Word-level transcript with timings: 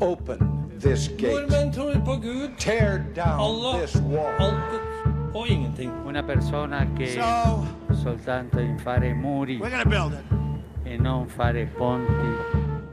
Open 0.00 0.38
this 0.80 1.08
gate. 1.16 1.32
Nordmenn 1.32 1.72
tror 1.72 1.94
på 2.04 2.16
Gud, 2.20 2.50
Tear 2.58 2.98
down 3.16 3.40
Allah, 3.40 3.80
this 3.80 3.96
wall. 3.96 4.28
altet 4.38 5.34
og 5.34 5.48
ingenting. 5.48 5.90
Una 6.06 6.22
persona 6.22 6.86
che 6.98 7.06
So 7.14 7.64
soltanto 8.02 8.60
in 8.60 8.78
fare 8.78 9.14
muri 9.14 9.58
we're 9.58 9.70
gonna 9.70 9.84
build 9.84 10.12
it. 10.12 10.86
e 10.86 10.96
non 10.98 11.26
fare 11.28 11.66
ponti. 11.78 12.30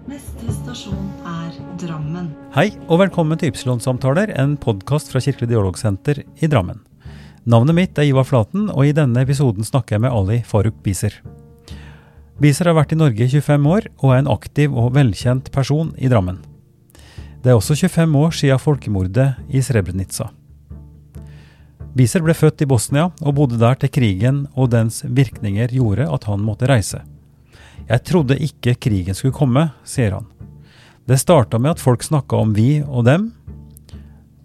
Neste 0.07 0.51
stasjon 0.51 1.11
er 1.25 1.51
Drammen. 1.77 2.33
Hei, 2.55 2.71
og 2.87 2.99
velkommen 2.99 3.37
til 3.39 3.51
Ypsilon-samtaler, 3.51 4.33
en 4.39 4.57
podkast 4.57 5.11
fra 5.11 5.19
Kirkelig 5.19 5.47
dialogsenter 5.49 6.23
i 6.41 6.47
Drammen. 6.47 6.79
Navnet 7.45 7.75
mitt 7.75 7.97
er 7.99 8.03
Ivar 8.07 8.23
Flaten, 8.23 8.69
og 8.69 8.85
i 8.85 8.91
denne 8.95 9.21
episoden 9.23 9.63
snakker 9.63 9.95
jeg 9.97 10.01
med 10.01 10.11
Ali 10.11 10.41
Faruk 10.45 10.75
Biser. 10.83 11.21
Biser 12.39 12.65
har 12.65 12.75
vært 12.75 12.91
i 12.91 12.95
Norge 12.99 13.23
i 13.23 13.27
25 13.27 13.67
år, 13.67 13.87
og 14.03 14.13
er 14.13 14.17
en 14.23 14.27
aktiv 14.31 14.75
og 14.75 14.93
velkjent 14.95 15.51
person 15.51 15.93
i 15.97 16.07
Drammen. 16.11 16.39
Det 17.43 17.51
er 17.51 17.57
også 17.59 17.75
25 17.75 18.13
år 18.23 18.31
siden 18.31 18.59
folkemordet 18.61 19.33
i 19.51 19.59
Srebrenica. 19.59 20.29
Biser 21.93 22.23
ble 22.23 22.31
født 22.33 22.63
i 22.63 22.67
Bosnia, 22.71 23.09
og 23.19 23.35
bodde 23.35 23.57
der 23.59 23.75
til 23.81 23.91
krigen 23.91 24.45
og 24.55 24.69
dens 24.71 25.01
virkninger 25.03 25.73
gjorde 25.75 26.07
at 26.07 26.23
han 26.29 26.39
måtte 26.39 26.69
reise. 26.71 27.01
Jeg 27.89 28.03
trodde 28.07 28.39
ikke 28.39 28.77
krigen 28.79 29.17
skulle 29.17 29.35
komme, 29.35 29.67
sier 29.83 30.15
han. 30.15 30.29
Det 31.03 31.19
starta 31.19 31.59
med 31.59 31.75
at 31.75 31.83
folk 31.83 32.05
snakka 32.07 32.39
om 32.39 32.53
vi 32.55 32.79
og 32.79 33.03
dem. 33.09 33.33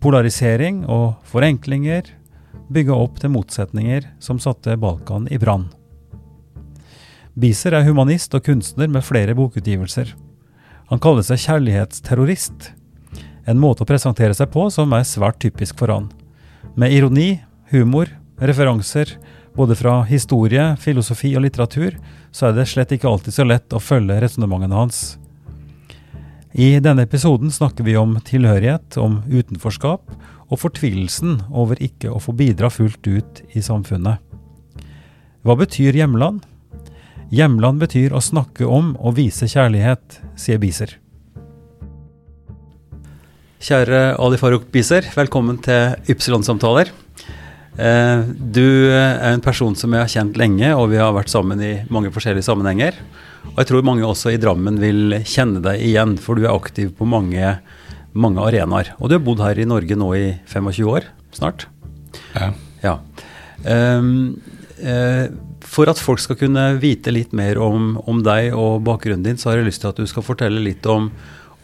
Polarisering 0.03 0.83
og 0.91 1.23
forenklinger 1.31 2.11
bygga 2.67 2.99
opp 2.99 3.21
til 3.23 3.31
motsetninger 3.31 4.09
som 4.19 4.43
satte 4.43 4.75
Balkan 4.75 5.31
i 5.31 5.39
brann. 5.39 5.69
Biser 7.39 7.79
er 7.79 7.87
humanist 7.87 8.35
og 8.35 8.43
kunstner 8.43 8.91
med 8.91 9.07
flere 9.07 9.39
bokutgivelser. 9.39 10.17
Han 10.91 10.99
kaller 11.05 11.23
seg 11.23 11.45
kjærlighetsterrorist, 11.45 12.73
en 13.49 13.61
måte 13.61 13.85
å 13.85 13.89
presentere 13.89 14.37
seg 14.37 14.51
på 14.53 14.69
som 14.73 14.93
er 14.93 15.07
svært 15.09 15.41
typisk 15.43 15.79
for 15.81 15.93
han. 15.93 16.11
Med 16.79 16.93
ironi, 16.95 17.39
humor, 17.73 18.11
referanser 18.39 19.17
både 19.59 19.75
fra 19.75 20.03
historie, 20.07 20.77
filosofi 20.79 21.33
og 21.37 21.43
litteratur, 21.43 21.97
så 22.31 22.49
er 22.49 22.59
det 22.59 22.69
slett 22.71 22.93
ikke 22.95 23.09
alltid 23.11 23.35
så 23.35 23.47
lett 23.47 23.75
å 23.75 23.83
følge 23.83 24.21
resonnementene 24.23 24.77
hans. 24.77 25.01
I 26.55 26.79
denne 26.83 27.05
episoden 27.09 27.51
snakker 27.53 27.87
vi 27.87 27.97
om 27.99 28.17
tilhørighet, 28.25 28.97
om 29.03 29.21
utenforskap 29.27 30.15
og 30.49 30.63
fortvilelsen 30.63 31.41
over 31.51 31.81
ikke 31.83 32.13
å 32.13 32.23
få 32.23 32.37
bidra 32.39 32.71
fullt 32.73 33.11
ut 33.11 33.43
i 33.53 33.65
samfunnet. 33.65 34.23
Hva 35.43 35.59
betyr 35.59 35.99
hjemland? 35.99 36.47
Hjemland 37.35 37.83
betyr 37.83 38.15
å 38.17 38.23
snakke 38.25 38.67
om 38.67 38.95
og 38.97 39.19
vise 39.19 39.51
kjærlighet, 39.51 40.21
sier 40.39 40.63
Biser. 40.63 40.97
Kjære 43.59 44.01
Ali 44.23 44.39
Farouk 44.39 44.69
Biser, 44.71 45.07
velkommen 45.17 45.57
til 45.63 45.97
Ypsilon-samtaler. 46.13 46.91
Eh, 47.79 48.21
Du 48.55 48.91
er 48.91 49.33
en 49.33 49.41
person 49.43 49.75
som 49.75 49.93
jeg 49.93 50.01
har 50.05 50.13
kjent 50.13 50.37
lenge, 50.39 50.71
og 50.77 50.91
vi 50.93 51.01
har 51.01 51.13
vært 51.13 51.33
sammen 51.33 51.61
i 51.61 51.73
mange 51.91 52.13
forskjellige 52.15 52.47
sammenhenger. 52.47 52.95
Og 53.51 53.59
jeg 53.59 53.67
tror 53.71 53.83
mange 53.87 54.07
også 54.07 54.31
i 54.33 54.39
Drammen 54.39 54.79
vil 54.79 55.19
kjenne 55.27 55.63
deg 55.63 55.83
igjen, 55.83 56.17
for 56.19 56.35
du 56.39 56.45
er 56.47 56.55
aktiv 56.55 56.93
på 56.95 57.07
mange, 57.07 57.59
mange 58.15 58.39
arenaer. 58.47 58.93
Og 59.01 59.09
du 59.11 59.17
har 59.19 59.25
bodd 59.27 59.43
her 59.43 59.59
i 59.59 59.67
Norge 59.67 59.97
nå 59.99 60.13
i 60.15 60.39
25 60.47 60.87
år, 60.95 61.09
snart. 61.35 61.67
Ja. 62.37 62.53
Ja. 62.85 62.99
Ehm, 63.67 64.39
eh, 64.79 65.27
for 65.67 65.91
at 65.91 65.99
folk 65.99 66.23
skal 66.23 66.39
kunne 66.39 66.79
vite 66.79 67.11
litt 67.11 67.33
mer 67.35 67.59
om, 67.59 67.97
om 68.07 68.23
deg 68.23 68.55
og 68.55 68.85
bakgrunnen 68.87 69.25
din, 69.27 69.37
så 69.37 69.51
har 69.51 69.59
jeg 69.59 69.67
lyst 69.73 69.83
til 69.83 69.91
at 69.91 69.99
du 69.99 70.07
skal 70.07 70.23
fortelle 70.23 70.63
litt 70.63 70.87
om, 70.87 71.11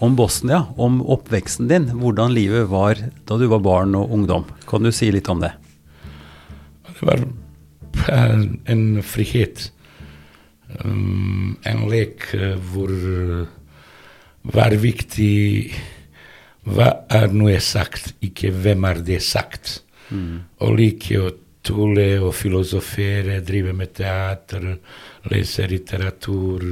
om 0.04 0.16
Bosnia, 0.18 0.64
om 0.76 1.00
oppveksten 1.00 1.68
din. 1.70 1.88
Hvordan 2.00 2.34
livet 2.36 2.68
var 2.70 3.00
da 3.26 3.38
du 3.40 3.46
var 3.50 3.62
barn 3.64 3.96
og 3.98 4.12
ungdom. 4.12 4.46
Kan 4.68 4.84
du 4.84 4.92
si 4.92 5.10
litt 5.14 5.30
om 5.32 5.40
det? 5.42 5.54
Det 6.90 7.08
var 7.08 7.24
eh, 8.12 8.44
en 8.72 8.84
frihet. 9.02 9.70
Um, 10.84 11.56
en 11.68 11.84
lek 11.90 12.26
eh, 12.34 12.56
hvor 12.72 12.90
eh, 12.90 13.46
var 14.54 14.74
viktig 14.80 15.34
hva 16.64 16.90
er 17.12 17.32
noe 17.36 17.58
sagt, 17.60 18.14
ikke 18.24 18.50
hvem 18.64 18.86
er 18.88 19.00
det 19.04 19.20
sagt. 19.24 19.80
Og 20.14 20.76
like 20.78 21.18
å 21.18 21.32
tulle 21.64 22.06
og 22.22 22.34
filosofere, 22.36 23.40
drive 23.44 23.72
med 23.76 23.94
teater, 23.96 24.66
lese 25.32 25.66
litteratur. 25.70 26.64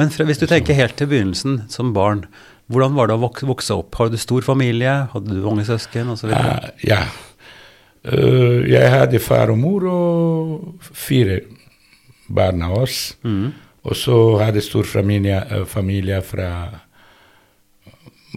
Men 0.00 0.12
fra, 0.12 0.26
hvis 0.28 0.40
du 0.40 0.46
tenker 0.50 0.78
helt 0.78 0.96
til 0.98 1.10
begynnelsen, 1.12 1.62
som 1.72 1.92
barn, 1.96 2.24
hvordan 2.70 2.94
var 2.94 3.10
det 3.10 3.16
å 3.16 3.30
vokse 3.48 3.74
opp? 3.74 3.94
Har 3.98 4.12
du 4.12 4.18
stor 4.20 4.44
familie? 4.46 4.92
Hadde 5.12 5.34
du 5.34 5.42
mange 5.44 5.64
søsken 5.66 6.12
Og 6.12 6.20
så 6.20 6.30
uh, 6.30 6.70
ja. 6.86 7.02
Uh, 8.02 8.62
jeg 8.66 8.90
hadde 8.90 9.20
far 9.22 9.52
og 9.52 9.58
mor 9.58 9.86
og 9.90 10.88
fire 10.92 11.40
barn 12.32 12.62
av 12.64 12.78
oss. 12.84 13.12
Mm. 13.26 13.52
Og 13.82 13.98
så 13.98 14.16
hadde 14.38 14.62
stor 14.62 14.86
familie, 14.86 15.40
eh, 15.42 15.64
familie 15.66 16.20
fra 16.22 16.50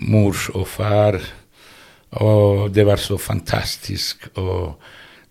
mors 0.02 0.50
og 0.50 0.68
far. 0.68 1.20
Og 2.22 2.74
det 2.74 2.86
var 2.86 2.98
så 3.02 3.18
fantastisk. 3.18 4.28
Og 4.36 4.76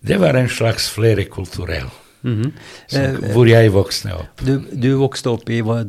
det 0.04 0.20
var 0.20 0.36
en 0.36 0.48
slags 0.48 0.90
flerkulturell, 0.90 1.90
Mm 2.24 2.42
-hmm. 2.42 2.52
Eh, 2.98 3.32
hvor 3.32 3.46
jeg 3.46 3.72
vokste 3.72 4.14
opp. 4.14 4.40
Du, 4.46 4.64
du 4.72 4.96
vokste 4.96 5.30
opp 5.30 5.50
i 5.50 5.60
hva, 5.60 5.84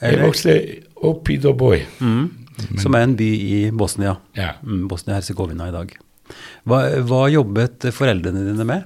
Jeg 0.00 0.20
vokste 0.20 0.82
opp 1.06 1.24
Pidoboj. 1.28 1.82
Mm. 2.00 2.28
som 2.82 2.94
er 2.94 3.06
en 3.06 3.16
by 3.16 3.26
i 3.26 3.70
Bosnia. 3.72 4.16
Ja. 4.36 4.50
Mm, 4.62 4.86
Bosnia-Hercegovina 4.90 5.68
i 5.70 5.74
dag. 5.74 5.94
Hva, 6.68 6.80
hva 7.08 7.22
jobbet 7.32 7.88
foreldrene 7.96 8.42
dine 8.44 8.66
med? 8.68 8.84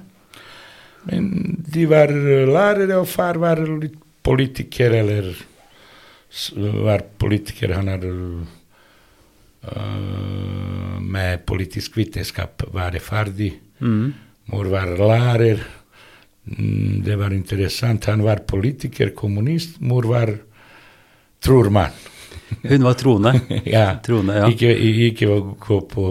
Men 1.05 1.27
de 1.73 1.85
var 1.89 2.09
eh, 2.13 2.47
lærere, 2.49 3.01
og 3.01 3.09
far 3.09 3.37
var 3.41 3.61
litt 3.81 3.99
politiker, 4.25 4.95
eller 5.01 5.33
var 6.85 7.03
politiker. 7.21 7.75
Han 7.77 7.91
er 7.93 8.05
uh, 8.09 8.45
med 10.99 11.45
politisk 11.47 11.97
vitenskap 11.99 12.65
var 12.73 12.97
ferdig. 12.99 13.53
Mm. 13.79 14.13
Mor 14.51 14.65
var 14.73 14.95
lærer. 14.97 15.61
Mm, 16.45 17.03
Det 17.05 17.15
var 17.17 17.33
interessant. 17.33 18.05
Han 18.05 18.23
var 18.25 18.43
politiker, 18.47 19.13
kommunist. 19.15 19.79
Mor 19.79 20.03
var 20.09 20.33
trormann. 21.45 22.01
Hun 22.61 22.83
var 22.83 22.97
troende. 22.99 23.35
ja. 23.65 23.87
Troende, 24.05 24.39
ja. 24.41 24.49
Ikke, 24.51 24.73
ikke 25.09 25.29
å 25.29 25.39
gå 25.59 25.79
på 25.91 26.09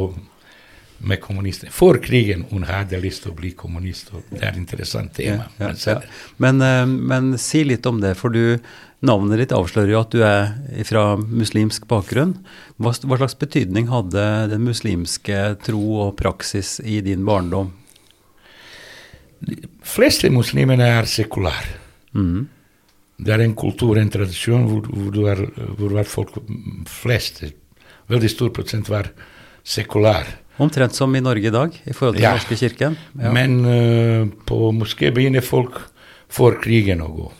med 1.04 1.20
kommunister. 1.20 1.68
For 1.74 1.98
krigen 2.02 2.46
hun 2.50 2.64
hadde 2.68 3.00
lyst 3.02 3.24
til 3.24 3.34
å 3.34 3.36
bli 3.38 3.52
kommunist. 3.56 4.10
og 4.14 4.24
Det 4.30 4.40
er 4.40 4.52
et 4.52 4.60
interessant 4.60 5.12
tema. 5.16 5.48
Ja, 5.60 5.72
ja. 5.74 5.98
Men, 6.40 6.62
eh, 6.64 6.86
men 6.86 7.34
si 7.38 7.64
litt 7.64 7.86
om 7.86 8.00
det, 8.00 8.14
for 8.16 8.32
du, 8.32 8.58
navnet 9.04 9.42
ditt 9.42 9.54
avslører 9.54 9.92
jo 9.92 10.00
at 10.00 10.14
du 10.14 10.24
er 10.24 10.84
fra 10.88 11.04
muslimsk 11.20 11.86
bakgrunn. 11.90 12.38
Hva, 12.80 12.94
hva 13.04 13.20
slags 13.20 13.36
betydning 13.40 13.90
hadde 13.92 14.24
den 14.54 14.64
muslimske 14.64 15.42
tro 15.66 15.84
og 16.08 16.16
praksis 16.20 16.78
i 16.80 17.00
din 17.04 17.26
barndom? 17.28 17.74
De 19.44 19.60
fleste 19.84 20.30
muslimene 20.32 20.88
er 20.98 21.10
sekulære. 21.10 21.80
Mhm. 22.16 22.50
Det 23.18 23.30
er 23.34 23.44
en 23.44 23.54
kultur, 23.54 23.98
en 24.00 24.10
tradisjon, 24.10 24.64
hvor, 24.66 24.88
hvor, 24.90 25.10
du 25.14 25.20
er, 25.30 25.44
hvor 25.78 25.92
var 25.94 26.04
folk 26.08 26.34
fleste, 26.90 27.52
veldig 28.10 28.30
stor 28.32 28.50
prosent, 28.56 28.88
var 28.90 29.12
sekulære. 29.64 30.40
Omtrent 30.62 30.94
som 30.94 31.14
i 31.16 31.22
Norge 31.22 31.48
i 31.48 31.54
dag, 31.54 31.72
i 31.86 31.92
forhold 31.94 32.16
til 32.16 32.22
Ja. 32.22 32.32
den 32.34 32.38
norske 32.42 32.56
kirken. 32.58 32.96
Ja. 33.18 33.32
Men 33.34 33.60
uh, 33.66 34.26
på 34.46 34.70
moské 34.74 35.10
begynner 35.14 35.42
folk 35.42 35.80
for 36.30 36.58
krigen 36.62 37.00
å 37.02 37.08
gå. 37.14 37.30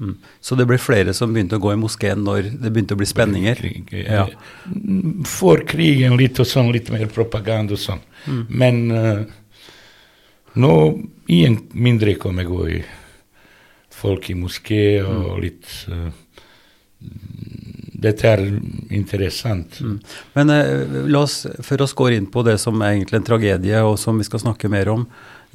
Mm. 0.00 0.14
Så 0.44 0.56
det 0.56 0.66
ble 0.68 0.76
flere 0.76 1.14
som 1.16 1.32
begynte 1.32 1.56
å 1.56 1.62
gå 1.64 1.72
i 1.72 1.80
moskeen 1.80 2.20
når 2.24 2.50
det 2.60 2.68
begynte 2.72 2.92
å 2.96 3.00
bli 3.00 3.06
spenninger? 3.08 3.56
Krig, 3.56 3.92
Ja. 4.04 4.26
mm, 4.68 5.24
For 5.24 5.64
krigen 5.68 6.16
litt 6.20 6.38
og 6.40 6.46
sånn, 6.46 6.72
litt 6.72 6.90
mer 6.92 7.06
propaganda 7.08 7.72
og 7.72 7.80
sånn. 7.80 8.00
Mm. 8.28 8.42
Men 8.48 8.90
uh, 8.92 9.24
nå 10.56 10.72
ingen 11.28 11.58
mindre 11.72 12.14
kommer 12.20 12.44
gå 12.44 12.68
i 12.68 12.84
folk 13.96 14.30
i 14.30 14.36
moské 14.38 15.00
Mm. 15.02 15.24
og 15.24 15.42
litt 15.44 15.72
uh, 15.88 16.10
Dette 17.96 18.28
er 18.28 18.42
interessant. 18.92 19.78
Mm. 19.80 19.96
Men 20.36 20.52
uh, 20.52 21.06
la 21.08 21.22
oss, 21.24 21.46
før 21.64 21.84
oss 21.86 21.94
går 21.96 22.16
inn 22.16 22.26
på 22.32 22.42
det 22.46 22.58
som 22.60 22.80
er 22.82 22.94
egentlig 22.94 23.20
en 23.20 23.26
tragedie, 23.28 23.80
og 23.84 23.96
som 24.00 24.18
vi 24.20 24.26
skal 24.28 24.42
snakke 24.42 24.68
mer 24.72 24.90
om, 24.92 25.06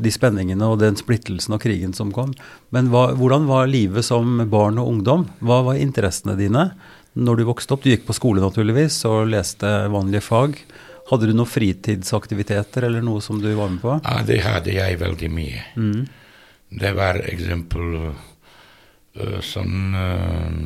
de 0.02 0.10
spenningene 0.14 0.66
og 0.66 0.80
den 0.82 0.98
splittelsen 0.98 1.54
og 1.54 1.62
krigen 1.62 1.94
som 1.94 2.10
kom. 2.16 2.34
Men 2.74 2.90
hva, 2.94 3.12
hvordan 3.18 3.46
var 3.50 3.70
livet 3.70 4.06
som 4.08 4.40
barn 4.50 4.80
og 4.82 4.90
ungdom? 4.96 5.28
Hva 5.46 5.62
var 5.68 5.82
interessene 5.82 6.38
dine 6.40 6.72
når 7.14 7.42
du 7.42 7.46
vokste 7.50 7.76
opp? 7.76 7.84
Du 7.84 7.92
gikk 7.92 8.08
på 8.08 8.16
skole 8.18 8.42
naturligvis 8.42 8.98
og 9.10 9.30
leste 9.30 9.70
vanlige 9.94 10.24
fag. 10.26 10.58
Hadde 11.12 11.30
du 11.30 11.36
noen 11.36 11.50
fritidsaktiviteter 11.50 12.88
eller 12.88 13.04
noe 13.06 13.22
som 13.22 13.42
du 13.44 13.52
var 13.58 13.70
med 13.70 13.84
på? 13.84 14.00
Ja, 14.02 14.22
det 14.26 14.42
hadde 14.46 14.74
jeg 14.74 15.00
veldig 15.02 15.32
mye. 15.34 15.64
Mm. 15.76 16.02
Det 16.82 16.94
var 16.98 17.20
eksempel 17.28 18.14
eh, 19.16 19.40
sånn 19.46 19.96
eh, 19.98 20.60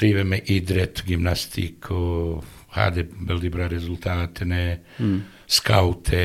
driver 0.00 0.24
med 0.24 0.50
idrett, 0.52 1.02
gymnastikk 1.06 1.90
og 1.94 2.44
hadde 2.76 3.06
veldig 3.28 3.50
bra 3.52 3.68
resultatene. 3.72 4.62
Mm. 4.98 5.20
Scoute 5.46 6.24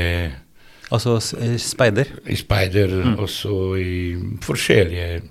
Altså 0.92 1.20
speider. 1.58 2.06
i 2.28 2.36
speider, 2.36 3.16
også 3.18 3.76
i 3.80 4.18
forskjellige 4.44 5.22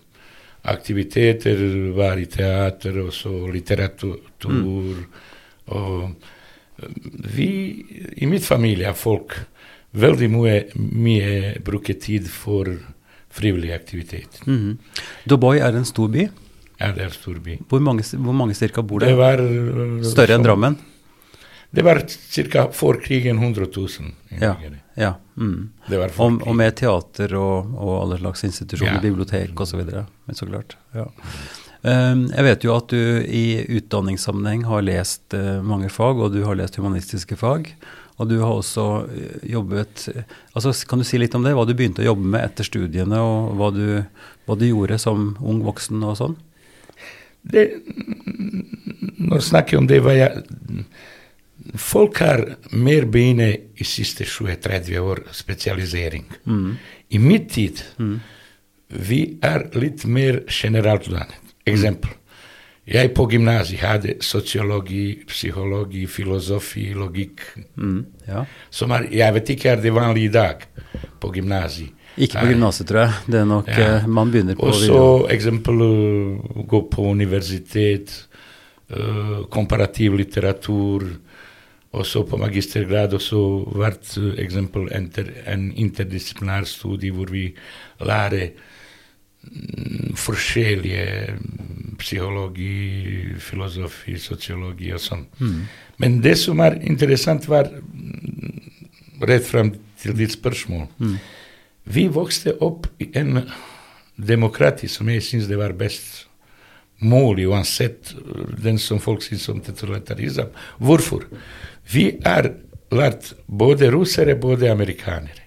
aktiviteter. 0.62 1.92
Var 1.96 2.16
i 2.16 2.24
teater, 2.24 2.96
også 3.04 3.46
litteratur. 3.52 4.20
Og 4.46 4.94
eh, 5.68 6.10
vi 7.36 7.50
i 8.16 8.26
mitt 8.26 8.44
familie 8.44 8.88
har 8.88 8.96
folk 8.96 9.36
veldig 9.92 10.30
mye, 10.32 10.56
mye 10.76 11.58
bruker 11.64 11.98
tid 12.00 12.28
for 12.30 12.72
frivillig 13.30 13.72
aktivitet. 13.74 14.40
Mhm. 14.46 14.78
Dubai 15.28 15.58
er 15.60 15.76
en 15.76 15.84
stor 15.88 16.08
by. 16.08 16.28
Ja, 16.80 16.92
det 16.96 17.02
er 17.04 17.10
storby. 17.12 17.58
Hvor 17.68 17.80
mange, 17.84 18.02
hvor 18.16 18.32
mange 18.32 18.54
cirka 18.56 18.80
bor 18.82 19.00
Det 19.00 19.08
der? 19.12 19.16
var 19.20 19.38
eh, 19.44 20.02
Større 20.08 20.38
enn 20.38 20.42
Drammen? 20.46 20.78
Det 21.70 21.84
var 21.84 22.00
ca. 22.08 22.64
for 22.72 22.94
krigen 23.04 23.36
100 23.38 23.66
000 23.76 23.88
Ja. 24.40 24.54
innbyggere. 24.54 24.80
ja. 24.96 25.14
Mm. 25.36 25.70
Det 25.88 25.98
var 25.98 26.10
Og, 26.18 26.40
og 26.48 26.56
med 26.56 26.74
teater 26.76 27.34
og, 27.36 27.74
og 27.78 27.92
alle 28.02 28.18
slags 28.18 28.44
institusjoner, 28.44 28.94
Ja. 28.94 29.00
bibliotek 29.00 29.60
osv. 29.60 29.84
Så. 29.90 30.06
Så 30.34 30.46
klart. 30.48 30.76
Ja. 30.94 31.06
Um, 31.82 32.26
jeg 32.32 32.44
vet 32.44 32.64
jo 32.64 32.74
at 32.76 32.88
du 32.88 32.96
i 33.24 33.64
utdanningssammenheng 33.78 34.64
har 34.68 34.82
lest 34.82 35.32
uh, 35.32 35.62
mange 35.62 35.88
fag, 35.88 36.16
og 36.18 36.32
du 36.34 36.42
har 36.44 36.54
lest 36.58 36.76
humanistiske 36.76 37.36
fag. 37.40 37.70
Og 38.20 38.28
du 38.28 38.36
har 38.42 38.52
også 38.52 38.86
eh, 39.08 39.48
jobbet 39.54 40.04
altså 40.52 40.74
Kan 40.88 41.00
du 41.00 41.06
si 41.08 41.20
litt 41.20 41.34
om 41.36 41.46
det? 41.46 41.54
Hva 41.56 41.64
du 41.68 41.72
begynte 41.76 42.04
å 42.04 42.10
jobbe 42.10 42.32
med 42.34 42.44
etter 42.44 42.68
studiene, 42.68 43.20
og 43.24 43.54
hva 43.58 43.70
du, 43.74 43.86
hva 44.46 44.58
du 44.60 44.66
gjorde 44.68 45.00
som 45.00 45.32
ung 45.40 45.62
voksen 45.64 46.04
og 46.04 46.18
sånn? 46.20 46.36
Det, 47.40 47.62
jeg 49.30 49.46
snakker 49.46 49.80
om 49.80 49.88
det, 49.88 50.02
hva 50.04 50.16
jeg 50.16 50.44
Folk 51.80 52.18
har 52.24 52.40
mer 52.72 53.04
begynt 53.12 53.76
i 53.78 53.84
siste 53.86 54.24
20-30 54.24 54.96
år 55.04 55.20
spesialisering. 55.36 56.24
Mm. 56.48 56.70
I 57.12 57.18
mitt 57.20 57.50
tid 57.52 57.82
vi 58.90 59.20
er 59.44 59.68
litt 59.78 60.06
mer 60.08 60.40
generelt 60.48 61.06
utdannet. 61.06 61.36
Eksempel. 61.68 62.16
Jeg 62.90 63.12
på 63.14 63.26
gymnaset 63.30 63.78
hadde 63.84 64.16
sosiologi, 64.24 65.20
psykologi, 65.30 66.06
filosofi, 66.10 66.88
logikk. 66.98 67.44
Mm. 67.78 68.00
Ja. 68.26 68.44
Som 68.70 68.90
er, 68.96 69.06
jeg 69.14 69.34
vet 69.36 69.52
ikke 69.54 69.70
er 69.70 69.82
det 69.84 69.92
vanlig 69.94 70.24
i 70.26 70.32
dag 70.34 70.64
på 71.22 71.30
gymnaset. 71.36 71.92
Ikke 72.18 72.40
på 72.42 72.50
gymnaset, 72.50 72.88
tror 72.90 73.04
jeg. 73.04 73.12
Det 73.30 73.40
er 73.40 73.46
nok 73.46 73.68
Ja. 73.68 73.96
eh, 73.96 74.06
Man 74.06 74.30
begynner 74.32 74.56
på 74.58 74.66
Og 74.66 74.74
så 74.74 75.26
eksempel 75.30 75.74
uh, 75.82 76.66
gå 76.66 76.80
på 76.90 77.02
universitet, 77.02 78.26
uh, 78.90 79.46
komparativ 79.50 80.16
litteratur, 80.18 81.06
og 81.92 82.06
så 82.06 82.24
på 82.26 82.36
magistergrad 82.36 83.14
også 83.14 83.70
vært 83.78 84.18
uh, 84.18 84.34
eksempel 84.38 84.88
enter, 84.92 85.30
en 85.46 85.72
interdisiplinær 85.72 86.66
studie 86.66 87.12
hvor 87.12 87.30
vi 87.30 87.54
lærer 88.00 88.50
forskjellige 90.20 91.06
mm, 91.36 91.96
psykologi, 92.00 93.34
filosofi, 93.40 94.16
sosiologi 94.20 94.92
og 94.96 95.02
sånn. 95.02 95.26
Men 96.00 96.20
det 96.24 96.36
som 96.40 96.60
er 96.64 96.78
interessant, 96.88 97.48
var 97.48 97.70
mm, 97.72 99.20
rett 99.28 99.46
fram 99.46 99.74
til 100.00 100.16
ditt 100.16 100.32
spørsmål. 100.36 100.88
Vi 101.84 102.06
vokste 102.12 102.54
opp 102.60 102.86
i 103.00 103.10
en 103.18 103.44
demokrati 104.16 104.88
som 104.88 105.08
jeg 105.08 105.24
syns 105.24 105.48
det 105.48 105.58
var 105.60 105.72
best 105.76 106.26
mulig, 107.00 107.48
uansett 107.48 108.12
den 108.60 108.78
som 108.78 109.00
folk 109.00 109.22
syns 109.24 109.48
om 109.48 109.60
totalitarisme. 109.64 110.50
Hvorfor? 110.78 111.24
Vi 111.90 112.10
er 112.24 112.52
lært 112.92 113.32
både 113.46 113.90
russere, 113.92 114.36
både 114.36 114.70
amerikanere. 114.70 115.39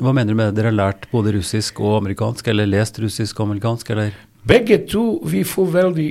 Hva 0.00 0.12
mener 0.16 0.32
du 0.32 0.38
med? 0.38 0.54
Dere 0.56 0.70
har 0.70 0.78
lært 0.78 1.08
både 1.12 1.34
russisk 1.36 1.80
og 1.84 1.98
amerikansk, 2.00 2.46
eller 2.48 2.68
lest 2.70 3.00
russisk 3.02 3.40
og 3.40 3.50
amerikansk, 3.50 3.90
eller? 3.92 4.14
Begge 4.48 4.78
to 4.88 5.20
vi 5.28 5.42
får 5.46 5.68
veldig 5.74 6.08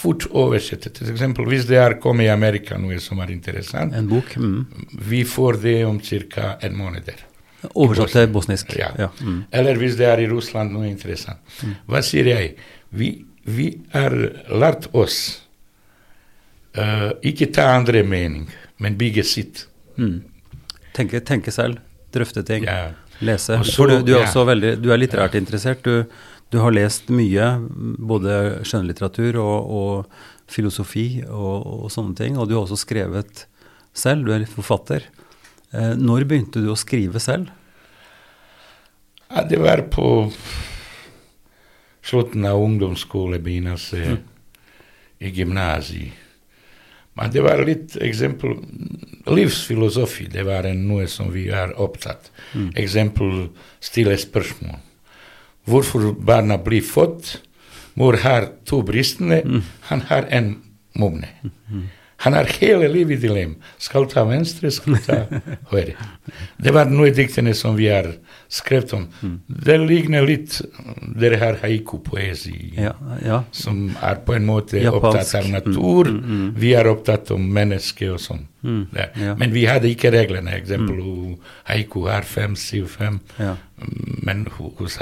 fort 0.00 0.26
oversettet. 0.36 0.96
Til 0.98 1.12
eksempel 1.12 1.46
hvis 1.50 1.66
det 1.68 1.78
er 1.80 1.98
kommet 2.02 2.26
i 2.26 2.32
Amerika 2.32 2.78
noe 2.80 2.98
som 3.02 3.20
er 3.22 3.32
interessant, 3.34 3.94
En 3.94 4.08
bok? 4.10 4.34
Mm. 4.36 4.64
vi 5.10 5.24
får 5.24 5.60
det 5.62 5.84
om 5.86 6.00
ca. 6.00 6.56
en 6.60 6.76
måned. 6.76 7.10
Oversatt 7.74 8.14
til 8.16 8.30
bosnisk? 8.32 8.72
Ja. 8.78 8.90
ja. 8.98 9.10
Mm. 9.20 9.44
Eller 9.52 9.76
hvis 9.76 9.96
det 10.00 10.08
er 10.08 10.22
i 10.22 10.28
Russland 10.30 10.72
noe 10.72 10.88
interessant. 10.88 11.38
Hva 11.86 12.00
sier 12.02 12.26
jeg? 12.32 12.54
Vi, 12.90 13.12
vi 13.44 13.68
har 13.92 14.16
lært 14.48 14.88
oss 14.96 15.42
uh, 16.78 17.12
ikke 17.22 17.50
ta 17.54 17.68
andre 17.76 18.02
mening, 18.02 18.48
men 18.80 18.96
bygge 18.98 19.24
sitt. 19.28 19.66
Mm. 20.00 20.22
Tenke, 20.96 21.20
tenke 21.20 21.52
selv, 21.54 21.78
drøfte 22.14 22.42
ting, 22.48 22.66
Ja. 22.66 22.90
Lese. 23.20 23.58
Så- 23.64 23.76
For 23.76 23.90
du, 23.90 24.02
du 24.02 24.14
er 24.16 24.26
også 24.26 24.44
veldig, 24.48 24.74
du 24.82 24.90
er 24.92 25.00
litterært 25.00 25.36
interessert. 25.38 25.82
Du, 25.84 26.04
du 26.50 26.58
har 26.58 26.74
lest 26.74 27.10
mye, 27.14 27.46
både 27.98 28.64
skjønnlitteratur 28.66 29.38
og, 29.38 29.70
og 29.70 30.50
filosofi 30.50 31.22
og, 31.28 31.84
og 31.84 31.90
sånne 31.94 32.16
ting. 32.18 32.38
Og 32.38 32.48
du 32.48 32.56
har 32.56 32.64
også 32.64 32.80
skrevet 32.80 33.46
selv, 33.94 34.26
du 34.26 34.34
er 34.34 34.42
litt 34.42 34.52
forfatter. 34.54 35.06
Eh, 35.72 35.94
når 35.98 36.26
begynte 36.26 36.62
du 36.62 36.70
å 36.72 36.78
skrive 36.78 37.22
selv? 37.22 37.50
Ja, 39.30 39.44
det 39.46 39.60
var 39.62 39.84
på 39.94 40.08
slutten 42.02 42.46
av 42.48 42.58
ungdomsskole, 42.58 43.38
mm. 43.38 44.18
i 45.20 45.30
gymnaset. 45.30 46.16
Men 47.20 47.32
det 47.34 47.42
var 47.44 47.60
litt 47.68 47.96
eksempel 48.00 48.56
Livsfilosofi 49.30 50.24
det 50.32 50.46
var 50.48 50.64
noe 50.74 51.04
som 51.10 51.28
vi 51.34 51.50
er 51.52 51.74
opptatt 51.76 52.30
Eksempel 52.80 53.50
stille 53.84 54.16
spørsmål. 54.18 54.78
Hvorfor 55.68 56.14
barna 56.16 56.56
blir 56.58 56.82
født? 56.82 57.36
Mor 58.00 58.16
har 58.22 58.48
to 58.64 58.80
brystene, 58.86 59.42
han 59.90 60.00
har 60.08 60.26
en 60.32 60.54
mumme. 60.96 61.28
Han 62.20 62.34
har 62.36 62.44
hele 62.60 62.88
livet 62.92 63.16
i 63.18 63.26
dilemma. 63.28 63.54
Skal 63.80 64.04
ta 64.12 64.24
venstre, 64.28 64.70
skal 64.70 64.98
ta 65.06 65.16
høyre. 65.70 65.94
Det 66.60 66.72
var 66.76 66.90
noe 66.92 67.10
diktene 67.16 67.54
som 67.56 67.76
vi 67.78 67.86
har 67.88 68.10
skrevet 68.52 68.92
om. 68.96 69.06
Det 69.48 69.76
ligner 69.80 70.26
litt 70.28 70.58
Dere 71.20 71.38
har 71.40 71.56
haiku-poesi 71.62 72.74
Ja, 72.76 72.92
ja. 73.24 73.38
som 73.52 73.90
er 74.02 74.20
på 74.26 74.34
en 74.36 74.44
måte 74.46 74.82
Japansk. 74.82 75.04
opptatt 75.04 75.34
av 75.40 75.48
natur. 75.54 76.10
Vi 76.60 76.74
er 76.76 76.90
opptatt 76.92 77.30
av 77.32 77.40
mennesker 77.40 78.12
og 78.16 78.20
sånn. 78.20 78.44
Ja. 78.92 79.34
Men 79.40 79.52
vi 79.56 79.64
hadde 79.70 79.88
ikke 79.88 80.12
reglene. 80.12 80.52
Eksempel 80.60 81.00
haiku 81.70 82.04
har 82.10 82.22
fem, 82.28 82.54
syv, 82.56 82.86
fem. 82.98 83.20
Men 84.22 84.44
ho- 84.58 84.74
hos 84.78 84.98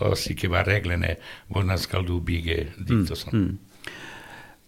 oss 0.00 0.26
ikke 0.32 0.48
var 0.50 0.64
reglene. 0.64 1.16
Hvordan 1.52 1.78
skal 1.78 2.04
du 2.08 2.18
bygge 2.20 2.66
ditt 2.78 3.10
og 3.10 3.16
sånn. 3.20 3.58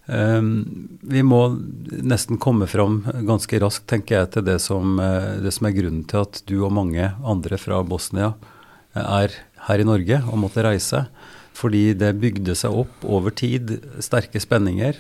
Um, 0.07 0.99
vi 1.03 1.23
må 1.27 1.41
nesten 1.91 2.39
komme 2.39 2.69
fram 2.71 3.01
ganske 3.27 3.59
raskt, 3.59 3.89
tenker 3.91 4.21
jeg, 4.21 4.31
til 4.37 4.45
det 4.47 4.61
som, 4.63 5.01
eh, 5.03 5.41
det 5.43 5.51
som 5.55 5.67
er 5.67 5.75
grunnen 5.75 6.05
til 6.07 6.23
at 6.23 6.43
du 6.47 6.61
og 6.61 6.75
mange 6.77 7.09
andre 7.27 7.59
fra 7.59 7.81
Bosnia 7.83 8.35
eh, 8.95 9.03
er 9.03 9.35
her 9.67 9.83
i 9.83 9.89
Norge 9.89 10.21
og 10.31 10.39
måtte 10.45 10.63
reise. 10.63 11.07
Fordi 11.57 11.97
det 11.99 12.21
bygde 12.21 12.55
seg 12.55 12.71
opp 12.85 13.03
over 13.03 13.35
tid 13.35 13.81
sterke 14.05 14.39
spenninger, 14.39 14.95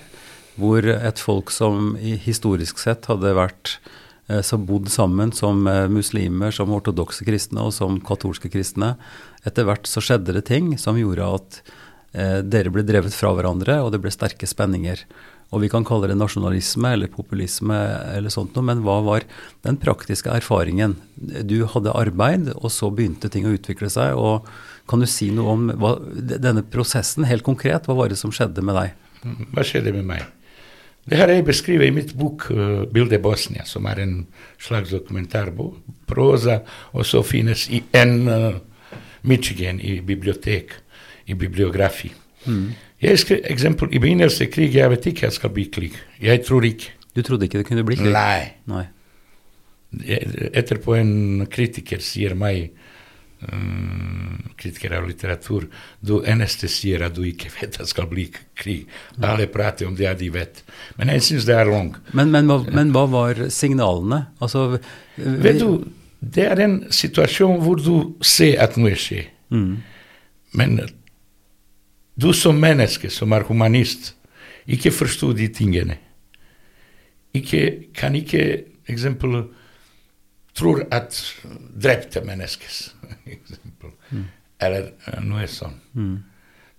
hvor 0.57 0.83
et 0.89 1.21
folk 1.21 1.53
som 1.53 1.95
historisk 2.01 2.81
sett 2.81 3.07
hadde 3.07 3.37
vært 3.37 3.77
eh, 4.27 4.43
som 4.43 4.67
bodd 4.67 4.91
sammen 4.91 5.31
som 5.31 5.63
muslimer, 5.93 6.51
som 6.51 6.73
ortodokse 6.75 7.29
kristne 7.29 7.63
og 7.63 7.77
som 7.77 8.01
katolske 8.03 8.51
kristne. 8.51 8.97
Etter 9.47 9.69
hvert 9.69 9.87
så 9.87 10.03
skjedde 10.03 10.35
det 10.35 10.49
ting 10.51 10.75
som 10.81 10.99
gjorde 10.99 11.35
at 11.39 11.61
eh, 12.17 12.39
dere 12.43 12.73
ble 12.73 12.85
drevet 12.87 13.15
fra 13.15 13.31
hverandre, 13.37 13.79
og 13.85 13.93
det 13.95 14.01
ble 14.03 14.13
sterke 14.15 14.49
spenninger. 14.49 15.05
Og 15.55 15.63
vi 15.63 15.71
kan 15.71 15.85
kalle 15.87 16.09
det 16.11 16.17
nasjonalisme 16.19 16.91
eller 16.97 17.11
populisme 17.13 17.77
eller 18.17 18.33
sånt 18.35 18.57
noe, 18.57 18.67
men 18.67 18.83
hva 18.83 18.99
var 19.07 19.27
den 19.67 19.79
praktiske 19.79 20.33
erfaringen? 20.35 20.97
Du 21.15 21.61
hadde 21.71 21.95
arbeid, 21.95 22.51
og 22.57 22.73
så 22.75 22.91
begynte 22.91 23.31
ting 23.31 23.47
å 23.47 23.55
utvikle 23.55 23.91
seg. 23.93 24.19
og 24.19 24.49
Kan 24.91 25.05
du 25.05 25.07
si 25.11 25.31
noe 25.35 25.55
om 25.55 25.69
hva, 25.79 25.97
denne 26.17 26.67
prosessen, 26.67 27.29
helt 27.31 27.47
konkret? 27.47 27.87
Hva 27.87 27.95
var 28.01 28.11
det 28.11 28.19
som 28.19 28.35
skjedde 28.35 28.65
med 28.67 28.81
deg? 28.81 28.97
Hva 29.55 29.67
skjedde 29.67 29.95
med 29.95 30.11
meg? 30.11 30.27
Det 31.07 31.21
har 31.21 31.31
jeg 31.31 31.45
beskrevet 31.47 31.87
i 31.87 31.95
mitt 31.95 32.17
bok 32.19 32.49
'Bilde 32.51 32.89
'Bildet 32.91 33.23
Bosnia', 33.23 33.65
som 33.65 33.87
er 33.87 34.01
en 34.03 34.27
slags 34.59 34.91
dokumentarbok. 34.91 35.77
Prosa, 36.07 36.63
og 36.93 37.07
så 37.07 37.23
finnes 37.23 37.69
i 37.71 37.83
en 37.95 38.29
uh, 38.29 38.59
Michigan 39.23 39.79
i 39.81 40.01
bibliotek, 40.01 40.75
i 41.27 41.35
bibliografi. 41.35 42.13
Jeg 43.03 43.19
skrev 43.19 43.41
eksempel 43.51 43.91
i 43.93 43.99
begynnelsen 43.99 44.47
av 44.47 44.53
krig, 44.55 44.75
jeg 44.79 44.91
vet 44.93 45.07
ikke 45.11 45.27
jeg 45.27 45.33
skal 45.37 45.51
bli 45.57 45.65
krig. 45.75 45.97
Jeg 46.23 46.45
tror 46.47 46.65
ikke. 46.65 46.93
Du 47.17 47.23
trodde 47.27 47.45
ikke 47.49 47.59
det 47.63 47.67
kunne 47.67 47.85
bli 47.85 47.97
krig? 47.99 48.13
Nei. 48.13 48.53
Nei. 48.71 48.85
Etterpå 49.97 50.97
en 50.99 51.47
kritiker 51.51 52.03
sier 52.05 52.35
meg 52.37 52.73
um, 53.53 54.43
kritiker 54.59 54.97
av 54.99 55.07
litteratur, 55.09 55.69
du 56.05 56.19
eneste 56.29 56.69
sier 56.71 57.05
at 57.07 57.15
du 57.17 57.23
ikke 57.29 57.51
vet 57.55 57.79
det 57.79 57.87
skal 57.89 58.09
bli 58.11 58.27
krig. 58.59 58.87
Alle 59.23 59.47
prater 59.53 59.89
om 59.89 59.97
det 59.97 60.13
de 60.21 60.29
vet. 60.35 60.63
Men 60.99 61.13
jeg 61.15 61.25
syns 61.29 61.47
det 61.49 61.57
er 61.57 61.71
langt. 61.71 61.99
Men, 62.17 62.33
men, 62.35 62.51
hva- 62.51 62.67
men 62.75 62.93
hva 62.97 63.07
var 63.13 63.45
signalene? 63.55 64.25
Altså 64.43 64.67
vi- 64.77 65.37
Vet 65.47 65.61
du, 65.63 65.87
det 66.21 66.45
er 66.51 66.61
en 66.67 66.79
situasjon 66.93 67.61
hvor 67.63 67.81
du 67.81 68.17
ser 68.25 68.59
at 68.65 68.77
noe 68.81 68.95
skjer. 68.99 69.31
Mm. 69.55 69.77
Men 70.57 70.79
du 72.17 72.33
som 72.33 72.57
menneske, 72.61 73.11
som 73.13 73.33
er 73.37 73.45
humanist, 73.49 74.15
ikke 74.67 74.91
forstår 74.91 75.35
de 75.37 75.49
tingene. 75.53 75.99
Ikke, 77.37 77.91
kan 77.95 78.15
ikke 78.17 78.65
eksempel 78.89 79.43
tror 80.57 80.81
at 80.95 81.13
drepte 81.77 82.23
mennesker 82.25 82.73
eksempel, 83.37 83.93
eller 84.61 84.89
eh, 84.89 85.21
noe 85.25 85.47
sånt. 85.51 85.83
Mm. 85.93 86.17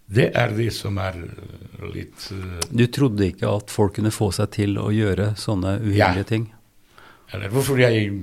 Det 0.07 0.29
er 0.39 0.53
det 0.55 0.69
som 0.73 0.97
er 1.03 1.17
eh, 1.19 1.87
litt 1.91 2.29
uh, 2.31 2.61
Du 2.71 2.85
trodde 2.87 3.27
ikke 3.27 3.49
at 3.51 3.73
folk 3.73 3.97
kunne 3.99 4.13
få 4.15 4.29
seg 4.35 4.53
til 4.55 4.77
å 4.79 4.87
gjøre 4.95 5.33
sånne 5.37 5.77
uhyggelige 5.83 6.23
Ja. 6.23 6.29
ting? 6.31 6.45
Eller 7.35 7.51
hvorfor 7.51 7.77
jeg 7.81 8.13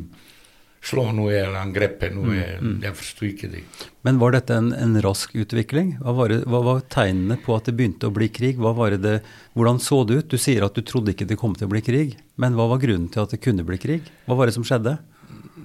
slår 0.84 1.12
noe 1.16 1.32
eller 1.32 1.56
angreper 1.62 2.12
noe, 2.12 2.34
jeg 2.36 2.96
forsto 2.98 3.26
ikke 3.28 3.48
det. 3.52 3.62
Men 4.04 4.18
var 4.20 4.34
dette 4.36 4.56
en, 4.58 4.70
en 4.76 4.98
rask 5.04 5.32
utvikling? 5.36 5.94
Hva 6.02 6.12
var, 6.18 6.32
det, 6.32 6.42
hva 6.50 6.60
var 6.66 6.82
tegnene 6.92 7.38
på 7.40 7.56
at 7.56 7.70
det 7.70 7.76
begynte 7.78 8.10
å 8.10 8.14
bli 8.14 8.28
krig? 8.28 8.60
Hva 8.60 8.74
var 8.76 8.92
det 8.92 9.00
det, 9.04 9.14
hvordan 9.56 9.80
så 9.80 10.02
det 10.04 10.18
ut? 10.20 10.34
Du 10.34 10.40
sier 10.40 10.66
at 10.66 10.76
du 10.76 10.84
trodde 10.84 11.14
ikke 11.14 11.28
det 11.30 11.38
kom 11.40 11.56
til 11.56 11.68
å 11.68 11.72
bli 11.72 11.80
krig, 11.84 12.18
men 12.40 12.58
hva 12.58 12.68
var 12.74 12.82
grunnen 12.84 13.08
til 13.12 13.24
at 13.24 13.32
det 13.32 13.40
kunne 13.44 13.64
bli 13.66 13.80
krig? 13.80 14.10
Hva 14.28 14.36
var 14.38 14.50
det 14.50 14.56
som 14.58 14.66
skjedde? 14.66 14.98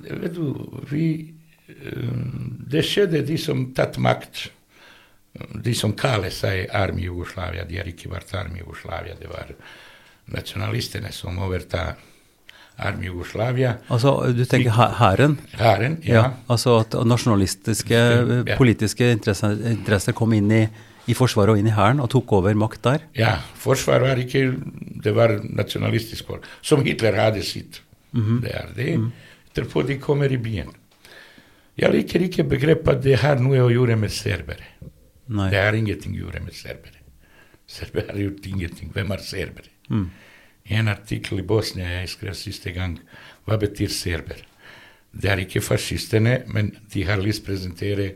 Vet 0.07 0.37
du, 0.37 0.45
vi, 0.89 1.09
eh, 1.67 2.15
det 2.71 2.85
skjedde 2.87 3.25
de 3.27 3.37
som 3.41 3.67
tatt 3.75 3.99
makt, 3.99 4.47
de 5.59 5.73
som 5.77 5.91
kaller 5.99 6.31
seg 6.33 6.71
army 6.75 7.05
Jugoslavia, 7.05 7.67
de 7.67 7.77
har 7.77 7.91
ikke 7.91 8.11
vært 8.11 8.31
army 8.39 8.63
Jugoslavia, 8.63 9.19
det 9.19 9.29
var 9.29 9.51
nasjonalistene 10.33 11.11
som 11.13 11.37
overtar 11.43 11.99
army 12.79 13.05
Jugoslavia. 13.09 13.73
Altså, 13.89 14.13
du 14.37 14.45
tenker 14.45 14.71
hæ- 14.71 14.93
hæren? 14.99 15.37
Hæren, 15.59 15.97
Ja. 16.05 16.13
ja. 16.13 16.29
Altså 16.49 16.79
at 16.79 16.95
nasjonalistiske 17.05 17.99
Ja. 18.47 18.55
politiske 18.57 19.11
interesser, 19.11 19.51
interesser 19.71 20.11
kom 20.13 20.33
inn 20.33 20.51
i, 20.51 20.67
i 21.07 21.13
Forsvaret 21.13 21.49
og 21.49 21.57
inn 21.59 21.67
i 21.67 21.71
hæren 21.75 21.99
og 21.99 22.09
tok 22.09 22.31
over 22.33 22.53
makt 22.53 22.81
der? 22.83 22.99
Ja, 23.17 23.35
Forsvaret 23.55 24.01
var 24.01 24.15
ikke, 24.15 24.55
det 25.03 25.15
var 25.15 25.39
nasjonalistisk 25.43 26.25
for, 26.27 26.39
som 26.61 26.83
Hitler 26.85 27.15
hadde 27.15 27.43
sitt. 27.43 27.81
Det 28.13 28.51
er 28.53 28.67
det. 28.75 28.99
Etterpå 29.53 29.85
de 29.87 29.97
kommer 29.97 30.31
i 30.31 30.37
byen. 30.37 30.69
Jeg 31.77 31.91
liker 31.93 32.19
ikke 32.21 32.43
begrepet 32.49 32.87
at 32.97 33.01
det 33.03 33.19
har 33.19 33.35
noe 33.39 33.57
å 33.63 33.69
gjøre 33.71 33.95
med 33.97 34.09
serbere. 34.11 34.65
Nei. 35.29 35.49
Det 35.49 35.59
har 35.63 35.73
ingenting 35.73 36.13
å 36.17 36.25
gjøre 36.25 36.41
med 36.43 36.53
serbere. 36.53 36.97
Serbere 37.67 38.07
har 38.11 38.17
gjort 38.19 38.45
ingenting. 38.49 38.89
Hvem 38.93 39.11
er 39.13 39.17
serbere? 39.17 39.69
I 39.91 40.05
en 40.69 40.91
artikkel 40.91 41.41
i 41.41 41.47
Bosnia 41.47 41.99
jeg 41.99 42.13
skrev 42.13 42.37
siste 42.37 42.73
gang, 42.75 42.97
hva 43.47 43.57
betyr 43.61 43.91
serber? 43.93 44.41
Det 45.09 45.29
er 45.31 45.41
ikke 45.41 45.63
fascistene, 45.65 46.43
men 46.53 46.71
de 46.93 47.05
har 47.07 47.21
lyst 47.21 47.43
til 47.43 47.49
å 47.49 47.53
presentere 47.53 48.09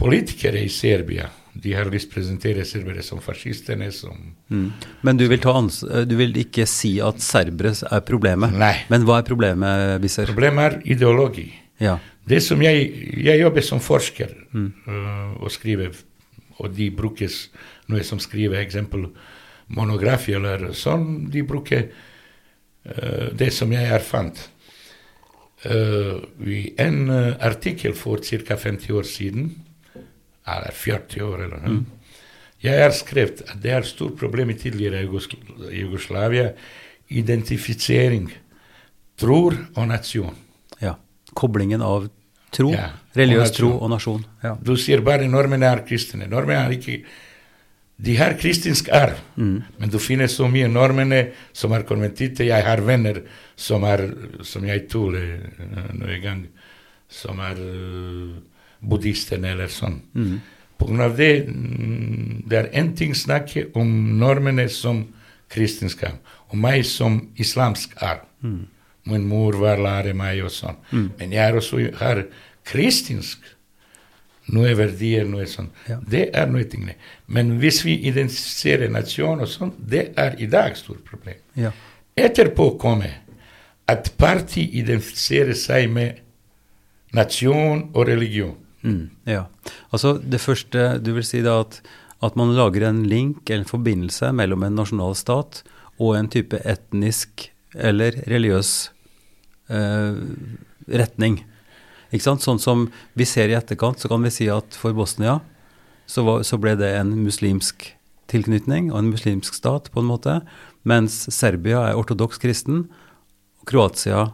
politikere 0.00 0.62
i 0.64 0.70
Serbia. 0.72 1.28
De 1.54 1.74
har 1.76 1.86
lyst 1.92 2.10
presentere 2.10 2.64
serbere 2.66 3.02
som 3.04 3.20
fascistene, 3.22 3.92
som 3.92 4.32
Mm. 4.48 4.72
Men 5.02 5.16
du 5.16 5.26
vil, 5.26 5.40
ta 5.40 5.54
ans 5.56 5.82
eh, 5.82 6.04
du 6.04 6.16
vil 6.16 6.36
ikke 6.36 6.66
si 6.68 7.00
at 7.00 7.20
serbere 7.24 7.72
er 7.72 8.00
problemet? 8.00 8.52
Nei. 8.52 8.84
Men 8.90 9.06
hva 9.08 9.18
er 9.18 9.26
problemet, 9.26 10.00
Bisser? 10.02 10.26
Problemet 10.26 10.64
er 10.64 10.92
ideologi. 10.92 11.46
Ja. 11.80 11.98
Det 12.28 12.42
som 12.42 12.60
jeg, 12.62 12.90
jeg 13.24 13.40
jobber 13.40 13.64
som 13.64 13.80
forsker 13.80 14.30
øh, 14.54 15.32
og 15.40 15.50
skriver, 15.50 15.96
og 16.58 16.76
de 16.76 16.90
brukes 16.90 17.48
noe 17.88 18.04
som 18.04 18.20
skriver 18.22 18.60
eksempel 18.60 19.08
monografi 19.72 20.34
eller 20.36 20.72
sånn, 20.76 21.30
de 21.32 21.42
bruker 21.46 21.86
uh, 21.88 23.30
det 23.32 23.50
som 23.54 23.72
jeg 23.72 23.88
har 23.88 24.04
fant. 24.04 24.38
Uh, 25.64 26.20
I 26.44 26.74
en 26.82 27.08
uh, 27.08 27.34
artikkel 27.40 27.94
for 27.96 28.20
ca. 28.20 28.56
50 28.60 28.92
år 28.92 29.08
siden, 29.08 29.50
eller 30.44 30.72
40 30.76 31.22
år 31.24 31.44
eller 31.46 31.62
noe, 31.64 31.84
jeg 32.64 32.80
har 32.80 32.92
skrevet 32.96 33.42
at 33.44 33.60
det 33.60 33.72
er 33.76 33.84
stort 33.84 34.16
problem 34.20 34.50
i 34.52 34.56
tidligere 34.56 35.02
Jugosl- 35.04 35.68
Jugoslavia, 35.72 36.50
identifisering, 37.12 38.30
tror 39.20 39.56
og 39.76 39.88
nasjon. 39.88 40.34
ja. 40.80 40.94
Koblingen 41.34 41.82
av 41.82 42.04
tro, 42.54 42.70
Ja, 42.70 42.92
religiøs 43.16 43.50
tro 43.56 43.72
og 43.74 43.90
nasjon. 43.90 44.24
Ja. 44.42 44.52
Du 44.62 44.76
sier 44.78 45.00
bare 45.02 45.26
nordmenn 45.26 45.64
er 45.66 45.82
kristne. 45.88 46.28
Nordmenn 46.30 46.60
er 46.60 46.74
ikke 46.76 47.00
De 47.96 48.16
har 48.18 48.34
kristinsk 48.34 48.88
arv, 48.90 49.20
men 49.78 49.90
du 49.90 50.00
finner 50.02 50.26
så 50.26 50.48
mye 50.50 50.66
nordmenn 50.68 51.14
som 51.54 51.72
er 51.72 51.84
konvertitte. 51.86 52.44
Jeg 52.44 52.66
har 52.66 52.82
venner 52.82 53.20
som 53.56 53.84
er, 53.86 54.02
som 54.42 54.66
jeg 54.66 54.88
tuller 54.90 55.36
eh, 55.38 55.92
noen 55.94 56.20
gang, 56.22 56.40
som 57.08 57.38
er 57.38 57.60
uh, 57.60 58.34
buddhister 58.82 59.38
eller 59.38 59.70
sånn. 59.70 60.00
På 60.76 60.88
grunn 60.88 61.04
av 61.06 61.14
det, 61.16 61.46
mm, 61.46 62.42
det 62.50 62.58
er 62.58 62.72
én 62.74 62.90
ting 62.98 63.14
snakke 63.14 63.68
om 63.78 64.18
nordmenn 64.18 64.66
som 64.68 65.04
kristinsk 65.54 66.02
arv, 66.08 66.18
og 66.50 66.58
meg 66.58 66.82
som 66.88 67.20
islamsk 67.38 67.94
arv. 68.02 68.26
Min 69.04 69.28
mor 69.28 69.54
var 69.60 69.78
lærer 69.78 70.16
meg 70.16 70.42
og 70.42 70.50
sånn. 70.50 70.80
Men 71.20 71.30
jeg 71.30 71.44
har 71.44 71.54
også 71.60 71.78
har 72.00 72.24
kristinsk 72.64 73.53
noe 74.52 74.74
verdier, 74.76 75.24
noe 75.28 75.46
sånt. 75.48 75.72
Ja. 75.88 75.98
Det 76.00 76.26
er 76.36 76.48
noe 76.50 76.66
tingene. 76.68 76.98
Men 77.26 77.56
hvis 77.62 77.82
vi 77.86 77.96
identifiserer 78.10 78.92
nasjon 78.92 79.42
og 79.44 79.50
sånn, 79.50 79.72
det 79.78 80.10
er 80.20 80.36
i 80.42 80.48
dag 80.50 80.76
stort 80.76 81.04
problem. 81.08 81.38
Ja. 81.56 81.72
Etterpå 82.14 82.74
kommer 82.80 83.20
at 83.90 84.12
parti 84.20 84.66
identifiserer 84.80 85.56
seg 85.58 85.88
med 85.92 86.20
nasjon 87.16 87.88
og 87.94 88.06
religion. 88.08 88.56
Mm, 88.84 89.08
ja. 89.28 89.46
Altså 89.94 90.16
det 90.20 90.42
første 90.44 90.98
du 91.00 91.14
vil 91.16 91.24
si 91.26 91.40
da 91.44 91.60
at, 91.62 91.80
at 92.24 92.36
man 92.36 92.52
lager 92.56 92.88
en 92.88 93.04
link 93.08 93.48
eller 93.48 93.64
en 93.64 93.70
forbindelse 93.70 94.32
mellom 94.36 94.66
en 94.66 94.76
nasjonal 94.76 95.16
stat 95.16 95.62
og 95.96 96.18
en 96.18 96.28
type 96.28 96.58
etnisk 96.68 97.48
eller 97.74 98.20
religiøs 98.28 98.72
eh, 99.72 100.20
retning. 101.00 101.40
Ikke 102.14 102.28
sant? 102.28 102.44
Sånn 102.44 102.62
som 102.62 102.86
vi 103.18 103.26
ser 103.26 103.50
i 103.50 103.58
etterkant, 103.58 103.98
så 103.98 104.10
kan 104.10 104.22
vi 104.22 104.32
si 104.32 104.46
at 104.52 104.78
for 104.78 104.94
Bosnia 104.96 105.40
så, 106.06 106.22
var, 106.22 106.44
så 106.46 106.60
ble 106.60 106.76
det 106.78 106.92
en 107.00 107.10
muslimsk 107.24 107.88
tilknytning 108.30 108.92
og 108.92 109.00
en 109.00 109.10
muslimsk 109.12 109.56
stat 109.56 109.90
på 109.92 110.00
en 110.00 110.08
måte, 110.08 110.38
mens 110.86 111.24
Serbia 111.32 111.82
er 111.88 111.98
ortodoks 111.98 112.40
kristen, 112.42 112.86
og 113.60 113.68
Kroatia 113.68 114.28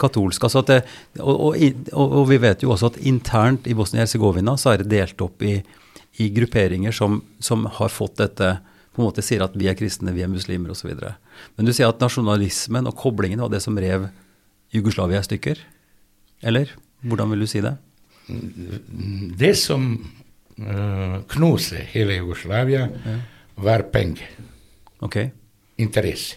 katolsk. 0.00 0.46
Altså 0.46 0.62
det, 0.66 0.80
og, 1.20 1.54
og, 1.54 2.06
og 2.06 2.24
vi 2.30 2.38
vet 2.42 2.64
jo 2.64 2.72
også 2.74 2.92
at 2.92 3.00
internt 3.06 3.68
i 3.70 3.74
Bosnia-Hercegovina 3.76 4.56
så 4.58 4.72
er 4.72 4.82
det 4.82 4.90
delt 4.94 5.22
opp 5.22 5.44
i, 5.46 5.58
i 6.22 6.30
grupperinger 6.34 6.94
som, 6.94 7.20
som 7.38 7.68
har 7.78 7.92
fått 7.92 8.18
dette 8.22 8.56
på 8.96 9.02
en 9.02 9.10
måte 9.10 9.22
sier 9.24 9.44
at 9.44 9.54
vi 9.58 9.68
er 9.68 9.76
kristne, 9.76 10.14
vi 10.16 10.24
er 10.24 10.32
muslimer 10.32 10.72
osv. 10.72 10.94
Men 10.96 11.68
du 11.68 11.72
sier 11.76 11.90
at 11.90 12.00
nasjonalismen 12.00 12.88
og 12.88 12.96
koblingen 12.96 13.42
var 13.44 13.52
det 13.52 13.60
som 13.64 13.76
rev 13.78 14.08
Jugoslavia 14.72 15.20
i 15.20 15.26
stykker? 15.26 15.60
Eller? 16.48 16.72
Hvordan 17.02 17.30
vil 17.32 17.44
du 17.44 17.46
si 17.50 17.60
det? 17.64 17.74
Det 19.38 19.52
som 19.58 19.88
uh, 19.96 21.18
knuste 21.28 21.82
hele 21.92 22.16
Jugoslavia, 22.18 22.88
var 23.56 23.86
penger. 23.92 24.30
Ok. 25.04 25.16
interesse. 25.78 26.36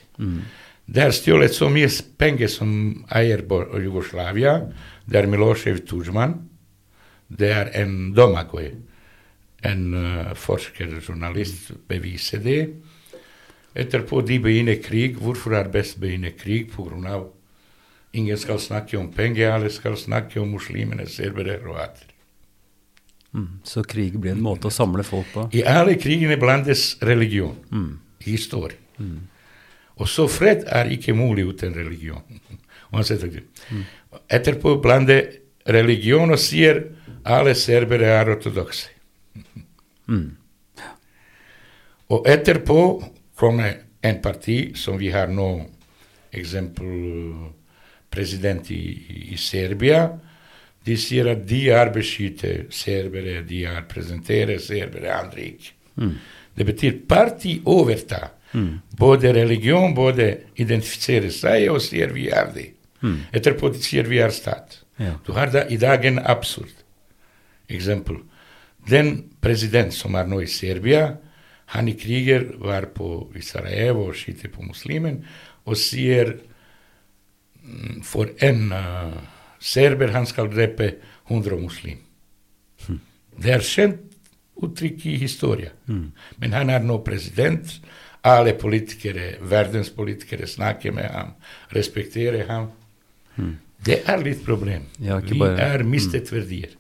Det 0.90 1.04
er 1.04 1.14
stjålet 1.14 1.54
så 1.54 1.70
mye 1.72 1.90
penger 2.18 2.50
som 2.52 2.70
eier 3.16 3.44
Jugoslavia. 3.84 4.60
Det 5.06 5.20
er 5.20 5.28
Milosev 5.30 5.84
Tudjman. 5.88 6.36
Det 7.30 7.52
er 7.54 7.70
en 7.78 8.14
Domagoj, 8.18 8.72
en 9.64 9.84
uh, 9.94 10.34
forsker, 10.34 10.98
journalist, 11.08 11.72
beviser 11.88 12.42
det. 12.42 12.62
Etterpå 13.78 14.24
de 14.26 14.40
begynner 14.42 14.82
krig. 14.82 15.20
Hvorfor 15.22 15.54
er 15.54 15.70
best 15.70 16.00
begynner 16.00 16.34
begynne 16.34 16.34
krig? 16.34 16.72
På 16.74 16.88
grunn 16.88 17.06
av 17.06 17.28
ingen 18.12 18.38
skal 18.38 18.60
snakke 18.60 18.98
om 18.98 19.12
penger, 19.14 19.52
alle 19.52 19.70
skal 19.70 19.98
snakke 19.98 20.40
om 20.42 20.54
muslimene, 20.56 21.08
serbere, 21.10 21.60
kroater. 21.64 22.08
Mm. 23.34 23.60
Så 23.64 23.84
krig 23.86 24.18
blir 24.18 24.34
en 24.34 24.42
måte 24.42 24.70
å 24.70 24.74
samle 24.74 25.04
folk 25.06 25.28
på? 25.34 25.50
I 25.54 25.62
alle 25.70 25.94
krigene 26.02 26.38
blandes 26.42 26.96
religion, 27.06 27.56
historie. 28.26 28.78
Og 30.00 30.08
så 30.08 30.26
fred 30.32 30.66
er 30.68 30.90
ikke 30.96 31.14
mulig 31.14 31.46
uten 31.46 31.76
religion. 31.76 32.24
Uansett 32.94 33.24
Mm. 33.70 33.84
Etterpå 34.30 34.80
blander 34.82 35.28
religion 35.68 36.32
og 36.32 36.40
sier 36.42 36.80
alle 37.24 37.54
serbere 37.54 38.08
er 38.10 38.32
ortodokse. 38.34 38.90
Og 42.10 42.26
etterpå 42.26 42.80
kommer 43.38 43.76
en 44.02 44.22
parti 44.22 44.74
som 44.76 44.98
vi 44.98 45.12
har 45.14 45.30
nå, 45.30 45.68
eksempel 46.34 46.88
president 48.12 48.72
i, 48.72 48.82
i 49.34 49.38
Serbia. 49.38 50.08
De 50.86 50.96
sier 50.98 51.28
at 51.32 51.46
de 51.48 51.62
har 51.70 51.92
beskyttet 51.94 52.74
serbere, 52.74 53.42
de 53.46 53.66
har 53.68 53.86
presentert 53.90 54.62
serbere, 54.64 55.12
andre 55.14 55.42
ikke. 55.52 55.74
Det 56.56 56.66
betyr 56.66 57.00
parti 57.08 57.62
overta. 57.66 58.32
Både 58.98 59.34
religion, 59.34 59.94
både 59.96 60.32
identifisere 60.58 61.30
seg 61.32 61.70
og 61.70 61.82
sier 61.86 62.14
vi 62.16 62.30
er 62.34 62.50
det. 62.56 62.70
Etterpå 63.32 63.70
de 63.70 63.82
sier 63.84 64.08
vi 64.10 64.20
er 64.20 64.34
stat. 64.36 64.82
Ja. 65.00 65.14
Du 65.26 65.32
har 65.34 65.52
da 65.54 65.64
i 65.70 65.78
dag 65.78 66.06
en 66.06 66.20
absurd 66.20 66.74
eksempel. 67.70 68.18
Den 68.90 69.30
president 69.42 69.94
som 69.94 70.16
er 70.16 70.28
nå 70.28 70.42
i 70.42 70.50
Serbia, 70.50 71.18
han 71.76 71.88
i 71.88 71.94
kriger 71.94 72.48
var 72.58 72.90
på 72.96 73.30
Sarajevo 73.46 74.08
og 74.10 74.16
skyter 74.18 74.50
på 74.50 74.66
muslimen, 74.66 75.22
og 75.66 75.78
sier 75.78 76.34
mm, 76.34 76.46
for 78.04 78.30
en 78.46 78.72
uh, 78.72 79.14
serber 79.60 80.14
han 80.16 80.26
skal 80.30 80.50
drepe 80.52 80.94
100 81.30 81.58
muslim. 81.62 81.98
Det 83.40 83.52
er 83.54 83.64
kjent 83.64 84.06
uttrykk 84.60 85.06
i 85.08 85.16
historien. 85.22 85.72
Men 86.40 86.56
han 86.56 86.70
er 86.74 86.84
nå 86.84 86.98
president. 87.06 87.78
Alle 88.28 88.52
politikere, 88.60 89.38
verdens 89.48 89.90
politikere 89.96 90.48
snakker 90.48 90.92
med 90.92 91.08
ham, 91.14 91.30
respekterer 91.72 92.48
ham. 92.50 92.68
Det 93.86 94.02
er 94.12 94.20
litt 94.20 94.42
problem. 94.44 94.90
Ja, 95.00 95.20
Vi 95.24 95.40
bare- 95.40 95.60
er 95.62 95.84
mistet 95.84 96.32
verdier. 96.32 96.76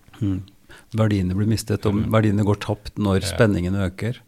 Verdiene 0.91 1.35
blir 1.35 1.47
mistet, 1.47 1.85
og 1.85 1.95
verdiene 2.11 2.43
går 2.43 2.59
tapt 2.59 2.97
når 2.97 3.21
spenningen 3.23 3.75
øker. 3.75 4.19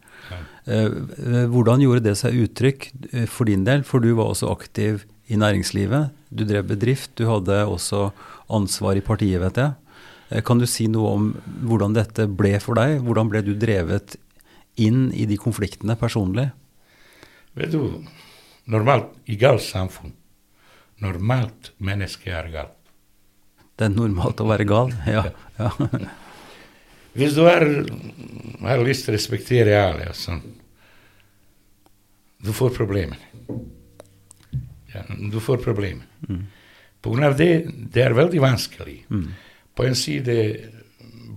Eh, 0.68 0.86
eh, 0.86 1.48
hvordan 1.50 1.82
gjorde 1.82 2.04
det 2.04 2.18
seg 2.18 2.38
uttrykk 2.38 2.92
for 3.28 3.46
din 3.46 3.64
del? 3.66 3.84
For 3.84 4.00
du 4.00 4.14
var 4.16 4.30
også 4.30 4.52
aktiv 4.52 5.04
i 5.30 5.38
næringslivet. 5.40 6.12
Du 6.32 6.44
drev 6.48 6.66
bedrift. 6.72 7.14
Du 7.20 7.28
hadde 7.30 7.62
også 7.68 8.10
ansvar 8.52 8.98
i 9.00 9.04
partiet, 9.06 9.42
vet 9.44 9.58
jeg. 9.62 9.74
Eh, 10.32 10.42
Kan 10.44 10.60
du 10.60 10.66
si 10.68 10.88
noe 10.88 11.12
om 11.18 11.30
hvordan 11.68 11.94
dette 11.98 12.28
ble 12.28 12.58
for 12.64 12.80
deg? 12.80 13.00
Hvordan 13.06 13.30
ble 13.32 13.44
du 13.46 13.54
drevet 13.60 14.16
inn 14.82 15.10
i 15.14 15.26
de 15.28 15.38
konfliktene 15.38 15.98
personlig? 16.00 16.50
Vet 17.60 17.74
du, 17.74 18.04
normalt 18.72 19.12
i 19.28 19.36
galt 19.36 19.64
samfunn, 19.66 20.14
normalt 21.04 21.74
menneske 21.84 22.32
er 22.32 22.48
galt. 22.54 22.78
Det 23.76 23.88
er 23.90 23.96
normalt 23.96 24.40
å 24.44 24.48
være 24.48 24.68
gal. 24.70 24.92
Ja, 25.10 25.26
ja. 25.60 25.72
Hvis 27.12 27.34
du 27.36 27.42
er, 27.50 27.66
har 28.64 28.80
lyst 28.86 29.04
til 29.04 29.12
å 29.12 29.18
respektere 29.18 29.74
alle, 29.76 30.14
sånn, 30.16 30.40
du 32.42 32.54
får 32.56 32.72
problemer. 32.78 33.20
Ja, 34.94 35.04
du 35.32 35.40
får 35.40 35.58
problemer. 35.64 36.06
På 37.02 37.10
grunn 37.14 37.24
av 37.24 37.38
det, 37.38 37.66
det 37.94 38.04
er 38.04 38.14
veldig 38.14 38.42
vanskelig. 38.44 38.98
På 39.76 39.86
en 39.88 39.96
side 39.96 40.36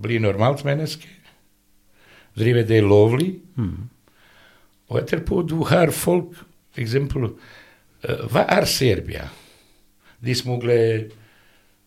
bli 0.03 0.19
normalt 0.21 0.65
menneske, 0.67 1.09
drive 2.37 2.65
det 2.69 2.83
lovlig, 2.83 3.31
og 4.89 4.99
etterpå 5.01 5.43
du 5.49 5.63
har 5.71 5.91
folk, 5.95 6.35
for 6.75 6.83
eksempel, 6.83 7.29
eh, 8.03 8.25
hva 8.29 8.45
er 8.51 8.67
Serbia? 8.67 9.29
De 10.21 10.35
smugler 10.35 11.11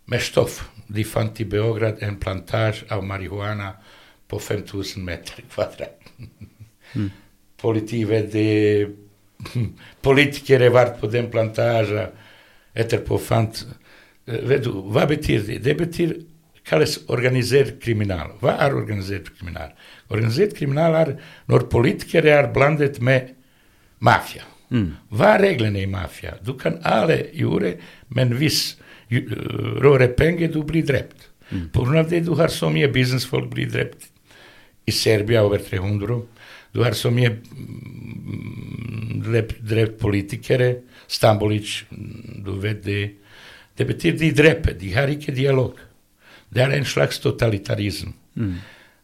med 0.06 0.22
stoff. 0.22 0.70
De 0.88 1.04
fant 1.04 1.40
i 1.40 1.46
Beograd 1.46 2.02
en 2.02 2.16
plantasje 2.18 2.88
av 2.90 3.04
marihuana 3.04 3.74
på 4.28 4.40
5000 4.40 5.04
meter 5.04 5.44
kvadrat. 5.52 6.00
Politiet 7.58 8.08
vet 8.10 8.32
det, 8.32 8.90
politikere 10.08 10.72
var 10.74 10.96
på 11.00 11.10
den 11.12 11.30
plantasjen, 11.34 12.16
etterpå 12.78 13.20
fant 13.22 13.66
Vet 14.28 14.66
du, 14.66 14.74
hva 14.92 15.06
betyr 15.08 15.46
det? 15.48 15.62
Det 15.64 15.74
betyr 15.80 16.10
kalles 16.68 16.98
organisert 17.08 17.78
kriminal. 17.80 18.34
Hva 18.42 18.58
er 18.66 18.76
organisert 18.76 19.30
kriminal? 19.38 19.72
Organisert 20.12 20.56
kriminal 20.58 20.98
er 21.00 21.14
når 21.48 21.70
politikere 21.72 22.34
er 22.36 22.50
blandet 22.52 23.00
med 23.00 23.32
mafia. 24.04 24.44
Hva 25.16 25.32
er 25.38 25.46
reglene 25.46 25.86
i 25.86 25.88
mafia? 25.88 26.36
Du 26.44 26.58
kan 26.60 26.82
alle 26.84 27.22
gjøre, 27.32 27.78
men 28.10 28.36
hvis 28.36 28.76
du 29.10 29.22
øh, 29.22 29.80
rører 29.84 30.12
penger, 30.18 30.52
du 30.52 30.64
blir 30.68 30.84
drept. 30.84 31.30
Grunn 31.72 31.96
av 31.96 32.10
det 32.12 32.26
du 32.28 32.34
har 32.36 32.52
så 32.52 32.70
mye 32.70 32.90
businessfolk 32.92 33.48
blir 33.54 33.70
drept. 33.72 34.10
I 34.88 34.92
Serbia 34.92 35.44
over 35.44 35.64
300. 35.64 36.20
Du 36.78 36.84
har 36.86 36.94
så 36.94 37.10
mye 37.10 37.32
mm, 37.34 39.24
drept, 39.26 39.98
politikere. 39.98 40.76
Stambolic, 41.10 41.80
mm, 41.90 42.44
du 42.46 42.52
vet 42.62 42.84
det. 42.86 43.02
Betyr 43.82 44.18
de 44.20 44.30
dreper, 44.38 44.78
de 44.78 44.92
har 44.94 45.10
ikke 45.10 45.34
dialog. 45.34 45.80
Det 46.54 46.62
er 46.62 46.76
en 46.78 46.86
slags 46.86 47.18
totalitarisme. 47.24 48.14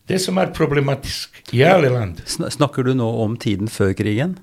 Det 0.06 0.20
som 0.22 0.38
er 0.38 0.52
problematisk 0.54 1.40
i 1.56 1.64
alle 1.66 1.90
land 1.90 2.20
Snakker 2.28 2.84
du 2.86 2.94
nå 2.94 3.08
om 3.24 3.38
tiden 3.40 3.72
før 3.72 3.94
krigen? 3.98 4.36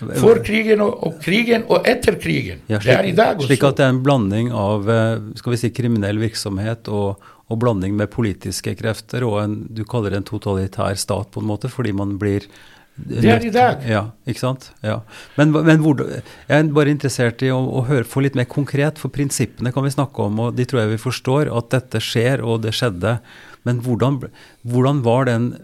For 0.00 0.40
krigen 0.40 0.80
og, 0.80 0.94
og 1.04 1.18
krigen 1.20 1.66
og 1.68 1.84
etter 1.88 2.16
krigen. 2.22 2.62
Ja, 2.70 2.78
det 2.80 2.94
er 2.94 3.08
i 3.10 3.12
dag 3.12 3.36
også. 3.36 3.50
Slik 3.50 3.66
at 3.68 3.76
det 3.76 3.84
er 3.84 3.92
en 3.92 4.00
blanding 4.00 4.48
av 4.56 4.88
eh, 4.88 5.18
skal 5.36 5.52
vi 5.52 5.58
si, 5.60 5.68
kriminell 5.76 6.22
virksomhet 6.22 6.88
og, 6.88 7.20
og 7.50 7.58
blanding 7.62 7.96
med 7.98 8.12
politiske 8.12 8.76
krefter 8.78 9.26
og 9.26 9.40
en, 9.42 9.56
du 9.70 9.82
kaller 9.88 10.14
det 10.14 10.22
en 10.22 10.28
totalitær 10.28 10.98
stat 10.98 11.32
på 11.34 11.42
en 11.42 11.50
måte, 11.50 11.70
fordi 11.72 11.92
man 11.96 12.14
blir 12.20 12.46
Det 12.94 13.24
er 13.24 13.44
i 13.46 13.50
dag. 13.50 13.82
Ja, 13.88 14.02
ikke 14.28 14.42
sant? 14.42 14.70
Ja. 14.84 15.00
Men, 15.38 15.54
men 15.54 15.82
hvor, 15.82 16.02
jeg 16.04 16.56
er 16.56 16.72
bare 16.76 16.92
interessert 16.92 17.42
i 17.42 17.50
å, 17.50 17.58
å 17.58 17.84
høre, 17.88 18.04
få 18.04 18.22
litt 18.22 18.36
mer 18.38 18.48
konkret, 18.50 19.00
for 19.00 19.12
prinsippene 19.14 19.72
kan 19.72 19.86
vi 19.86 19.94
snakke 19.94 20.26
om, 20.26 20.42
og 20.46 20.58
de 20.58 20.66
tror 20.68 20.82
jeg 20.82 20.94
vi 20.94 21.04
forstår 21.06 21.50
at 21.56 21.70
dette 21.74 22.02
skjer, 22.04 22.44
og 22.44 22.62
det 22.66 22.74
skjedde. 22.76 23.18
Men 23.66 23.80
hvordan, 23.84 24.20
hvordan 24.68 25.02
var 25.06 25.26
den 25.30 25.54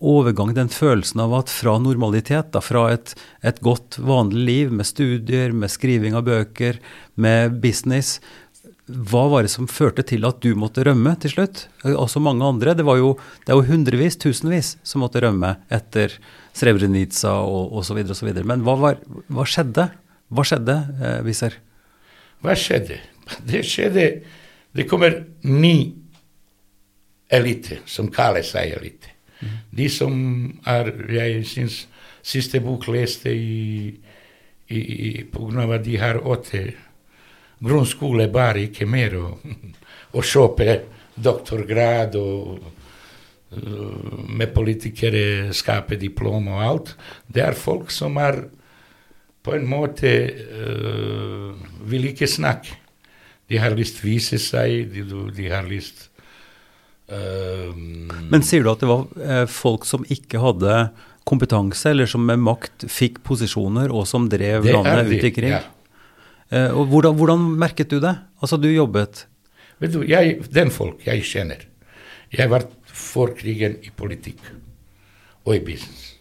overgang, 0.00 0.52
den 0.56 0.68
følelsen 0.72 1.22
av 1.24 1.34
at 1.38 1.52
fra 1.52 1.76
normalitet, 1.80 2.50
da, 2.52 2.60
fra 2.64 2.88
et, 2.92 3.14
et 3.46 3.60
godt, 3.64 3.98
vanlig 4.02 4.44
liv 4.50 4.74
med 4.76 4.88
studier, 4.88 5.54
med 5.56 5.72
skriving 5.72 6.16
av 6.18 6.26
bøker, 6.28 6.80
med 7.16 7.60
business, 7.62 8.18
hva 8.86 9.24
var 9.26 9.42
det 9.42 9.50
som 9.50 9.66
førte 9.66 10.04
til 10.06 10.22
at 10.28 10.38
du 10.44 10.52
måtte 10.54 10.84
rømme 10.86 11.16
til 11.18 11.32
slutt? 11.32 11.64
Også 11.82 12.20
mange 12.22 12.46
andre. 12.46 12.74
Det, 12.78 12.84
jo, 12.86 13.16
det 13.42 13.50
er 13.50 13.58
jo 13.58 13.66
hundrevis, 13.66 14.18
tusenvis 14.22 14.76
som 14.86 15.02
måtte 15.02 15.22
rømme 15.24 15.56
etter 15.74 16.14
Srebrenica 16.54 17.32
og 17.34 17.74
osv. 17.80 17.98
osv. 18.14 18.30
Men 18.46 18.62
hva, 18.62 18.76
var, 18.78 19.00
hva 19.26 19.46
skjedde? 19.48 19.88
Hva 20.30 20.46
skjedde, 20.46 20.78
eh, 21.02 21.18
Wieser? 21.26 21.58
Hva 22.46 22.54
skjedde? 22.58 23.00
Det 23.42 23.64
skjedde 23.66 24.06
Det 24.76 24.84
kommer 24.86 25.24
ny 25.42 25.96
elite, 27.32 27.80
som 27.90 28.10
kaller 28.12 28.44
seg 28.46 28.76
elite. 28.76 29.10
De 29.74 29.88
som 29.90 30.14
er 30.64 30.92
Jeg 31.10 31.44
syns 31.48 31.86
siste 32.22 32.60
bok 32.60 32.86
leste 32.88 33.32
i, 33.34 33.96
i, 34.68 34.78
i 34.78 35.24
På 35.24 35.48
grunn 35.48 35.64
av 35.64 35.74
at 35.80 35.84
de 35.84 35.96
har 35.98 36.22
åtte 36.22 36.68
grunnskole, 37.62 38.28
bare 38.32 38.66
ikke 38.68 38.88
mer, 38.88 39.16
Å 40.16 40.22
kjøpe 40.24 40.78
doktorgrad 41.16 42.14
og 42.16 42.60
øh, 43.52 44.28
med 44.32 44.52
politikere 44.54 45.52
skape 45.56 45.98
diplom 46.00 46.48
og 46.54 46.62
alt. 46.64 46.92
Det 47.28 47.42
er 47.44 47.58
folk 47.58 47.90
som 47.92 48.16
er 48.22 48.38
på 49.46 49.54
en 49.54 49.66
måte 49.70 50.10
uh, 50.26 51.54
vil 51.86 52.08
ikke 52.10 52.26
snakke. 52.26 52.74
De 53.46 53.60
har 53.62 53.76
lyst 53.78 54.00
vise 54.02 54.40
seg, 54.42 54.88
de, 54.90 55.04
de 55.36 55.50
har 55.52 55.68
lyst 55.70 56.08
uh, 57.12 57.70
Men 57.76 58.42
sier 58.42 58.66
du 58.66 58.72
at 58.72 58.82
det 58.82 58.90
var 58.90 59.04
eh, 59.22 59.44
folk 59.46 59.86
som 59.86 60.02
ikke 60.10 60.42
hadde 60.42 60.88
kompetanse, 61.26 61.92
eller 61.92 62.10
som 62.10 62.26
med 62.26 62.42
makt 62.42 62.88
fikk 62.90 63.22
posisjoner, 63.26 63.94
og 63.94 64.06
som 64.10 64.26
drev 64.30 64.66
landet 64.66 65.12
ut 65.14 65.30
i 65.30 65.34
krig? 65.34 65.54
ja. 65.54 65.62
Eh, 66.50 66.70
og 66.70 66.86
hvordan, 66.90 67.16
hvordan 67.18 67.46
merket 67.58 67.90
du 67.90 67.98
det? 68.00 68.14
Altså, 68.42 68.56
du 68.56 68.68
jobbet 68.70 69.26
Vet 69.78 69.92
du, 69.92 70.02
jeg, 70.08 70.38
den 70.54 70.70
folk 70.72 71.02
jeg 71.04 71.24
kjenner 71.26 71.66
Jeg 72.32 72.50
var 72.50 72.64
for 72.86 73.34
krigen 73.36 73.76
i 73.84 73.90
politikk 73.92 74.40
og 75.46 75.54
i 75.54 75.60
business. 75.62 76.16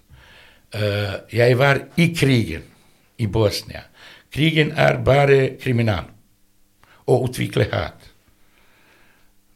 Eh, 0.76 1.14
jeg 1.34 1.58
var 1.58 1.80
i 1.98 2.12
krigen 2.14 2.66
i 3.18 3.26
Bosnia. 3.26 3.82
Krigen 4.30 4.74
er 4.76 5.00
bare 5.02 5.56
kriminal 5.58 6.12
og 7.08 7.30
utvikle 7.30 7.66
hat. 7.72 8.12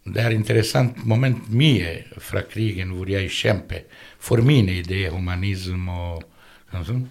Det 0.09 0.23
er 0.23 0.33
interessant 0.33 1.03
moment 1.05 1.51
mye 1.53 1.91
fra 2.23 2.41
krigen 2.49 2.95
hvor 2.95 3.09
jeg 3.11 3.29
kjemper 3.29 3.85
for 4.17 4.41
mine 4.41 4.79
ideer, 4.79 5.13
humanisme 5.13 5.91
og 5.91 6.23
sånn. 6.87 7.05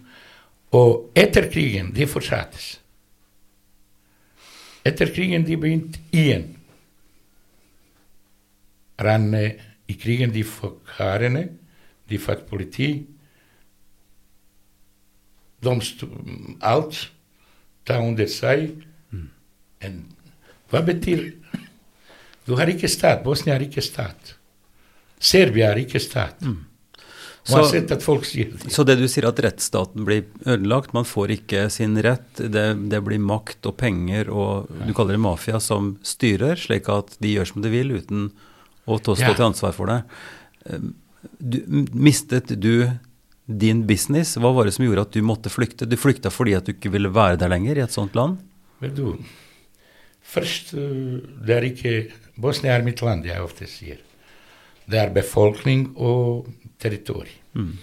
Og 0.75 1.13
etter 1.15 1.47
krigen, 1.53 1.93
det 1.95 2.09
fortsattes. 2.11 2.79
Etter 4.89 5.13
krigen 5.13 5.45
de 5.45 5.57
begynte 5.61 6.01
igjen. 6.15 6.47
Ranne 8.99 9.45
i 9.89 9.97
krigen 9.99 10.33
de 10.35 10.43
fikk 10.47 10.97
hærene, 10.99 11.45
de 12.09 12.19
fikk 12.21 12.47
politi. 12.49 12.91
Domstol, 15.65 16.15
alt 16.65 17.09
ta 17.89 17.99
under 18.05 18.31
seg. 18.31 18.71
En, 19.85 20.01
hva 20.71 20.83
betyr 20.83 21.35
Du 22.49 22.55
har 22.57 22.71
ikke 22.73 22.89
stat. 22.89 23.21
Bosnia 23.21 23.59
har 23.59 23.61
ikke 23.61 23.83
stat. 23.85 24.31
Serbia 25.21 25.67
har 25.69 25.77
ikke 25.77 26.01
stat. 26.01 26.41
Mm. 26.41 26.63
Så-. 27.49 28.69
Så 28.75 28.85
det 28.85 28.99
du 29.01 29.07
sier 29.09 29.25
at 29.31 29.41
rettsstaten 29.41 30.05
blir 30.05 30.27
ødelagt, 30.45 30.93
man 30.97 31.07
får 31.09 31.33
ikke 31.39 31.67
sin 31.73 31.97
rett, 32.05 32.29
det, 32.37 32.67
det 32.93 33.01
blir 33.07 33.19
makt 33.25 33.67
og 33.71 33.77
penger 33.81 34.29
og 34.29 34.69
du 34.85 34.93
kaller 34.93 35.17
det 35.17 35.23
mafia 35.25 35.61
som 35.65 35.95
styrer, 36.05 36.61
slik 36.61 36.89
at 36.93 37.17
de 37.25 37.35
gjør 37.39 37.49
som 37.55 37.65
de 37.65 37.73
vil 37.73 37.95
uten 37.97 38.29
å 38.89 38.99
stå 39.01 39.17
Ja. 39.21 39.33
til 39.35 39.49
ansvar 39.49 39.73
for 39.77 39.87
det. 39.91 40.03
Du, 41.39 41.59
mistet 41.93 42.53
du 42.61 42.89
din 43.49 43.87
business? 43.89 44.37
Hva 44.37 44.53
var 44.55 44.69
det 44.69 44.75
som 44.77 44.85
gjorde 44.85 45.07
at 45.09 45.13
du 45.17 45.23
måtte 45.25 45.51
flykte? 45.53 45.89
Du 45.89 45.97
flykta 45.97 46.31
fordi 46.33 46.55
at 46.59 46.69
du 46.69 46.75
ikke 46.75 46.93
ville 46.93 47.09
være 47.13 47.39
der 47.41 47.49
lenger 47.53 47.79
i 47.81 47.85
et 47.87 47.95
sånt 47.95 48.15
land? 48.19 48.39
Vet 48.83 48.95
du, 48.95 49.17
først 50.23 50.75
eh, 50.77 51.25
det 51.47 51.57
er 51.57 51.67
ikke 51.73 51.95
Bosnia 52.39 52.77
er 52.77 52.85
mitt 52.87 53.01
land, 53.03 53.25
jeg 53.27 53.43
ofte 53.43 53.67
sier. 53.67 53.99
Det 54.89 55.01
er 55.01 55.11
befolkning 55.13 55.89
og 55.97 56.47
territorium. 56.79 57.43
Mm. 57.55 57.75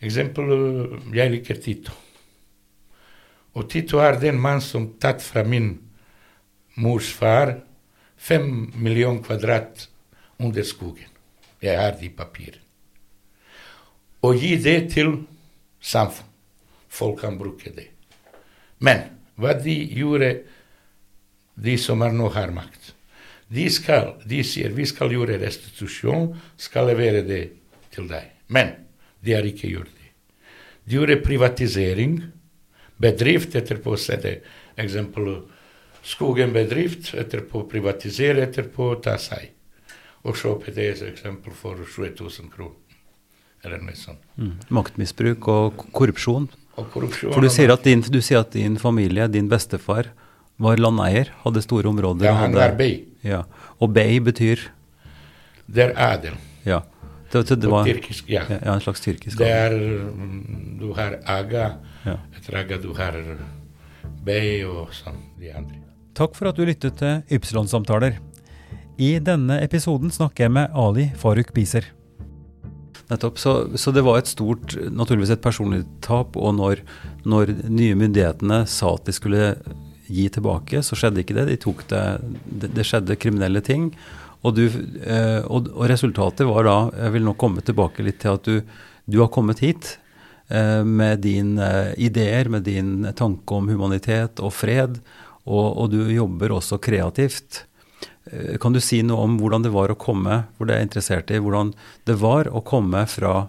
Eksempel, 0.00 0.52
eh, 0.54 0.96
jeg 1.16 1.34
liker 1.34 1.60
Tito. 1.60 1.92
Og 3.54 3.68
Tito 3.70 3.98
er 3.98 4.20
den 4.20 4.38
mann 4.40 4.60
som 4.62 4.94
tatt 5.02 5.22
fra 5.22 5.42
min 5.44 5.72
mors 6.76 7.10
far 7.12 7.56
fem 8.16 8.72
millioner 8.74 9.22
kvadrat 9.22 9.88
under 10.38 10.62
skogen. 10.62 11.08
Jeg 11.60 11.76
har 11.76 11.96
de 12.00 12.08
papir. 12.08 12.60
Og 14.22 14.36
gi 14.36 14.56
det 14.56 14.92
til 14.94 15.14
samfunn. 15.80 16.28
Folk 16.90 17.20
kan 17.22 17.38
bruke 17.38 17.70
det. 17.70 17.86
Men 18.78 19.04
hva 19.38 19.54
de 19.54 19.76
gjorde, 19.94 20.30
de 21.54 21.76
som 21.78 22.02
er 22.02 22.14
nå 22.16 22.30
har 22.32 22.50
makt 22.54 22.94
De 23.50 23.66
skal, 23.70 24.14
de 24.24 24.40
sier 24.46 24.72
vi 24.72 24.86
skal 24.86 25.10
gjøre 25.12 25.38
restitusjon, 25.42 26.30
skal 26.56 26.86
levere 26.88 27.22
det 27.26 27.40
til 27.94 28.08
deg. 28.10 28.30
Men 28.48 28.74
de 29.24 29.34
har 29.36 29.46
ikke 29.46 29.70
gjort 29.70 29.90
det. 29.94 30.10
De 30.86 30.98
gjorde 30.98 31.20
privatisering. 31.24 32.20
Bedrift 33.00 33.54
etterpå 33.56 33.96
sette 33.96 34.40
eksempel 34.80 35.30
skogen 36.02 36.52
bedrift, 36.52 37.14
etterpå 37.14 37.64
privatisere, 37.70 38.46
etterpå 38.48 38.92
ta 39.04 39.16
seg. 39.20 39.50
Og 40.24 40.36
kjøpe 40.36 40.72
det 40.76 40.92
eksempel 41.06 41.54
for 41.56 41.80
7000 41.80 42.50
kroner. 42.52 42.76
Eller 43.64 43.80
noe 43.84 43.96
sånt. 43.96 44.20
Mm. 44.40 44.56
Maktmisbruk 44.72 45.48
og 45.52 45.84
korrupsjon. 45.92 46.48
Og 46.80 46.86
korrupsjon 46.92 47.34
For 47.34 47.44
du 47.44 47.52
sier, 47.52 47.72
din, 47.84 48.00
du 48.00 48.20
sier 48.24 48.40
at 48.40 48.54
din 48.56 48.78
familie, 48.80 49.28
din 49.28 49.48
bestefar, 49.52 50.08
var 50.60 50.80
landeier, 50.80 51.32
hadde 51.44 51.62
store 51.64 51.88
områder. 51.88 52.28
Ja, 52.28 52.36
han 52.40 52.56
var 52.56 52.76
bey. 52.76 53.02
Ja. 53.24 53.44
Og 53.80 53.92
bey 53.96 54.20
betyr 54.20 54.66
Det 55.66 55.84
er 55.86 55.92
adel. 55.96 56.36
Ja. 56.66 56.82
Det, 57.30 57.44
det, 57.46 57.60
det 57.62 57.70
var 57.70 57.86
tyrkisk, 57.86 58.30
ja. 58.32 58.42
ja, 58.50 58.72
en 58.74 58.82
slags 58.82 59.00
tyrkisk 59.04 59.38
Det 59.38 59.46
er 59.46 59.74
mm, 59.76 60.78
Du 60.80 60.88
har 60.96 61.18
aga, 61.30 61.68
Ja. 62.04 62.16
etter 62.36 62.56
aga 62.58 62.78
du 62.82 62.90
har 62.98 63.16
bey 64.24 64.64
og 64.66 64.90
sånn, 64.96 65.20
de 65.38 65.52
andre. 65.54 65.78
Takk 66.18 66.34
for 66.36 66.50
at 66.50 66.58
du 66.58 66.64
lyttet 66.66 66.98
til 67.00 67.22
Ypsilon-samtaler. 67.38 68.18
I 69.00 69.14
denne 69.24 69.60
episoden 69.64 70.10
snakker 70.12 70.44
jeg 70.48 70.52
med 70.52 70.74
Ali 70.76 71.06
Faruk 71.16 71.54
Biser. 71.56 71.86
Nettopp. 73.10 73.38
Så, 73.40 73.54
så 73.80 73.92
det 73.94 74.02
var 74.06 74.20
et 74.20 74.28
stort, 74.30 74.74
naturligvis 74.92 75.32
et 75.34 75.42
personlig 75.42 75.84
tap. 76.04 76.36
Og 76.36 76.52
når, 76.58 76.82
når 77.24 77.54
nye 77.70 77.96
myndighetene 77.98 78.62
sa 78.70 78.92
at 78.98 79.08
de 79.08 79.14
skulle 79.16 79.54
gi 80.10 80.26
tilbake, 80.34 80.82
så 80.84 80.98
skjedde 80.98 81.22
ikke 81.24 81.38
det. 81.38 81.46
De 81.50 81.58
tok 81.62 81.86
det, 81.90 82.02
det, 82.60 82.72
det 82.76 82.86
skjedde 82.86 83.16
kriminelle 83.20 83.62
ting. 83.64 83.90
Og, 84.40 84.54
du, 84.56 84.66
eh, 85.04 85.40
og, 85.44 85.68
og 85.74 85.88
resultatet 85.90 86.48
var 86.48 86.64
da 86.64 86.76
Jeg 86.96 87.16
vil 87.16 87.26
nå 87.26 87.34
komme 87.40 87.64
tilbake 87.64 88.04
litt 88.06 88.22
til 88.22 88.38
at 88.38 88.46
du, 88.48 88.62
du 89.04 89.18
har 89.20 89.32
kommet 89.32 89.60
hit 89.60 89.98
eh, 90.48 90.80
med 90.84 91.20
dine 91.26 91.66
eh, 91.66 91.96
ideer, 92.08 92.48
med 92.48 92.64
din 92.68 93.10
tanke 93.16 93.56
om 93.56 93.68
humanitet 93.68 94.40
og 94.40 94.54
fred. 94.56 95.00
Og, 95.44 95.66
og 95.76 95.90
du 95.92 96.04
jobber 96.12 96.56
også 96.56 96.80
kreativt. 96.82 97.64
Kan 98.62 98.74
du 98.76 98.78
si 98.84 99.00
noe 99.02 99.24
om 99.24 99.38
hvordan 99.40 99.64
det 99.64 99.72
var 99.74 99.90
å 99.90 99.98
komme 99.98 100.44
hvor 100.54 100.68
det 100.68 100.76
er 100.76 100.84
interessert 100.84 101.32
i, 101.32 101.40
hvordan 101.40 101.72
det 102.06 102.14
var 102.20 102.46
å 102.52 102.60
komme 102.62 103.00
fra 103.10 103.48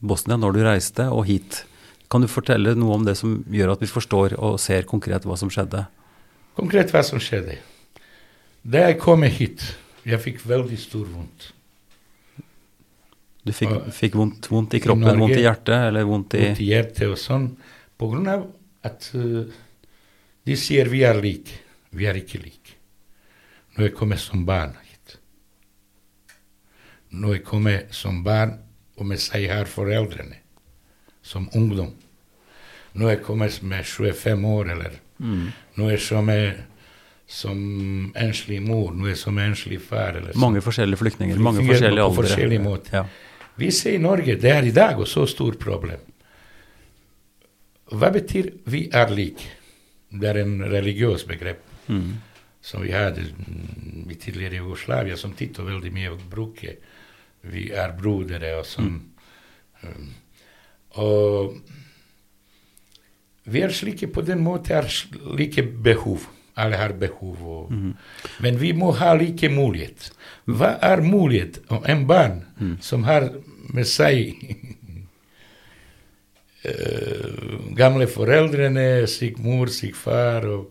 Bosnia 0.00 0.38
når 0.38 0.54
du 0.54 0.60
reiste, 0.64 1.08
og 1.10 1.26
hit? 1.28 1.64
Kan 2.08 2.24
du 2.24 2.30
fortelle 2.30 2.72
noe 2.78 2.96
om 2.96 3.04
det 3.04 3.16
som 3.18 3.40
gjør 3.50 3.74
at 3.74 3.82
vi 3.82 3.90
forstår 3.90 4.36
og 4.38 4.56
ser 4.62 4.86
konkret 4.88 5.26
hva 5.28 5.36
som 5.36 5.50
skjedde? 5.52 5.84
Konkret 6.56 6.94
hva 6.94 7.02
som 7.04 7.20
skjedde. 7.20 7.58
Da 8.62 8.86
jeg 8.86 9.00
kom 9.02 9.26
hit, 9.26 9.66
jeg 10.06 10.20
fikk 10.22 10.40
veldig 10.46 10.78
stor 10.80 11.06
vondt. 11.10 11.50
Du 13.42 13.50
fikk, 13.54 13.72
fikk 13.94 14.16
vondt, 14.18 14.46
vondt 14.50 14.76
i 14.78 14.80
kroppen, 14.82 15.02
Norge- 15.02 15.20
vondt 15.24 15.36
i 15.40 15.42
hjertet, 15.42 15.88
eller 15.88 16.06
vondt 16.06 16.36
i 16.38 16.44
Vondt 16.46 16.62
i 16.62 16.68
hjertet 16.70 17.08
og 17.10 17.18
sånn. 17.18 17.48
På 17.98 18.08
grunn 18.12 18.28
av 18.30 18.44
at 18.86 19.08
uh, 19.18 19.42
de 20.46 20.58
sier 20.58 20.90
vi 20.90 21.02
er 21.06 21.18
like. 21.22 21.58
Vi 21.90 22.06
er 22.06 22.18
ikke 22.18 22.38
like. 22.42 22.76
Når 23.76 23.88
jeg 23.88 23.94
kommer 23.98 24.20
som 24.20 24.44
barn 24.46 24.76
hit. 24.86 25.16
Når 27.10 27.38
jeg 27.38 27.44
kommer 27.48 27.82
som 27.94 28.22
barn, 28.24 28.56
og 28.98 29.08
med 29.10 29.22
seg 29.22 29.48
har 29.50 29.70
foreldrene. 29.70 30.38
Som 31.22 31.48
ungdom. 31.58 31.92
Når 32.94 33.14
jeg 33.14 33.22
kommer 33.26 33.58
med 33.62 33.84
25 33.88 34.44
år, 34.44 34.70
eller 34.74 34.98
mm, 35.18 35.46
når 35.78 35.90
jeg 35.94 36.02
kommer 36.08 36.42
er 36.46 36.60
som 37.32 38.12
enslig 38.18 38.60
mor, 38.62 38.92
jeg 39.08 39.16
som 39.16 39.38
enslig 39.40 39.80
far. 39.80 40.18
Eller. 40.20 40.36
Mange 40.36 40.60
forskjellige 40.64 41.00
flyktninger, 41.00 41.38
mange 41.40 41.64
forskjellige 41.64 42.04
aldre. 42.04 42.22
forskjellige 42.26 42.62
måter. 42.62 42.96
Ja. 42.98 43.04
Vi 43.56 43.70
ser 43.72 43.96
i 43.96 44.00
Norge, 44.02 44.36
det 44.40 44.50
er 44.52 44.68
i 44.68 44.72
dag 44.74 45.00
også 45.00 45.24
et 45.26 45.32
stort 45.32 45.58
problem. 45.60 46.00
Hva 47.92 48.10
betyr 48.12 48.50
'vi 48.64 48.88
er 48.92 49.06
like'? 49.06 49.48
Det 50.12 50.28
er 50.28 50.42
en 50.42 50.60
religiøs 50.62 51.24
begrep 51.24 51.68
Mm. 51.88 52.12
som 52.60 52.82
vi 52.82 52.92
hadde 52.92 53.20
mm, 53.20 54.10
i 54.10 54.14
tidligere 54.14 54.54
Jugoslavia, 54.54 55.16
som 55.16 55.32
Tito 55.32 55.64
veldig 55.64 55.92
mye 55.92 56.10
bruker. 56.30 56.76
Vi 57.42 57.70
er 57.70 57.92
brodere 57.92 58.58
og 58.58 58.64
sånn. 58.66 59.00
Um, 59.82 60.14
og 60.94 61.56
vi 63.44 63.60
er 63.60 63.68
slike 63.68 64.06
på 64.06 64.22
den 64.22 64.44
måten, 64.44 64.76
er 64.76 64.88
slike 64.88 65.62
behov. 65.62 66.28
Alle 66.56 66.76
har 66.76 66.92
behov. 67.00 67.38
Og, 67.42 67.70
mm. 67.72 67.92
Men 68.44 68.58
vi 68.60 68.72
må 68.76 68.90
ha 68.98 69.14
like 69.16 69.48
mulighet. 69.48 70.10
Hva 70.46 70.74
er 70.84 71.00
mulighet 71.04 71.60
om 71.72 71.84
en 71.88 72.06
barn 72.06 72.42
Mm. 72.62 72.76
som 72.80 73.02
har 73.08 73.24
med 73.74 73.86
seg 73.88 74.36
uh, 76.68 77.74
gamle 77.76 78.06
foreldrene, 78.10 79.06
syk 79.10 79.38
mor, 79.42 79.66
syk 79.72 79.96
far, 79.98 80.46
og, 80.46 80.68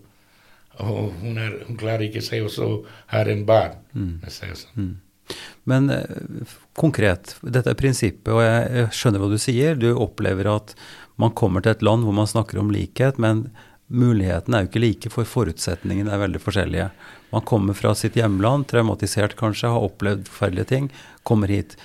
og 0.82 1.12
hun, 1.22 1.38
er, 1.42 1.58
hun 1.68 1.78
klarer 1.80 2.08
ikke 2.08 2.24
seg, 2.24 2.46
og 2.48 2.54
så 2.54 2.70
har 3.14 3.32
en 3.32 3.46
barn 3.50 3.80
Mm. 3.94 4.20
med 4.22 4.32
seg. 4.32 4.54
sånn. 4.56 4.76
Mm. 4.78 5.36
Men 5.68 5.90
eh, 5.92 6.48
konkret, 6.80 7.36
dette 7.44 7.70
er 7.74 7.76
prinsippet, 7.80 8.30
og 8.32 8.40
jeg, 8.44 8.70
jeg 8.78 8.94
skjønner 8.96 9.20
hva 9.20 9.28
du 9.32 9.38
sier. 9.40 9.76
Du 9.76 9.90
opplever 10.00 10.48
at 10.48 10.72
man 11.20 11.34
kommer 11.36 11.60
til 11.64 11.72
et 11.76 11.84
land 11.84 12.04
hvor 12.08 12.16
man 12.16 12.28
snakker 12.28 12.60
om 12.60 12.72
likhet, 12.72 13.20
men 13.20 13.50
mulighetene 13.92 14.58
er 14.58 14.66
jo 14.66 14.70
ikke 14.72 14.84
like, 14.84 15.12
for 15.14 15.28
forutsetningene 15.28 16.12
er 16.14 16.22
veldig 16.24 16.42
forskjellige. 16.42 16.90
Man 17.32 17.46
kommer 17.48 17.78
fra 17.78 17.94
sitt 17.98 18.18
hjemland, 18.20 18.68
traumatisert 18.72 19.38
kanskje, 19.40 19.72
har 19.72 19.88
opplevd 19.88 20.30
forferdelige 20.30 20.72
ting, 20.72 20.90
kommer 21.28 21.52
hit. 21.52 21.78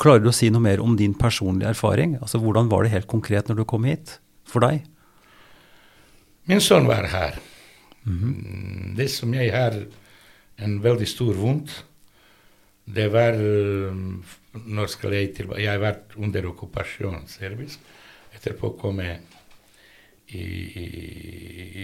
Klarer 0.00 0.22
du 0.22 0.30
å 0.30 0.34
si 0.36 0.50
noe 0.54 0.62
mer 0.62 0.82
om 0.82 0.94
din 0.98 1.14
personlige 1.18 1.72
erfaring? 1.74 2.16
Altså, 2.22 2.38
Hvordan 2.42 2.70
var 2.70 2.84
det 2.84 2.94
helt 2.94 3.10
konkret 3.10 3.50
når 3.50 3.62
du 3.62 3.64
kom 3.68 3.86
hit, 3.88 4.18
for 4.46 4.64
deg? 4.64 4.84
Min 6.50 6.62
sønn 6.62 6.88
var 6.90 7.06
her. 7.10 7.38
Mm, 8.06 8.94
Det 8.98 9.08
som 9.10 9.34
jeg 9.34 9.52
har 9.54 9.78
en 10.58 10.78
veldig 10.82 11.06
stor 11.06 11.34
vondt, 11.38 11.84
det 12.82 13.06
var 13.14 13.36
um, 13.38 14.24
Når 14.52 14.88
skal 14.90 15.14
jeg 15.14 15.34
tilbake? 15.36 15.62
Jeg 15.62 15.80
var 15.80 16.00
under 16.18 16.48
okkupasjon 16.50 17.28
serbisk. 17.30 17.78
Etterpå 18.34 18.72
kom 18.80 18.98
jeg 19.00 19.20
i, 20.32 20.44
i, 20.82 20.86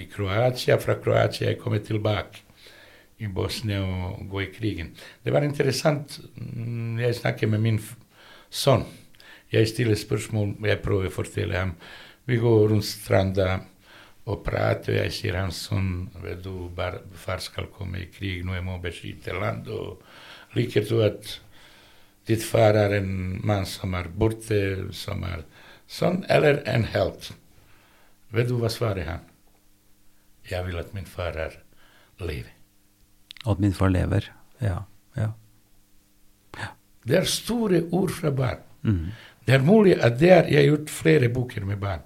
i 0.00 0.04
Kroatia. 0.12 0.78
Fra 0.82 0.98
Kroatia 1.02 1.50
jeg 1.52 1.60
kom 1.60 1.76
tilbake 1.84 2.44
i 3.18 3.26
Bosnia 3.26 3.80
og 3.82 4.28
gå 4.30 4.44
i 4.44 4.50
krigen. 4.54 4.92
Det 5.24 5.32
var 5.34 5.46
interessant. 5.46 6.20
Mm, 6.36 6.98
Jeg 7.02 7.14
snakket 7.18 7.50
med 7.50 7.60
min 7.64 7.80
sønn. 8.50 8.84
Jeg 9.52 9.68
stiller 9.68 9.96
spørsmål, 9.96 10.54
jeg 10.66 10.82
prøver 10.84 11.08
å 11.08 11.14
fortelle 11.14 11.56
ham. 11.56 11.74
Vi 12.28 12.36
går 12.36 12.68
rundt 12.70 12.84
stranda 12.84 13.60
og 14.28 14.42
prater, 14.44 14.92
og 14.92 14.98
jeg 15.00 15.14
sier 15.16 15.38
hans 15.40 15.62
sønn 15.68 16.10
vet 16.20 16.42
du, 16.44 16.68
bar, 16.76 16.98
far 17.16 17.40
skal 17.40 17.70
komme 17.72 18.02
i 18.02 18.10
krig, 18.12 18.42
nå 18.44 18.54
jeg 18.58 18.66
må 18.66 18.76
beskytte 18.82 19.32
landet. 19.32 19.72
og 19.72 20.02
Liker 20.56 20.84
du 20.88 20.98
at 21.06 21.38
ditt 22.28 22.44
far 22.44 22.76
er 22.76 22.98
en 22.98 23.40
mann 23.48 23.64
som 23.66 23.96
er 23.96 24.10
borte, 24.12 24.60
som 24.92 25.24
er 25.24 25.46
sånn, 25.88 26.22
eller 26.28 26.60
en 26.68 26.84
helt? 26.92 27.30
Vet 28.32 28.48
du 28.48 28.56
hva 28.60 28.68
svaret 28.72 29.06
han? 29.08 29.20
Jeg 30.50 30.64
vil 30.66 30.78
at 30.80 30.94
min 30.94 31.04
far 31.08 31.36
er 31.36 31.56
leve. 32.20 32.50
At 33.46 33.60
min 33.60 33.72
far 33.76 33.88
lever. 33.92 34.28
Ja. 34.60 34.82
ja. 35.16 35.30
Det 37.08 37.16
er 37.16 37.24
store 37.30 37.82
ord 37.94 38.10
fra 38.12 38.30
barn. 38.34 38.60
Mm. 38.82 39.06
Det 39.48 39.54
er 39.56 39.62
mulig 39.64 39.94
at 40.04 40.18
der 40.20 40.48
jeg 40.50 40.58
har 40.60 40.66
gjort 40.68 40.90
flere 40.92 41.28
bøker 41.32 41.64
med 41.64 41.80
barn. 41.80 42.02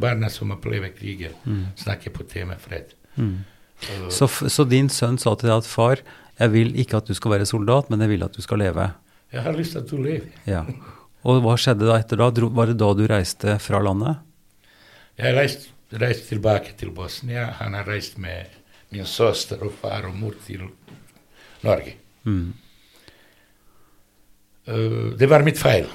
Barna 0.00 0.28
som 0.30 0.52
opplever 0.54 0.92
krigen, 0.94 1.32
Mm. 1.44 1.64
snakker 1.76 2.10
på 2.10 2.22
tema 2.28 2.54
fred. 2.56 2.94
Mm. 3.16 3.44
Og- 4.04 4.12
Så, 4.12 4.26
så 4.48 4.64
din 4.68 4.88
sønn 4.88 5.18
sa 5.18 5.34
til 5.34 5.48
deg 5.48 5.56
at 5.58 5.66
far, 5.66 5.96
jeg 6.38 6.50
vil 6.52 6.74
ikke 6.78 6.96
at 6.96 7.06
du 7.06 7.14
skal 7.14 7.30
være 7.32 7.46
soldat, 7.46 7.90
men 7.90 8.00
jeg 8.00 8.08
vil 8.08 8.22
at 8.24 8.32
du 8.32 8.42
skal 8.42 8.58
leve. 8.58 8.92
Jeg 9.32 9.42
har 9.42 9.52
lyst 9.52 9.72
til 9.72 9.78
at 9.78 9.88
du 9.90 9.96
lever. 9.96 10.30
Ja. 10.46 10.64
Og 11.24 11.42
hva 11.42 11.56
skjedde 11.56 11.86
da 11.88 11.98
etter 11.98 12.16
da? 12.16 12.30
Var 12.30 12.66
det 12.66 12.76
da 12.78 12.92
du 12.94 13.06
reiste 13.06 13.58
fra 13.58 13.80
landet? 13.82 14.16
Jeg 15.14 15.30
har 15.30 15.36
reist, 15.38 16.28
tilbake 16.28 16.74
til 16.78 16.90
Bosnia. 16.90 17.46
Han 17.60 17.74
har 17.74 17.86
reist 17.86 18.18
med 18.18 18.50
min 18.90 19.06
søster 19.06 19.62
og 19.62 19.74
far 19.78 20.08
og 20.08 20.16
mor 20.18 20.34
til 20.46 20.66
Norge. 21.62 21.94
Mm. 22.24 22.54
Uh, 24.66 25.12
det 25.18 25.28
var 25.30 25.44
mitt 25.46 25.60
feil. 25.60 25.86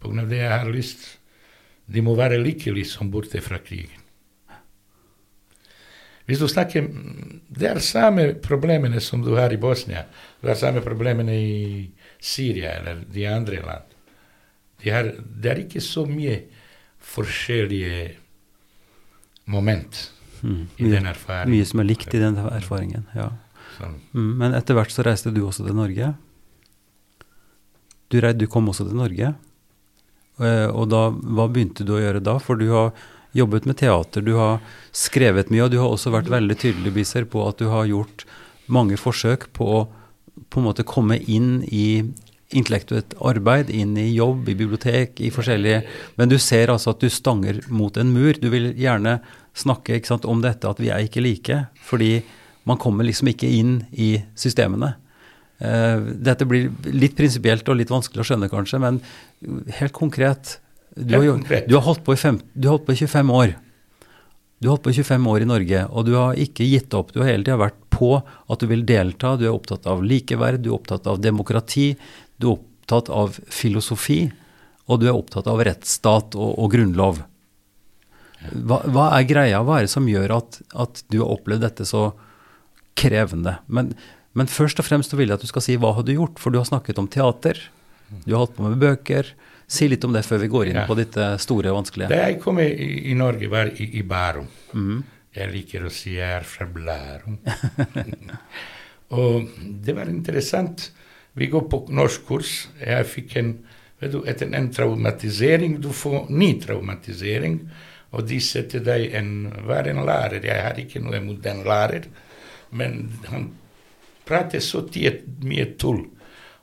På 0.00 0.08
grunn 0.08 0.24
av 0.24 0.30
det 0.30 0.40
jeg 0.40 0.48
har 0.48 0.70
lyst 0.72 1.02
De 1.84 2.00
må 2.00 2.14
være 2.16 2.38
lykkelige 2.40 2.88
som 2.88 3.10
borte 3.12 3.42
fra 3.44 3.58
krigen. 3.60 4.00
Hvis 6.24 6.40
du 6.40 6.46
snakker 6.48 6.86
Det 7.48 7.68
er 7.68 7.78
samme 7.84 8.30
problemene 8.40 9.00
som 9.04 9.20
du 9.20 9.34
har 9.36 9.52
i 9.52 9.60
Bosnia. 9.60 10.06
Det 10.40 10.50
er 10.50 10.60
samme 10.62 10.80
problemene 10.80 11.36
i 11.36 11.90
Syria 12.20 12.78
eller 12.78 13.04
de 13.04 13.26
andre 13.28 13.60
land. 13.60 13.92
De 14.80 14.90
har, 14.90 15.12
det 15.20 15.50
er 15.50 15.60
ikke 15.66 15.80
så 15.84 16.06
mye 16.08 16.40
forskjellige 17.04 18.14
moment 19.46 20.10
Mm. 20.44 20.66
i 20.76 20.88
den 20.90 21.06
erfaringen. 21.08 21.54
Mye 21.54 21.64
som 21.64 21.80
er 21.80 21.86
likt 21.88 22.12
i 22.14 22.18
den 22.20 22.36
erfaringen. 22.36 23.06
ja. 23.16 23.30
Sånn. 23.78 23.94
Mm. 24.12 24.32
Men 24.38 24.52
etter 24.54 24.74
hvert 24.76 24.92
så 24.92 25.02
reiste 25.06 25.32
du 25.32 25.40
også 25.46 25.64
til 25.64 25.74
Norge. 25.74 26.10
Du, 28.12 28.20
du 28.20 28.46
kom 28.46 28.68
også 28.68 28.84
til 28.86 28.98
Norge. 28.98 29.34
Eh, 30.38 30.66
Og 30.68 30.88
da, 30.92 31.08
hva 31.10 31.48
begynte 31.48 31.84
du 31.86 31.94
å 31.96 32.02
gjøre 32.02 32.20
da? 32.22 32.36
For 32.38 32.56
du 32.60 32.68
har 32.74 32.92
jobbet 33.34 33.64
med 33.66 33.78
teater, 33.80 34.22
du 34.22 34.34
har 34.36 34.60
skrevet 34.92 35.48
mye, 35.50 35.64
og 35.64 35.72
du 35.72 35.78
har 35.80 35.88
også 35.90 36.12
vært 36.14 36.28
veldig 36.30 36.56
tydelig 36.60 36.92
Biser, 36.94 37.24
på 37.24 37.48
at 37.48 37.58
du 37.58 37.66
har 37.72 37.88
gjort 37.88 38.26
mange 38.68 38.96
forsøk 39.00 39.48
på 39.56 39.64
å 39.80 39.80
på 40.50 40.60
en 40.60 40.66
måte 40.68 40.84
komme 40.86 41.16
inn 41.30 41.62
i 41.72 42.02
intellektuelt 42.54 43.14
arbeid, 43.24 43.70
inn 43.72 43.96
i 43.98 44.10
jobb, 44.14 44.48
i 44.48 44.56
bibliotek, 44.58 45.20
i 45.20 45.30
forskjellige 45.32 45.82
Men 46.18 46.28
du 46.28 46.36
ser 46.38 46.70
altså 46.70 46.92
at 46.92 47.00
du 47.00 47.08
stanger 47.10 47.62
mot 47.68 47.96
en 47.96 48.12
mur. 48.12 48.34
Du 48.40 48.50
vil 48.52 48.72
gjerne 48.78 49.18
snakke 49.54 50.00
sant, 50.06 50.26
om 50.26 50.42
dette 50.42 50.68
at 50.68 50.80
vi 50.82 50.90
er 50.92 51.06
ikke 51.06 51.24
like, 51.24 51.64
fordi 51.82 52.18
man 52.68 52.80
kommer 52.80 53.06
liksom 53.06 53.30
ikke 53.32 53.48
inn 53.48 53.78
i 53.92 54.16
systemene. 54.38 54.94
Eh, 55.58 56.00
dette 56.26 56.46
blir 56.48 56.70
litt 56.90 57.16
prinsipielt 57.16 57.68
og 57.68 57.78
litt 57.78 57.92
vanskelig 57.92 58.24
å 58.24 58.28
skjønne, 58.28 58.50
kanskje, 58.52 58.80
men 58.82 59.00
helt 59.80 59.94
konkret 59.96 60.58
Du, 60.94 61.16
har, 61.16 61.40
du 61.66 61.72
har 61.74 61.82
holdt 61.82 62.04
på 62.06 62.14
i 62.14 62.18
fem, 62.18 62.36
du 62.54 62.68
har 62.68 62.76
holdt 62.76 62.84
på 62.86 62.94
i 62.94 63.00
25 63.00 63.30
år. 63.34 63.54
Du 64.62 64.68
har 64.68 64.76
holdt 64.76 64.84
på 64.84 64.92
i 64.92 64.98
25 65.00 65.24
år 65.26 65.42
i 65.42 65.48
Norge, 65.50 65.80
og 65.90 66.06
du 66.06 66.12
har 66.14 66.38
ikke 66.38 66.66
gitt 66.68 66.94
opp. 66.94 67.10
Du 67.10 67.18
har 67.20 67.32
hele 67.32 67.42
tida 67.42 67.58
vært 67.58 67.80
på 67.94 68.14
at 68.22 68.62
du 68.62 68.68
vil 68.70 68.84
delta. 68.86 69.34
Du 69.36 69.44
er 69.46 69.54
opptatt 69.54 69.86
av 69.90 70.04
likeverd, 70.06 70.62
du 70.62 70.70
er 70.70 70.76
opptatt 70.78 71.08
av 71.10 71.18
demokrati, 71.22 71.90
du 72.40 72.48
er 72.48 72.56
opptatt 72.58 73.08
av 73.12 73.38
filosofi, 73.52 74.26
og 74.90 75.00
du 75.00 75.06
er 75.08 75.16
opptatt 75.16 75.46
av 75.48 75.62
rettsstat 75.64 76.34
og, 76.36 76.50
og 76.60 76.72
grunnlov. 76.74 77.22
Hva, 78.52 78.82
hva 78.92 79.06
er 79.16 79.24
greia? 79.28 79.62
Hva 79.64 79.78
er 79.80 79.86
det 79.86 79.92
som 79.94 80.08
gjør 80.10 80.34
at, 80.36 80.58
at 80.76 81.00
du 81.08 81.22
har 81.22 81.32
opplevd 81.32 81.64
dette 81.64 81.86
så 81.88 82.10
krevende? 82.98 83.56
Men, 83.72 83.94
men 84.36 84.50
først 84.50 84.82
og 84.82 84.88
fremst 84.88 85.14
vil 85.16 85.30
jeg 85.30 85.38
at 85.38 85.46
du 85.46 85.48
skal 85.48 85.64
si 85.64 85.78
hva 85.80 85.94
har 85.96 86.04
du 86.04 86.12
gjort, 86.12 86.36
for 86.42 86.52
du 86.52 86.60
har 86.60 86.68
snakket 86.68 87.00
om 87.00 87.08
teater. 87.08 87.56
Du 88.26 88.34
har 88.34 88.42
holdt 88.44 88.58
på 88.58 88.66
med 88.68 88.76
bøker. 88.82 89.32
Si 89.64 89.88
litt 89.88 90.04
om 90.04 90.12
det 90.12 90.26
før 90.28 90.42
vi 90.42 90.50
går 90.52 90.68
inn 90.70 90.76
Ja. 90.82 90.84
på 90.86 90.96
ditt 90.98 91.16
store 91.40 91.72
og 91.72 91.78
vanskelige. 91.80 92.10
Da 92.12 92.26
jeg 92.26 92.36
kom 92.44 92.60
i, 92.60 92.68
i 93.08 93.14
Norge, 93.16 93.48
var 93.48 93.72
i, 93.72 93.86
i 93.96 94.02
Bærum. 94.04 94.50
Mm. 94.76 94.98
Jeg 95.34 95.50
liker 95.50 95.86
å 95.88 95.90
si 95.90 96.18
jeg 96.18 96.36
er 96.42 96.44
fra 96.46 96.66
Blærum. 96.70 97.40
og 99.18 99.48
det 99.86 99.96
var 99.96 100.12
interessant. 100.12 100.90
Vi 101.34 101.48
går 101.50 101.66
på 101.70 101.84
norskkurs. 101.90 102.68
Jeg 102.80 103.06
fikk 103.10 103.36
en 103.40 103.54
vet 104.00 104.12
du, 104.12 104.22
Etter 104.28 104.52
en 104.54 104.70
traumatisering 104.72 105.78
du 105.82 105.90
får 105.94 106.30
ny 106.30 106.54
traumatisering. 106.62 107.58
Og 108.14 108.28
de 108.28 108.38
setter 108.42 108.84
deg 108.84 109.14
en 109.18 109.50
Vær 109.66 109.88
en 109.90 110.04
lærer. 110.06 110.44
Jeg 110.44 110.62
har 110.62 110.78
ikke 110.78 111.02
noe 111.02 111.20
mot 111.24 111.40
den 111.42 111.64
lærer, 111.66 112.06
men 112.70 113.08
han 113.30 113.50
prater 114.26 114.62
så 114.62 114.84
tiet, 114.88 115.24
mye 115.42 115.72
tull. 115.78 116.04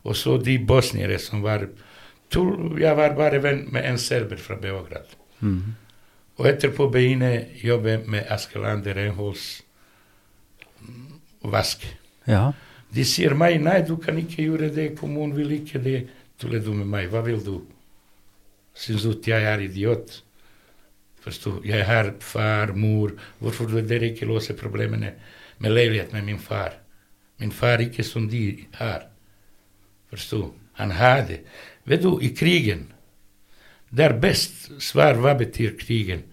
Og 0.08 0.16
så 0.18 0.38
de 0.42 0.58
bosniere 0.66 1.20
som 1.22 1.44
var 1.46 1.68
tull 2.32 2.80
Jeg 2.82 2.96
var 2.98 3.14
bare 3.18 3.42
venn 3.44 3.66
med 3.74 3.86
en 3.86 4.00
serber 4.00 4.40
fra 4.40 4.56
Beograd. 4.56 5.18
Mhm. 5.40 5.76
Og 6.40 6.48
etterpå 6.48 6.88
begynne 6.90 7.30
å 7.36 7.66
jobbe 7.68 7.98
med 8.08 8.26
Askeland 8.32 8.88
renholds 8.88 9.62
vask. 11.44 11.84
Ja. 12.26 12.54
De 12.92 13.06
sier 13.08 13.36
meg 13.38 13.62
nei, 13.64 13.80
du 13.88 13.96
kan 14.02 14.18
ikke 14.20 14.44
gjøre 14.50 14.72
det, 14.76 14.92
kommunen 15.00 15.36
vil 15.38 15.54
ikke 15.62 15.80
det. 15.84 16.02
Tuller 16.42 16.64
du 16.64 16.74
med 16.74 16.90
meg, 16.90 17.08
hva 17.12 17.22
vil 17.24 17.40
du? 17.46 17.62
Syns 18.76 19.06
du 19.06 19.14
at 19.14 19.28
jeg 19.30 19.48
er 19.48 19.64
idiot? 19.64 20.18
Forstå, 21.22 21.60
jeg 21.70 21.86
har 21.86 22.16
far, 22.26 22.74
mor, 22.74 23.14
hvorfor 23.40 23.70
vil 23.70 23.86
dere 23.88 24.10
ikke 24.10 24.28
løse 24.30 24.56
problemene 24.58 25.14
med 25.62 25.76
leilighet 25.76 26.16
med 26.16 26.26
min 26.26 26.40
far? 26.42 26.80
Min 27.40 27.54
far 27.54 27.84
ikke 27.84 28.04
som 28.04 28.28
de 28.30 28.66
har. 28.80 29.06
Forstå, 30.10 30.42
han 30.82 30.92
har 30.98 31.22
det. 31.30 31.44
Vet 31.86 32.02
du, 32.04 32.18
i 32.22 32.34
krigen, 32.36 32.88
det 33.92 34.08
er 34.08 34.20
best 34.24 34.72
svar 34.82 35.20
hva 35.20 35.36
betyr 35.38 35.78
krigen. 35.80 36.26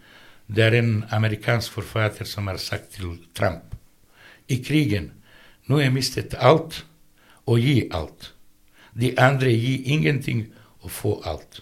Det 0.49 0.65
er 0.65 0.79
en 0.79 1.05
amerikansk 1.13 1.75
forfatter 1.77 2.25
som 2.25 2.49
har 2.49 2.57
sagt 2.63 2.95
til 2.97 3.19
Trump. 3.37 3.75
I 4.49 4.63
krigen, 4.65 5.11
nå 5.69 5.79
har 5.79 5.87
jeg 5.87 5.95
mistet 5.95 6.35
alt 6.39 6.83
og 7.47 7.61
gi 7.61 7.89
alt. 7.95 8.33
De 8.99 9.13
andre 9.21 9.53
gir 9.53 9.85
ingenting 9.93 10.47
og 10.81 10.91
får 10.91 11.27
alt. 11.29 11.61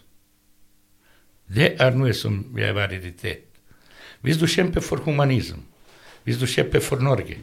Det 1.47 1.75
er 1.83 1.95
noe 1.95 2.15
som 2.15 2.41
jeg 2.59 2.75
var 2.75 2.95
irritert. 2.95 3.45
Hvis 4.23 4.39
du 4.41 4.47
kjemper 4.51 4.83
for 4.83 5.03
humanisme, 5.05 5.63
hvis 6.25 6.41
du 6.41 6.47
kjemper 6.51 6.83
for 6.83 7.03
Norge, 7.03 7.37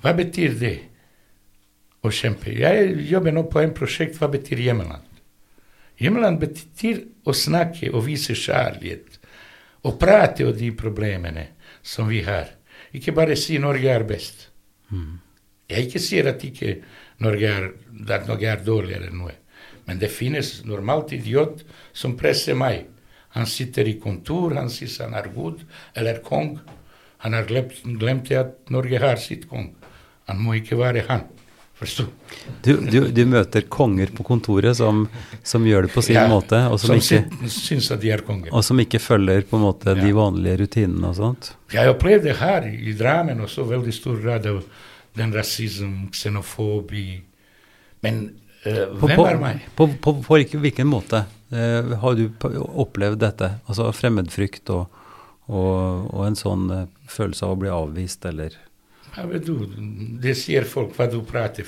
hva 0.00 0.14
betyr 0.16 0.54
det 0.56 0.76
å 2.00 2.08
kjempe? 2.08 2.54
Jeg 2.56 2.94
jobber 3.10 3.34
nå 3.36 3.44
på 3.52 3.60
en 3.60 3.74
prosjekt, 3.76 4.16
hva 4.16 4.30
betyr 4.32 4.62
hjemland? 4.64 5.04
Hjemland 6.00 6.40
betyr 6.40 7.02
å 7.28 7.34
snakke 7.36 7.90
og 7.92 8.06
vise 8.06 8.32
kjærlighet. 8.32 9.18
Og 9.84 9.98
prate 10.00 10.46
om 10.48 10.56
de 10.56 10.70
problemene 10.76 11.50
som 11.84 12.08
vi 12.08 12.22
har. 12.24 12.48
Ikke 12.96 13.12
bare 13.16 13.36
si 13.36 13.58
Norge 13.60 13.92
er 13.92 14.04
best. 14.08 14.49
Jeg 15.70 15.86
ikke 15.86 16.02
sier 16.02 16.28
at 16.32 16.44
ikke 16.44 16.80
Norge 17.22 17.46
er, 17.46 17.68
at 18.08 18.26
Norge 18.28 18.48
er 18.48 18.64
dårlig 18.66 18.96
eller 18.96 19.14
noe. 19.14 19.36
Men 19.86 20.00
det 20.00 20.10
finnes 20.12 20.64
normalt 20.66 21.12
idiot 21.12 21.62
som 21.92 22.16
presser 22.18 22.58
meg. 22.58 22.86
Han 23.36 23.46
sitter 23.46 23.86
i 23.86 23.98
kontor, 24.02 24.54
han 24.58 24.70
sier 24.70 24.90
han 25.04 25.14
er 25.14 25.30
god, 25.34 25.62
eller 25.94 26.22
kong. 26.26 26.56
Han 27.22 27.36
har 27.36 27.46
glemt, 27.46 27.76
glemt 28.00 28.30
at 28.34 28.70
Norge 28.70 28.98
har 28.98 29.20
sitt 29.22 29.46
kong. 29.50 29.74
Han 30.26 30.42
må 30.42 30.56
ikke 30.58 30.78
være 30.78 31.06
han. 31.08 31.28
Du, 32.60 32.74
du, 32.76 32.98
du 33.08 33.20
møter 33.24 33.64
konger 33.72 34.10
på 34.12 34.24
kontoret 34.26 34.76
som, 34.76 35.06
som 35.46 35.64
gjør 35.64 35.86
det 35.86 35.92
på 35.94 36.02
sin 36.04 36.18
Ja, 36.18 36.26
måte, 36.28 36.58
og 36.68 36.76
som, 36.82 36.98
ikke, 37.00 37.22
syns 37.48 37.88
at 37.94 38.02
de 38.02 38.10
er 38.12 38.20
konger. 38.26 38.52
og 38.52 38.64
som 38.66 38.80
ikke 38.82 39.00
følger 39.00 39.46
på 39.48 39.56
en 39.56 39.64
måte 39.64 39.94
de 39.96 40.12
vanlige 40.12 40.58
rutinene 40.60 41.08
og 41.08 41.16
sånt. 41.16 41.52
Jeg 41.72 41.88
opplevde 41.88 42.36
her 42.36 42.68
i 42.68 42.92
Drammen 42.98 43.40
også 43.46 43.64
veldig 43.70 43.94
stor 43.96 44.20
grad 44.20 44.48
av 44.50 44.60
den 45.16 45.32
rasismen, 45.34 46.10
xenofobi. 46.12 47.06
Men 48.04 48.22
uh, 48.66 48.98
På, 49.00 49.08
hvem 49.08 49.16
på, 49.16 49.26
er 49.26 49.40
meg? 49.40 49.66
på, 49.76 49.88
på, 50.04 50.16
på 50.26 50.40
hvilken 50.60 50.88
måte 50.90 51.24
uh, 51.24 51.96
har 52.02 52.18
du 52.18 52.26
opplevd 52.84 53.24
dette? 53.24 53.54
Altså 53.66 53.88
fremmedfrykt 53.96 54.70
og, 54.76 55.00
og, 55.48 56.10
og 56.12 56.26
en 56.28 56.38
sånn 56.38 56.68
uh, 56.70 56.84
følelse 57.08 57.48
av 57.48 57.56
å 57.56 57.62
bli 57.64 57.72
avvist, 57.72 58.28
eller 58.28 58.56
Ja, 59.16 59.26
du, 59.26 59.54
det 60.22 60.36
sier 60.38 60.66
folk 60.68 60.94
hva 60.96 61.08
du 61.10 61.20
prater 61.26 61.66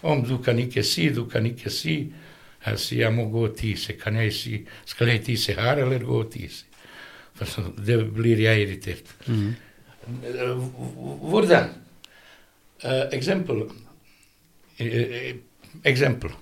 om. 0.00 0.22
Du 0.24 0.38
kan 0.44 0.58
ikke 0.60 0.84
si, 0.86 1.08
du 1.14 1.26
kan 1.30 1.46
ikke 1.48 1.72
si. 1.72 1.98
Jeg 2.64 2.80
sier 2.82 3.04
jeg 3.06 3.14
må 3.14 3.28
gå 3.32 3.44
og 3.50 3.56
tisse. 3.58 3.94
Kan 4.00 4.18
jeg 4.20 4.32
si 4.34 4.62
skal 4.88 5.12
jeg 5.12 5.24
tisse 5.28 5.54
her 5.58 5.84
eller 5.84 6.04
gå 6.04 6.22
og 6.24 6.32
tisse? 6.32 6.64
For 7.38 7.70
det 7.86 8.00
blir 8.16 8.40
jeg 8.42 8.64
irritert. 8.64 9.12
Eh, 9.28 10.56
Hvordan? 11.30 11.68
Uh, 12.82 13.04
eksempel. 13.14 13.62
Eh, 14.78 14.86
eh, 14.86 15.36
eksempel. 15.84 16.32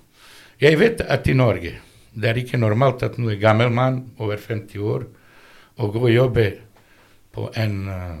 Jeg 0.61 0.79
vet 0.79 1.01
at 1.01 1.27
i 1.27 1.33
Norge 1.37 1.75
det 2.17 2.29
er 2.29 2.39
ikke 2.41 2.57
normalt 2.57 3.03
at 3.05 3.17
noen 3.21 3.37
gammel 3.41 3.69
mann 3.73 3.99
over 4.17 4.39
50 4.41 4.81
år 4.81 5.05
å 5.77 5.89
gå 5.93 6.01
og 6.01 6.13
jobbe 6.13 6.45
på 7.33 7.45
en 7.61 7.75
uh, 7.89 8.17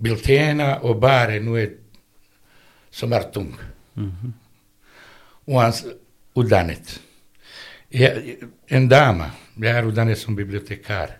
Biltena 0.00 0.78
og 0.82 1.00
bare 1.00 1.40
noe 1.44 1.66
som 2.90 3.12
er 3.12 3.28
tung. 3.34 3.52
Og 5.46 5.60
han 5.60 5.72
utdannet. 6.38 7.00
Jeg, 7.90 8.36
en 8.70 8.88
dame, 8.88 9.30
jeg 9.58 9.76
er 9.76 9.88
utdannet 9.88 10.18
som 10.18 10.36
bibliotekar, 10.38 11.16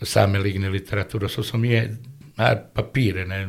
og 0.00 0.06
sammenligner 0.06 0.70
litteratur, 0.72 1.26
og 1.26 1.30
så 1.30 1.42
som 1.42 1.64
jeg 1.64 1.98
har 2.38 2.60
papirene, 2.74 3.40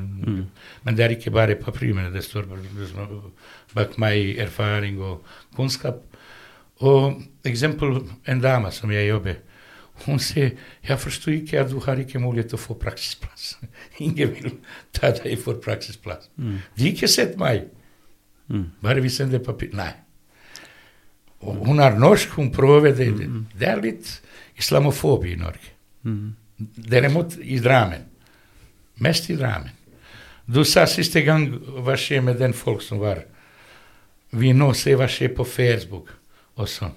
men 0.83 0.95
det 0.97 1.05
er 1.05 1.13
ikke 1.13 1.31
bare 1.31 1.55
papirene, 1.55 2.09
det 2.11 2.23
står 2.25 2.47
bak 3.75 3.97
meg 4.01 4.39
erfaring 4.41 4.97
og 5.01 5.23
kunnskap. 5.55 6.01
Og 6.81 7.21
eksempel 7.45 8.01
en 8.25 8.41
dame 8.41 8.71
som 8.71 8.91
jeg 8.91 9.07
jobber, 9.07 9.35
hun 10.05 10.19
sier, 10.23 10.53
jeg 10.87 10.99
forstår 10.99 11.33
ikke 11.33 11.59
at 11.63 11.71
du 11.71 11.79
har 11.83 11.99
ikke 12.01 12.21
mulighet 12.21 12.53
til 12.53 12.59
å 12.59 12.61
få 12.61 12.75
praksisplass. 12.79 13.57
Ingen 14.05 14.33
vil 14.35 14.53
ta 14.95 15.11
deg 15.15 15.39
for 15.41 15.59
praksisplass. 15.63 16.29
De 16.75 16.85
har 16.85 16.93
ikke 16.93 17.11
sett 17.11 17.37
Mm. 18.49 18.69
Bare 18.81 19.01
vi 19.01 19.09
sender 19.13 19.39
papir. 19.45 19.73
Nei. 19.77 19.91
Og 21.45 21.65
hun 21.67 21.79
har 21.79 21.97
norsk, 21.99 22.29
hun 22.35 22.51
prøver 22.51 22.95
det. 22.95 23.11
Det 23.59 23.67
er 23.67 23.81
litt 23.83 24.21
islamofobi 24.59 25.33
i 25.33 25.39
Norge. 25.39 25.75
Derimot 26.89 27.37
i 27.39 27.59
dramen. 27.63 28.07
Mest 28.99 29.29
i 29.29 29.35
dramen. 29.39 29.69
Du 30.49 30.63
sa 30.65 30.85
siste 30.89 31.21
gang 31.21 31.45
hva 31.85 31.95
skjer 31.99 32.23
med 32.25 32.39
den 32.41 32.53
folk 32.57 32.81
som 32.81 32.99
var 32.99 33.25
Vi 34.31 34.51
nå 34.53 34.73
ser 34.77 34.97
hva 34.97 35.07
skjer 35.09 35.31
på 35.33 35.45
Facebook 35.45 36.11
og 36.55 36.67
sånn. 36.69 36.93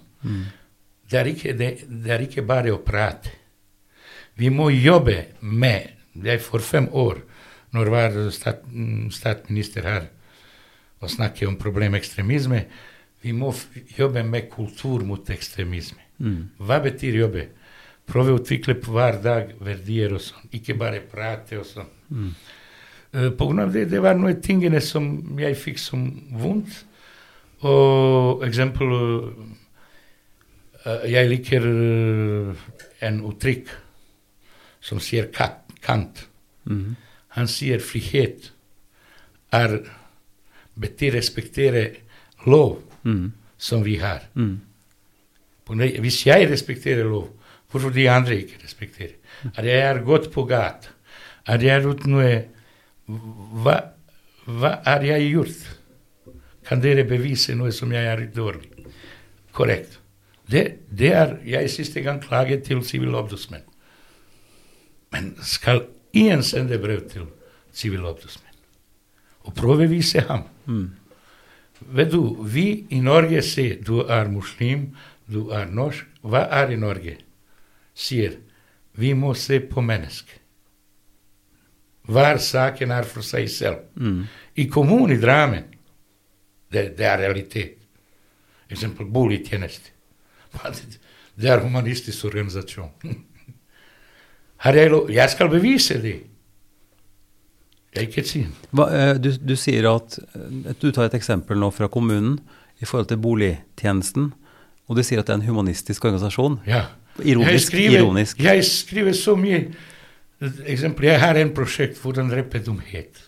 Det, 1.13 1.21
er 1.21 1.29
ikke, 1.29 1.53
det, 1.59 1.71
det 1.87 2.15
er 2.15 2.25
ikke 2.25 2.45
bare 2.49 2.73
å 2.73 2.81
prate. 2.83 3.35
Vi 4.41 4.49
må 4.49 4.71
jobbe 4.73 5.19
med 5.41 5.99
Jeg 6.13 6.43
for 6.45 6.61
fem 6.61 6.91
år, 6.93 7.23
når 7.73 7.89
jeg 7.89 7.93
var 7.93 8.17
stat, 8.37 8.65
mm, 8.69 9.07
statsminister 9.17 9.87
her 9.89 10.11
og 11.01 11.11
snakket 11.11 11.49
om 11.49 11.57
problemet 11.57 12.03
ekstremisme, 12.03 12.67
vi 13.23 13.33
må 13.33 13.55
jobbe 13.97 14.23
med 14.23 14.51
kultur 14.53 15.07
mot 15.09 15.31
ekstremisme. 15.31 16.05
Hva 16.61 16.79
betyr 16.85 17.17
jobbe? 17.17 17.47
Prøve 18.07 18.35
å 18.35 18.43
utvikle 18.43 18.77
hver 18.77 19.23
dag 19.25 19.55
verdier 19.63 20.13
og 20.13 20.21
sånn, 20.21 20.51
ikke 20.53 20.77
bare 20.79 21.01
prate 21.01 21.59
og 21.59 21.67
sånn. 21.67 21.91
Eh, 23.15 23.31
på 23.31 23.47
grunn 23.49 23.65
av 23.65 23.73
det, 23.73 23.87
det 23.91 24.01
var 24.03 24.15
noen 24.19 24.41
tingene 24.43 24.81
som 24.81 25.39
jeg 25.39 25.57
fikk 25.57 25.79
som 25.79 26.05
vondt. 26.33 26.85
Og 27.63 28.43
eksempel 28.45 28.91
Jeg 30.85 31.29
liker 31.31 31.67
en 33.07 33.21
uttrykk 33.29 33.69
som 34.83 35.01
sier 35.03 35.29
Kant. 35.33 36.25
Han 37.37 37.49
sier 37.49 37.83
frihet 37.83 38.51
er 39.53 39.79
betyr 40.75 41.15
respektere 41.19 41.85
lov 42.47 42.81
som 43.59 43.85
vi 43.85 43.99
har. 44.03 44.27
Mm. 44.35 44.59
Hvis 46.03 46.27
jeg 46.27 46.51
respekterer 46.51 47.07
lov, 47.07 47.31
hvorfor 47.71 47.91
de 47.95 48.09
andre 48.11 48.37
ikke 48.43 48.61
respekterer? 48.65 49.15
At 49.55 49.65
jeg 49.65 49.79
er 49.79 50.03
gått 50.05 50.31
på 50.33 50.45
gata, 50.45 50.91
at 51.47 51.63
jeg 51.63 51.77
er 51.77 51.87
gjort 51.87 52.07
noe 52.07 52.33
hva, 53.07 53.77
hva 54.47 54.73
har 54.87 55.07
jeg 55.07 55.31
gjort? 55.33 55.65
Kan 56.67 56.83
dere 56.83 57.05
bevise 57.09 57.57
noe 57.59 57.73
som 57.75 57.91
jeg 57.93 58.07
er 58.07 58.27
dårlig? 58.35 58.71
Korrekt. 59.53 59.99
Det, 60.51 60.79
det 60.91 61.13
er 61.15 61.37
jeg 61.47 61.71
siste 61.71 62.03
gang 62.03 62.21
klaget 62.23 62.65
til 62.65 62.83
sivilombudsmannen. 62.85 63.69
Men 65.13 65.37
skal 65.43 65.87
én 66.17 66.43
sende 66.43 66.79
brev 66.79 67.05
til 67.11 67.29
sivilombudsmannen 67.73 68.53
og 69.43 69.55
prøve 69.59 69.87
å 69.87 69.91
vise 69.91 70.21
ham? 70.29 70.45
Vet 71.83 72.13
du, 72.13 72.37
vi 72.47 72.87
i 72.95 73.01
Norge 73.03 73.43
sier 73.43 73.81
du 73.83 74.05
er 74.07 74.29
muslim, 74.31 74.93
du 75.27 75.51
er 75.51 75.67
norsk. 75.67 76.07
Hva 76.23 76.45
er 76.61 76.71
i 76.71 76.79
Norge? 76.79 77.17
Sier 77.95 78.39
vi 78.95 79.15
må 79.15 79.35
se 79.35 79.59
på 79.61 79.83
mennesket. 79.83 80.39
Hver 82.07 82.39
saken 82.43 82.91
er 82.91 83.07
for 83.07 83.23
seg 83.23 83.49
selv. 83.51 83.85
I 84.55 84.67
kommunen 84.69 85.17
i 85.17 85.21
Drammen, 85.21 85.65
det, 86.73 86.97
det 86.99 87.07
er 87.07 87.19
realitet. 87.19 87.79
Eksempel 88.71 89.07
boligtjeneste. 89.07 89.92
Det 91.35 91.49
er 91.51 91.63
humanistisk 91.65 92.29
organisasjon. 92.29 92.91
Har 94.63 94.79
jeg, 94.79 94.91
lov? 94.93 95.11
jeg 95.11 95.31
skal 95.33 95.51
bevise 95.51 95.99
det. 96.03 96.19
Jeg 97.93 98.09
ikke 98.09 98.25
si. 98.25 98.45
Hva, 98.73 98.87
eh, 98.97 99.15
du, 99.21 99.33
du 99.37 99.53
sier 99.59 99.85
at 99.91 100.15
eh, 100.17 100.71
Du 100.81 100.89
tar 100.95 101.11
et 101.11 101.17
eksempel 101.19 101.59
nå 101.61 101.69
fra 101.75 101.91
kommunen 101.93 102.39
i 102.81 102.89
forhold 102.89 103.11
til 103.11 103.21
boligtjenesten, 103.23 104.31
og 104.89 104.97
du 104.99 105.03
sier 105.07 105.21
at 105.21 105.29
det 105.29 105.35
er 105.35 105.41
en 105.43 105.49
humanistisk 105.51 106.07
organisasjon. 106.09 106.57
Ja. 106.67 106.87
Ironisk, 107.21 107.53
jeg 107.53 107.65
skriver, 107.67 107.99
ironisk. 108.01 108.41
Jeg 108.41 108.65
skriver 108.65 109.17
så 109.17 109.35
mye 109.37 109.67
Eksempel, 110.67 111.07
jeg 111.07 111.21
har 111.23 111.39
en 111.39 111.53
prosjekt 111.55 111.95
for 112.01 112.17
den 112.17 112.27
drepe 112.27 112.59
dumhet. 112.67 113.21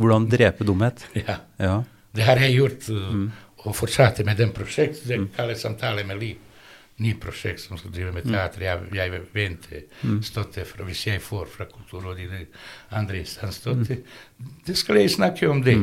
Hvordan 0.00 0.24
drepe 0.32 0.66
dumhet. 0.66 1.04
Ja. 1.20 1.36
Ja. 1.62 1.76
Det 2.14 2.24
har 2.26 2.40
jeg 2.42 2.56
gjort, 2.56 2.88
uh, 2.90 3.28
og 3.53 3.53
fortsatte 3.72 4.24
med 4.24 4.36
den 4.36 4.52
prosjektet. 4.52 5.06
Det 5.08 5.20
kalles 5.36 5.62
Samtale 5.64 6.04
med 6.04 6.20
liv. 6.20 6.42
Ny 6.96 7.14
prosjekt 7.18 7.58
som 7.64 7.78
skal 7.78 7.90
drive 7.90 8.12
med 8.14 8.22
teater. 8.28 8.62
Jeg, 8.62 8.82
jeg 8.94 9.22
venter 9.34 10.20
støtte 10.22 10.62
fra, 10.68 10.84
hvis 10.86 11.06
jeg 11.08 11.22
får 11.24 11.48
fra 11.50 11.66
Kulturrådet 11.66 12.28
eller 12.28 12.44
andre 12.94 13.18
instansstøtte. 13.24 13.96
Det 14.66 14.76
skal 14.78 15.00
jeg 15.00 15.10
snakke 15.16 15.48
om 15.50 15.64
det. 15.64 15.74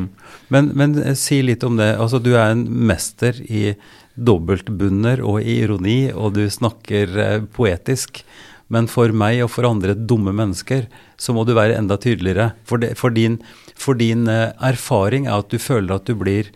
Men, 0.48 0.72
men 0.78 0.96
eh, 1.02 1.17
si 1.20 1.41
litt 1.44 1.65
om 1.67 1.76
det. 1.82 1.89
Altså, 1.98 2.22
du 2.24 2.32
er 2.38 2.54
en 2.54 2.63
mester 2.88 3.41
i 3.44 3.74
dobbeltbunner 4.15 5.20
og 5.26 5.41
i 5.41 5.58
ironi, 5.65 6.00
og 6.13 6.38
du 6.38 6.46
snakker 6.48 7.20
eh, 7.26 7.38
poetisk. 7.60 8.24
Men 8.72 8.88
for 8.88 9.12
meg 9.12 9.41
og 9.44 9.52
for 9.52 9.67
andre 9.67 9.98
dumme 9.98 10.32
mennesker, 10.36 10.86
så 11.20 11.36
må 11.36 11.44
du 11.44 11.58
være 11.58 11.76
enda 11.76 11.98
tydeligere. 12.00 12.54
For, 12.63 12.80
det, 12.80 12.94
for 13.00 13.12
din, 13.12 13.41
for 13.76 14.00
din 14.00 14.30
eh, 14.32 14.54
erfaring 14.63 15.28
er 15.28 15.44
at 15.44 15.52
du 15.52 15.60
føler 15.60 15.98
at 15.98 16.08
du 16.08 16.15
blir 16.15 16.54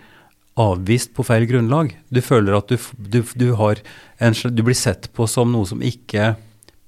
avvist 0.56 1.14
på 1.16 1.26
feil 1.28 1.46
grunnlag. 1.50 1.92
Du 2.10 2.22
føler 2.24 2.56
at 2.58 2.72
du, 2.72 2.80
du, 2.98 3.22
du, 3.36 3.52
har 3.60 3.82
en, 4.24 4.34
du 4.34 4.64
blir 4.64 4.78
sett 4.78 5.12
på 5.14 5.28
som 5.28 5.52
noe 5.52 5.68
som 5.68 5.84
ikke 5.84 6.34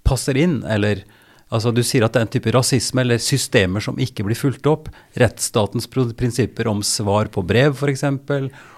passer 0.07 0.39
inn, 0.39 0.61
eller 0.63 1.03
altså 1.51 1.73
du 1.75 1.83
sier 1.83 2.05
at 2.07 2.15
det 2.15 2.21
er 2.21 2.27
en 2.27 2.33
type 2.37 2.53
rasisme 2.55 3.03
eller 3.03 3.19
systemer 3.23 3.83
som 3.83 3.99
ikke 3.99 4.23
blir 4.27 4.39
fulgt 4.39 4.67
opp. 4.71 4.87
Rettsstatens 5.19 5.89
prinsipper 5.91 6.71
om 6.71 6.83
svar 6.85 7.31
på 7.33 7.43
brev 7.47 7.75
f.eks., 7.75 8.05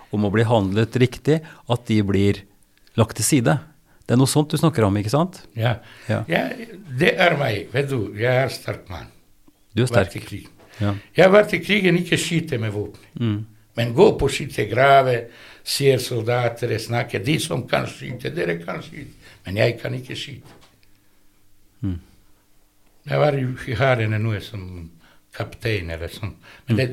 om 0.09 0.25
å 0.25 0.31
bli 0.33 0.41
handlet 0.49 0.95
riktig, 0.97 1.37
at 1.45 1.83
de 1.85 1.99
blir 2.01 2.41
lagt 2.97 3.19
til 3.19 3.27
side. 3.27 3.59
Det 4.09 4.15
er 4.15 4.17
noe 4.17 4.29
sånt 4.31 4.49
du 4.49 4.57
snakker 4.57 4.87
om, 4.87 4.95
ikke 4.97 5.13
sant? 5.13 5.43
Ja. 5.53 5.75
Ja. 6.09 6.23
ja 6.25 6.47
det 6.97 7.13
er 7.21 7.37
meg. 7.37 7.67
Vet 7.75 7.91
du, 7.91 8.15
jeg 8.17 8.47
er 8.47 8.49
sterk 8.49 8.89
mann. 8.89 9.05
Du 9.77 9.83
er 9.85 9.91
sterk. 9.91 10.17
Ja. 10.79 10.95
Jeg 11.13 11.21
har 11.27 11.29
vært 11.35 11.53
i 11.53 11.61
krigen, 11.61 11.99
ikke 12.01 12.17
skyte 12.17 12.57
med 12.57 12.73
våpen. 12.73 13.43
Men 13.79 13.93
gå 13.95 14.09
på 14.19 14.27
skyttergraver, 14.27 15.29
ser 15.63 16.01
soldater, 16.03 16.73
snakker. 16.77 17.23
De 17.23 17.37
som 17.39 17.63
kan 17.69 17.87
skyte, 17.87 18.33
dere 18.35 18.57
kan 18.59 18.81
skyte. 18.83 19.15
Men 19.45 19.59
jeg 19.61 19.77
kan 19.79 19.95
ikke 19.95 20.17
skyte. 20.19 20.57
Jeg 23.09 23.19
var 23.19 23.37
i 23.39 23.75
hæren 23.79 24.17
nå 24.21 24.33
som 24.43 24.65
kaptein 25.33 25.89
eller 25.95 26.11
sånn. 26.11 26.35
Men, 26.67 26.77
det, 26.77 26.87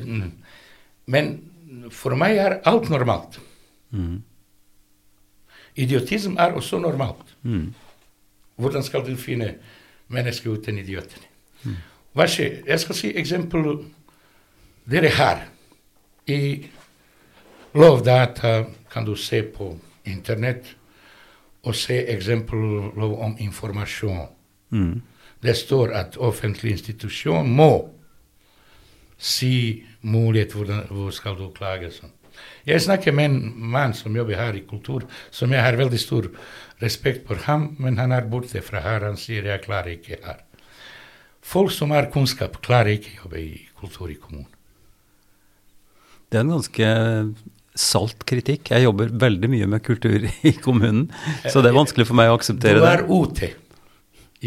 men 1.10 1.32
for 1.92 2.14
meg 2.18 2.38
er 2.38 2.58
alt 2.68 2.88
normalt. 2.92 3.40
Idiotisme 5.76 6.38
er 6.40 6.54
også 6.56 6.78
normalt. 6.80 7.34
Hvordan 8.56 8.86
skal 8.86 9.04
du 9.04 9.16
finne 9.20 9.56
mennesker 10.08 10.54
uten 10.54 10.78
idiotene? 10.80 11.74
Hva 12.16 12.24
skjer? 12.30 12.62
Jeg 12.64 12.80
skal 12.80 12.96
si 12.96 13.12
eksempel 13.18 13.72
dere 14.88 15.10
har. 15.18 15.42
I 16.26 16.38
Lovdata 17.76 18.64
kan 18.88 19.04
du 19.04 19.16
se 19.16 19.42
på 19.42 19.74
internett 20.08 20.70
og 21.66 21.74
se 21.76 21.98
eksempel 22.08 22.58
lov 22.96 23.18
om 23.20 23.34
informasjon. 23.42 24.28
Det 25.42 25.54
står 25.56 25.92
at 25.92 26.16
offentlig 26.16 26.72
institusjon 26.72 27.50
må 27.52 27.70
si 29.18 29.84
mulighet 30.00 30.54
hvordan, 30.56 30.86
hvor 30.88 31.12
skal 31.12 31.36
du 31.36 31.50
klage. 31.52 31.90
Sånn. 31.92 32.12
Jeg 32.64 32.80
snakker 32.84 33.12
med 33.12 33.30
en 33.30 33.52
mann 33.72 33.94
som 33.96 34.16
jobber 34.16 34.38
her 34.40 34.56
i 34.56 34.64
kultur, 34.68 35.04
som 35.30 35.52
jeg 35.52 35.62
har 35.62 35.76
veldig 35.76 36.00
stor 36.00 36.30
respekt 36.82 37.26
for 37.28 37.44
ham, 37.46 37.74
men 37.78 37.98
han 38.00 38.12
er 38.12 38.28
borte 38.30 38.62
fra 38.64 38.80
her. 38.84 39.04
Han 39.04 39.20
sier 39.20 39.46
jeg 39.48 39.64
klarer 39.64 39.96
ikke 39.96 40.20
her. 40.24 40.42
Folk 41.46 41.70
som 41.70 41.92
har 41.94 42.10
kunnskap, 42.10 42.58
klarer 42.64 42.96
ikke 42.96 43.18
jobbe 43.20 43.40
i 43.40 43.68
kultur 43.78 44.10
i 44.10 44.18
kommunen. 44.18 44.50
Det 46.26 46.40
er 46.40 46.42
en 46.42 46.56
ganske 46.56 46.86
salt 47.76 48.24
kritikk. 48.28 48.72
Jeg 48.72 48.86
jobber 48.86 49.12
veldig 49.12 49.50
mye 49.52 49.68
med 49.70 49.84
kultur 49.84 50.24
i 50.50 50.54
kommunen, 50.64 51.06
så 51.44 51.62
det 51.62 51.72
er 51.72 51.78
vanskelig 51.78 52.08
for 52.08 52.18
meg 52.18 52.32
å 52.32 52.38
akseptere 52.40 52.80
det. 52.80 52.84
Du 52.84 52.90
er 52.90 53.04
ute, 53.08 53.52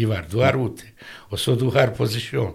Ivar. 0.00 0.26
Du 0.30 0.40
er 0.46 0.56
ute. 0.56 0.86
Og 1.30 1.40
så 1.40 1.56
du 1.58 1.66
har 1.74 1.90
posisjon. 1.96 2.52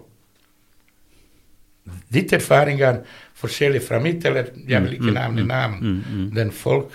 Ditt 2.10 2.32
erfaringer 2.34 3.02
forskjellig 3.38 3.82
fra 3.84 4.00
mitt, 4.02 4.24
eller 4.26 4.48
jeg 4.66 4.82
vil 4.82 4.96
ikke 4.96 5.14
nevne 5.14 5.44
navn, 5.46 6.00
den 6.34 6.50
folk 6.54 6.94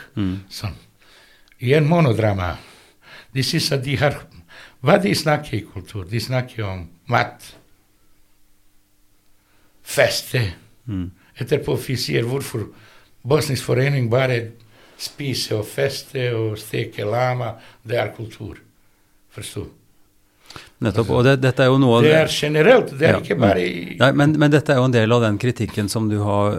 som 0.52 0.76
I 1.62 1.76
en 1.78 1.88
monodrama 1.88 2.56
de 3.32 3.44
synes 3.46 3.70
at 3.72 3.84
de 3.86 3.96
har 4.02 4.18
Hva 4.82 4.98
de 4.98 5.14
snakker 5.16 5.60
i 5.60 5.62
kultur? 5.62 6.08
De 6.10 6.20
snakker 6.20 6.66
om 6.66 6.80
mat, 7.14 7.44
feste. 9.86 10.42
Etterpå 11.38 11.76
vi 11.86 11.98
sier 12.02 12.26
hvorfor 12.26 12.66
Bosnisk 13.22 13.68
forening 13.68 14.10
bare 14.12 14.40
spiser 15.02 15.62
og 15.62 15.68
fester 15.70 16.36
og 16.38 16.58
steker 16.62 17.10
lama. 17.10 17.56
Det 17.84 17.98
er 17.98 18.12
kultur. 18.16 18.60
Forstår? 19.32 19.70
Nettopp. 20.82 21.12
Og 21.14 21.24
det, 21.26 21.36
dette 21.44 21.64
er 21.64 21.70
jo 21.72 21.78
noe 21.80 22.00
av 22.00 22.06
Det 22.06 22.16
er 22.18 22.32
generelt, 22.34 22.90
det 22.98 23.08
er 23.08 23.14
Ja, 23.16 23.20
ikke 23.22 23.38
bare 23.40 23.62
i 23.64 23.84
Nei, 24.00 24.10
men, 24.18 24.34
men 24.42 24.52
dette 24.52 24.74
er 24.74 24.82
jo 24.82 24.88
en 24.90 24.96
del 24.96 25.14
av 25.14 25.22
den 25.24 25.38
kritikken 25.40 25.88
som 25.92 26.10
du 26.12 26.18
har 26.26 26.58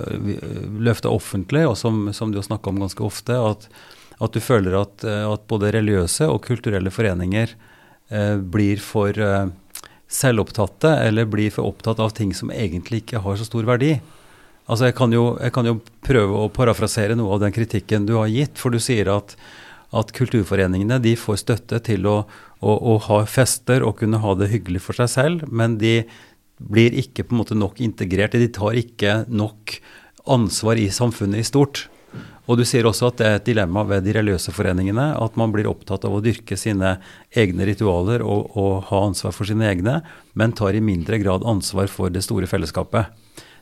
løfta 0.81 1.11
offentlig, 1.13 1.67
og 1.69 1.75
som, 1.77 2.07
som 2.17 2.33
du 2.33 2.39
har 2.41 2.47
snakka 2.47 2.71
om 2.71 2.81
ganske 2.85 3.05
ofte. 3.05 3.37
At, 3.37 3.67
at 4.23 4.37
du 4.37 4.41
føler 4.41 4.79
at, 4.79 5.05
eh, 5.05 5.27
at 5.27 5.45
både 5.51 5.75
religiøse 5.75 6.31
og 6.31 6.41
kulturelle 6.47 6.93
foreninger 6.95 7.53
eh, 7.53 8.37
blir 8.39 8.81
for 8.83 9.19
eh, 9.19 9.51
selvopptatte, 10.13 10.95
eller 11.09 11.29
blir 11.29 11.53
for 11.53 11.69
opptatt 11.69 12.01
av 12.03 12.15
ting 12.17 12.33
som 12.37 12.53
egentlig 12.55 13.03
ikke 13.03 13.25
har 13.27 13.41
så 13.41 13.49
stor 13.49 13.67
verdi. 13.69 13.97
Altså 14.71 14.89
jeg 14.89 14.97
kan, 14.99 15.13
jo, 15.15 15.25
jeg 15.43 15.53
kan 15.55 15.67
jo 15.67 15.79
prøve 16.07 16.39
å 16.39 16.51
parafrasere 16.55 17.17
noe 17.19 17.35
av 17.35 17.43
den 17.43 17.55
kritikken 17.55 18.07
du 18.07 18.15
har 18.21 18.31
gitt, 18.31 18.61
for 18.61 18.75
du 18.75 18.79
sier 18.83 19.11
at, 19.11 19.35
at 19.91 20.13
kulturforeningene 20.15 21.01
de 21.03 21.17
får 21.19 21.43
støtte 21.43 21.81
til 21.89 22.07
å, 22.07 22.19
å, 22.63 22.77
å 22.95 22.99
ha 23.09 23.23
fester 23.27 23.83
og 23.83 23.99
kunne 24.03 24.23
ha 24.23 24.37
det 24.39 24.53
hyggelig 24.55 24.85
for 24.87 24.99
seg 24.99 25.11
selv, 25.11 25.49
men 25.51 25.81
de 25.83 26.03
blir 26.63 26.95
ikke 26.95 27.27
på 27.27 27.35
en 27.35 27.43
måte 27.43 27.59
nok 27.59 27.83
integrert. 27.83 28.39
De 28.39 28.51
tar 28.55 28.79
ikke 28.79 29.23
nok 29.33 29.81
ansvar 30.31 30.79
i 30.79 30.87
samfunnet 30.95 31.43
i 31.43 31.49
stort. 31.49 31.89
Og 32.51 32.59
du 32.59 32.65
sier 32.67 32.87
også 32.87 33.09
at 33.09 33.19
det 33.21 33.27
er 33.27 33.37
et 33.39 33.47
dilemma 33.47 33.85
ved 33.87 34.03
de 34.07 34.15
religiøse 34.17 34.53
foreningene, 34.55 35.13
at 35.15 35.37
man 35.39 35.53
blir 35.55 35.69
opptatt 35.71 36.05
av 36.07 36.17
å 36.17 36.23
dyrke 36.23 36.59
sine 36.59 36.97
egne 37.39 37.67
ritualer 37.69 38.25
og, 38.27 38.57
og 38.59 38.89
ha 38.91 39.05
ansvar 39.07 39.35
for 39.35 39.49
sine 39.49 39.69
egne, 39.71 40.01
men 40.39 40.55
tar 40.59 40.75
i 40.75 40.83
mindre 40.83 41.21
grad 41.23 41.47
ansvar 41.47 41.91
for 41.91 42.13
det 42.13 42.25
store 42.27 42.51
fellesskapet. 42.51 43.15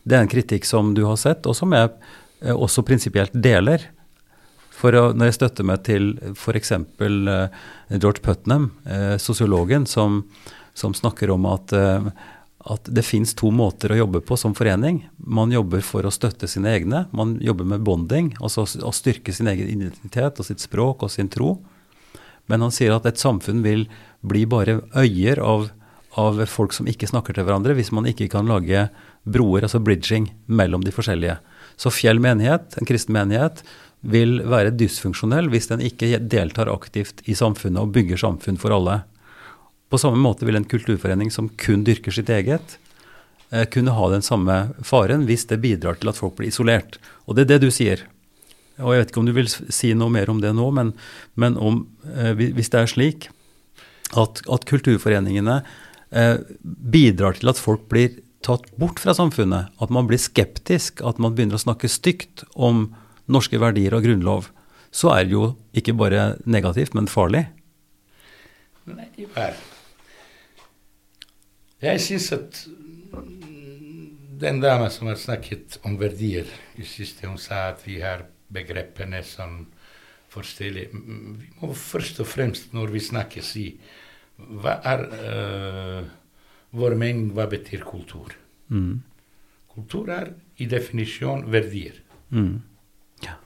Det 0.02 0.16
er 0.16 0.24
en 0.24 0.32
kritikk 0.32 0.68
som 0.68 0.94
du 0.96 1.04
har 1.08 1.18
sett, 1.20 1.46
og 1.46 1.56
som 1.56 1.72
jeg 1.76 1.90
eh, 1.90 2.54
også 2.54 2.84
prinsipielt 2.86 3.34
deler. 3.34 3.88
For 4.80 4.96
når 4.96 5.28
jeg 5.28 5.36
støtter 5.36 5.66
meg 5.66 5.82
til 5.84 6.14
f.eks. 6.32 6.72
Uh, 6.72 7.48
George 7.92 8.22
Putnam, 8.24 8.70
eh, 8.88 9.16
sosiologen, 9.20 9.86
som, 9.86 10.22
som 10.78 10.94
snakker 10.96 11.32
om 11.34 11.48
at, 11.50 11.74
eh, 11.76 12.06
at 12.70 12.88
det 12.88 13.04
fins 13.04 13.34
to 13.36 13.50
måter 13.52 13.92
å 13.92 13.98
jobbe 13.98 14.22
på 14.24 14.38
som 14.40 14.54
forening. 14.56 15.02
Man 15.18 15.52
jobber 15.52 15.84
for 15.84 16.06
å 16.06 16.14
støtte 16.14 16.48
sine 16.48 16.72
egne. 16.78 17.04
Man 17.16 17.36
jobber 17.44 17.68
med 17.68 17.84
bonding, 17.84 18.32
altså 18.40 18.64
å 18.64 18.94
styrke 18.94 19.34
sin 19.36 19.50
egen 19.52 19.68
identitet 19.74 20.40
og 20.40 20.48
sitt 20.48 20.64
språk 20.64 21.04
og 21.04 21.12
sin 21.12 21.28
tro. 21.32 21.58
Men 22.48 22.64
han 22.64 22.72
sier 22.74 22.96
at 22.96 23.06
et 23.06 23.20
samfunn 23.20 23.60
vil 23.66 23.84
bli 24.26 24.46
bare 24.48 24.80
øyer 24.96 25.42
av, 25.44 25.68
av 26.18 26.40
folk 26.50 26.72
som 26.74 26.88
ikke 26.90 27.10
snakker 27.10 27.36
til 27.36 27.46
hverandre, 27.46 27.76
hvis 27.76 27.92
man 27.94 28.08
ikke 28.08 28.30
kan 28.32 28.48
lage 28.48 28.88
broer, 29.24 29.66
altså 29.66 29.80
bridging, 29.84 30.30
mellom 30.46 30.84
de 30.84 30.92
forskjellige. 30.94 31.38
Så 31.80 31.92
Fjell 31.92 32.20
menighet, 32.22 32.76
en 32.78 32.88
kristen 32.88 33.16
menighet, 33.16 33.62
vil 34.00 34.40
være 34.48 34.72
dysfunksjonell 34.80 35.50
hvis 35.52 35.68
den 35.68 35.82
ikke 35.84 36.18
deltar 36.32 36.70
aktivt 36.72 37.20
i 37.28 37.36
samfunnet 37.36 37.82
og 37.82 37.92
bygger 37.96 38.20
samfunn 38.20 38.60
for 38.60 38.72
alle. 38.76 39.02
På 39.92 39.98
samme 40.00 40.20
måte 40.22 40.46
vil 40.48 40.56
en 40.56 40.68
kulturforening 40.68 41.32
som 41.34 41.50
kun 41.60 41.84
dyrker 41.84 42.14
sitt 42.14 42.30
eget, 42.32 42.78
eh, 43.50 43.66
kunne 43.66 43.96
ha 43.96 44.08
den 44.10 44.22
samme 44.22 44.72
faren 44.86 45.26
hvis 45.28 45.46
det 45.50 45.60
bidrar 45.60 46.00
til 46.00 46.12
at 46.12 46.16
folk 46.16 46.38
blir 46.38 46.48
isolert. 46.48 46.98
Og 47.26 47.36
det 47.36 47.44
er 47.44 47.52
det 47.54 47.66
du 47.66 47.70
sier. 47.74 48.06
Og 48.78 48.94
jeg 48.94 49.02
vet 49.02 49.12
ikke 49.12 49.20
om 49.20 49.28
du 49.28 49.36
vil 49.36 49.50
si 49.50 49.92
noe 49.92 50.12
mer 50.12 50.30
om 50.32 50.40
det 50.40 50.54
nå, 50.56 50.70
men, 50.72 50.94
men 51.34 51.58
om, 51.60 51.84
eh, 52.16 52.32
hvis 52.32 52.72
det 52.72 52.80
er 52.80 52.88
slik 52.88 53.28
at, 54.16 54.40
at 54.48 54.66
kulturforeningene 54.66 55.60
eh, 56.10 56.36
bidrar 56.64 57.36
til 57.36 57.52
at 57.52 57.60
folk 57.60 57.84
blir 57.92 58.16
tatt 58.44 58.70
bort 58.80 59.00
fra 59.02 59.14
samfunnet, 59.16 59.72
at 59.80 59.92
man 59.92 60.08
blir 60.08 60.20
skeptisk, 60.20 61.02
at 61.04 61.20
man 61.20 61.34
begynner 61.36 61.58
å 61.58 61.64
snakke 61.64 61.90
stygt 61.92 62.44
om 62.54 62.88
norske 63.30 63.60
verdier 63.60 63.94
og 63.96 64.04
grunnlov, 64.06 64.50
så 64.90 65.12
er 65.14 65.26
det 65.26 65.36
jo 65.36 65.44
ikke 65.76 65.94
bare 65.98 66.34
negativt, 66.50 66.96
men 66.98 67.10
farlig. 67.10 67.44
Nei, 68.90 69.06
var 69.36 69.54
Jeg 71.80 72.00
syns 72.02 72.32
at 72.34 72.64
den 74.40 74.60
dama 74.60 74.88
som 74.90 75.10
har 75.10 75.20
snakket 75.20 75.78
om 75.86 75.98
verdier 76.00 76.48
i 76.80 76.86
siste, 76.88 77.28
hun 77.28 77.38
sa 77.38 77.68
at 77.70 77.84
vi 77.86 78.00
har 78.02 78.24
begrepene 78.50 79.22
som 79.24 79.66
forskjellige 80.30 80.90
Vi 80.94 81.48
må 81.60 81.72
først 81.74 82.20
og 82.22 82.28
fremst, 82.30 82.72
når 82.72 82.92
vi 82.94 83.02
snakker, 83.02 83.44
si 83.44 83.64
hva 84.40 84.78
er 84.86 85.02
eh, 85.20 86.10
vår 86.76 86.96
mening, 86.98 87.30
hva 87.34 87.46
betyr 87.50 87.82
kultur? 87.86 88.34
Mm. 88.70 89.02
Kultur 89.74 90.10
er 90.14 90.32
i 90.60 90.66
definisjon 90.70 91.46
verdier. 91.50 92.00
Mm. 92.30 92.60
Ja. 93.24 93.36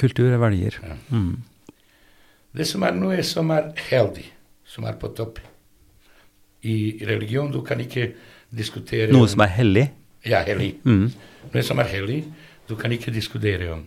Kultur 0.00 0.32
er 0.32 0.40
verdier. 0.40 0.78
Ja. 0.82 0.96
Mm. 1.10 1.42
Det 2.56 2.66
som 2.68 2.84
er 2.88 2.96
noe 2.96 3.20
som 3.26 3.52
er 3.52 3.72
heldig, 3.90 4.24
som 4.64 4.86
er 4.88 4.96
på 5.00 5.12
topp. 5.16 5.40
I 6.66 7.04
religion 7.06 7.52
du 7.52 7.60
kan 7.62 7.80
ikke 7.80 8.10
diskutere 8.50 9.12
Noe 9.12 9.28
som 9.28 9.44
er 9.44 9.52
hellig. 9.58 9.84
Ja, 10.26 10.40
hellig. 10.46 10.74
Mm. 10.84 11.10
Noe 11.52 11.62
som 11.62 11.78
er 11.78 11.90
hellig, 11.92 12.22
du 12.66 12.74
kan 12.80 12.92
ikke 12.92 13.12
diskutere 13.14 13.68
om. 13.74 13.84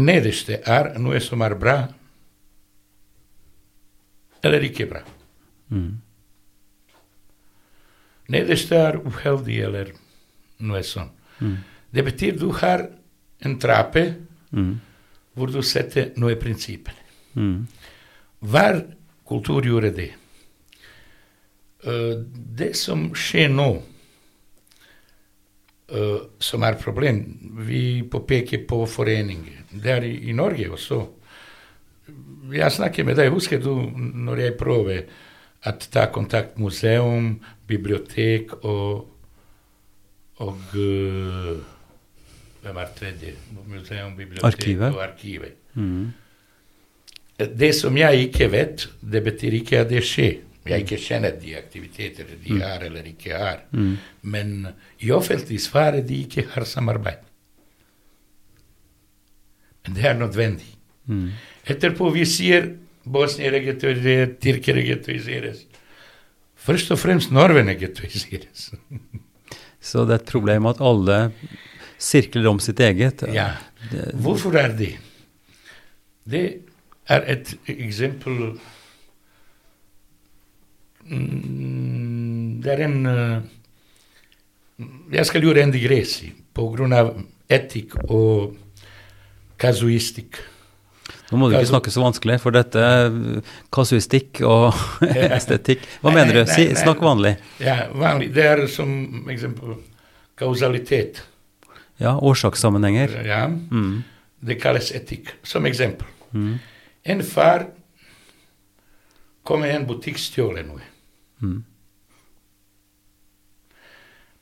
Nederste 0.00 0.58
er 0.66 0.96
noe 0.98 1.20
som 1.22 1.44
er 1.46 1.54
bra 1.54 1.76
eller 4.44 4.64
ikke 4.66 4.88
bra. 4.90 5.00
Mm. 5.72 5.92
Nederste 8.32 8.78
er 8.78 9.00
uheldig 9.04 9.58
eller 9.66 9.90
noe 10.64 10.82
sånt. 10.86 11.12
Mm. 11.40 11.56
Det 11.94 12.04
betyr 12.06 12.38
du 12.38 12.48
har 12.60 12.86
en 13.44 13.58
trappe 13.60 14.04
Mm. 14.54 14.80
hvor 15.34 15.50
du 15.50 15.62
setter 15.66 16.12
noen 16.16 16.38
prinsipper. 16.38 16.94
Mm. 17.34 17.66
Hver 18.38 18.76
kultur 19.26 19.66
gjorde 19.66 19.90
det. 19.96 20.12
Uh, 21.84 22.22
det 22.32 22.76
som 22.78 23.08
skjer 23.18 23.50
nå, 23.52 23.66
uh, 25.90 26.20
som 26.38 26.62
er 26.64 26.78
problem, 26.80 27.18
vi 27.66 28.02
påpeker 28.06 28.62
på 28.68 28.84
foreninger. 28.86 29.64
Det 29.74 29.90
er 29.90 30.06
i, 30.06 30.14
i 30.30 30.32
Norge 30.32 30.70
også. 30.70 31.02
Jeg 32.54 32.72
snakker 32.72 33.04
med 33.04 33.18
deg, 33.18 33.32
husker 33.34 33.58
du 33.60 33.74
når 33.90 34.46
jeg 34.46 34.58
prøver 34.60 35.02
å 35.64 35.72
ta 35.90 36.06
kontakt 36.12 36.58
museum, 36.60 37.38
bibliotek 37.68 38.52
og, 38.62 39.06
og 40.44 40.74
uh, 40.76 41.54
hvem 42.64 42.80
er 42.80 42.92
tredje? 42.96 43.34
Museum, 43.68 44.14
bibliotek 44.16 44.44
Arkivet. 44.48 44.94
og 44.94 45.02
arkivet. 45.04 45.56
Mm. 45.74 46.12
Det 47.58 47.72
som 47.74 47.96
jeg 47.98 48.28
ikke 48.28 48.48
vet, 48.52 48.86
det 49.00 49.22
betyr 49.24 49.56
ikke 49.58 49.80
at 49.82 49.90
det 49.90 50.04
skjer. 50.06 50.38
Jeg 50.64 50.86
ikke 50.86 50.96
kjenner 50.96 51.34
de 51.36 51.56
aktiviteter 51.58 52.30
de 52.40 52.56
har 52.62 52.86
eller 52.86 53.04
ikke 53.10 53.36
har. 53.36 53.66
Mm. 53.72 53.96
Men 54.32 54.54
i 55.04 55.10
offentlig 55.12 55.60
svar 55.60 55.98
de 56.00 56.22
ikke 56.24 56.46
har 56.54 56.64
samarbeid. 56.64 57.20
Men 59.84 59.98
det 59.98 60.06
er 60.08 60.16
nødvendig. 60.16 60.70
Mm. 61.04 61.28
Etterpå 61.68 62.08
vi 62.14 62.24
sier 62.24 62.70
Bosnia 63.04 63.50
ghettoiseres, 63.60 64.36
tyrkere 64.42 64.84
ghettoiseres. 64.86 65.64
Først 66.64 66.92
og 66.94 66.98
fremst 66.98 67.32
nordmenn 67.34 67.74
ghettoiseres. 67.78 68.70
Så 69.84 70.06
det 70.08 70.16
er 70.16 70.22
et 70.22 70.30
problem 70.30 70.66
at 70.70 70.80
alle 70.80 71.18
sirkler 72.00 72.48
om 72.48 72.60
sitt 72.62 72.80
eget. 72.80 73.26
Ja. 73.34 73.50
Hvorfor 74.16 74.56
er 74.56 74.72
det? 74.76 74.94
Det 76.24 76.44
er 77.12 77.26
et 77.34 77.52
eksempel 77.68 78.54
Mm, 81.04 82.62
Det 82.64 82.72
er 82.72 82.84
en 82.86 83.06
eh, 83.06 83.42
Jeg 85.12 85.26
skal 85.26 85.44
gjøre 85.44 85.62
en 85.62 85.72
digresi 85.74 86.32
av 86.56 87.10
etikk 87.50 87.94
og 88.08 88.54
kasuistikk. 89.60 90.38
Nå 91.34 91.40
må 91.40 91.48
du 91.50 91.56
ikke 91.56 91.64
Altså- 91.64 91.74
snakke 91.74 91.90
så 91.90 92.02
vanskelig, 92.04 92.36
for 92.40 92.54
dette 92.54 92.82
kasuistikk 93.74 94.40
og 94.46 94.74
estetikk. 95.34 95.82
Hva 96.00 96.12
mener 96.14 96.32
du? 96.38 96.42
Si, 96.46 96.68
snakk 96.78 97.02
vanlig. 97.02 97.34
Ja, 97.58 97.88
vanlig. 97.90 98.30
Det 98.36 98.44
er 98.46 98.62
som 98.70 99.26
eksempel 99.34 99.74
kausalitet. 100.38 101.24
Ja, 101.98 102.14
årsakssammenhenger. 102.18 103.18
Ja, 103.26 103.46
Mm. 103.48 104.04
det 104.44 104.60
kalles 104.62 104.92
etikk. 104.94 105.32
Som 105.42 105.66
eksempel. 105.66 106.06
Mm. 106.32 106.58
En 107.04 107.22
far 107.22 107.66
kommer 109.44 109.66
i 109.66 109.74
en 109.76 109.86
butikk 109.86 110.18
stjåler 110.18 110.64
noe. 110.66 110.80
Mm. 111.42 111.64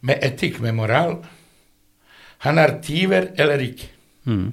med 0.03 0.18
etikk, 0.26 0.61
med 0.61 0.74
moral. 0.74 1.20
Han 2.43 2.59
er 2.59 2.72
tyver 2.82 3.28
eller 3.38 3.61
ikke. 3.62 3.86
Mm. 4.26 4.49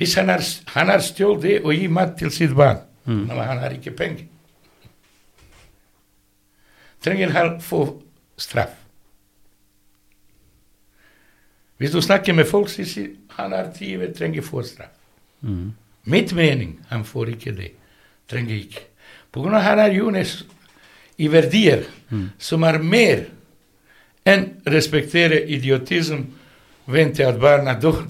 Hvis 0.00 0.14
han 0.16 0.30
har, 0.32 0.40
han 0.66 0.88
har 0.88 1.02
stjålet 1.04 1.42
det 1.42 1.56
og 1.60 1.74
gitt 1.76 1.92
mat 1.92 2.14
til 2.16 2.30
sitt 2.32 2.54
barn, 2.56 2.78
men 3.04 3.28
han 3.36 3.58
har 3.60 3.74
ikke 3.76 3.92
penger, 3.92 4.24
trenger 7.04 7.34
han 7.36 7.58
få 7.60 7.82
straff. 8.40 8.72
Hvis 11.76 11.92
du 11.92 12.00
snakker 12.00 12.32
med 12.32 12.48
folk 12.48 12.72
som 12.72 12.88
sier 12.88 13.12
han 13.36 13.52
har 13.52 13.70
tid 13.76 14.08
trenger 14.16 14.44
få 14.44 14.62
straff. 14.64 14.96
Mm. 15.40 15.72
Mitt 16.04 16.32
mening, 16.32 16.78
han 16.88 17.04
får 17.04 17.34
ikke 17.36 17.52
det. 17.56 17.70
Trenger 18.28 18.56
ikke. 18.56 18.82
På 19.32 19.40
grunn 19.40 19.54
av 19.54 19.64
han 19.64 19.84
er 19.84 19.96
Jones 20.00 20.38
i 21.20 21.28
verdier 21.28 21.84
som 22.38 22.64
er 22.64 22.80
mer 22.80 23.26
enn 24.28 24.46
respektere 24.64 25.42
idiotisme, 25.48 26.24
vente 26.86 27.26
at 27.26 27.40
barna 27.40 27.76
dør, 27.80 28.04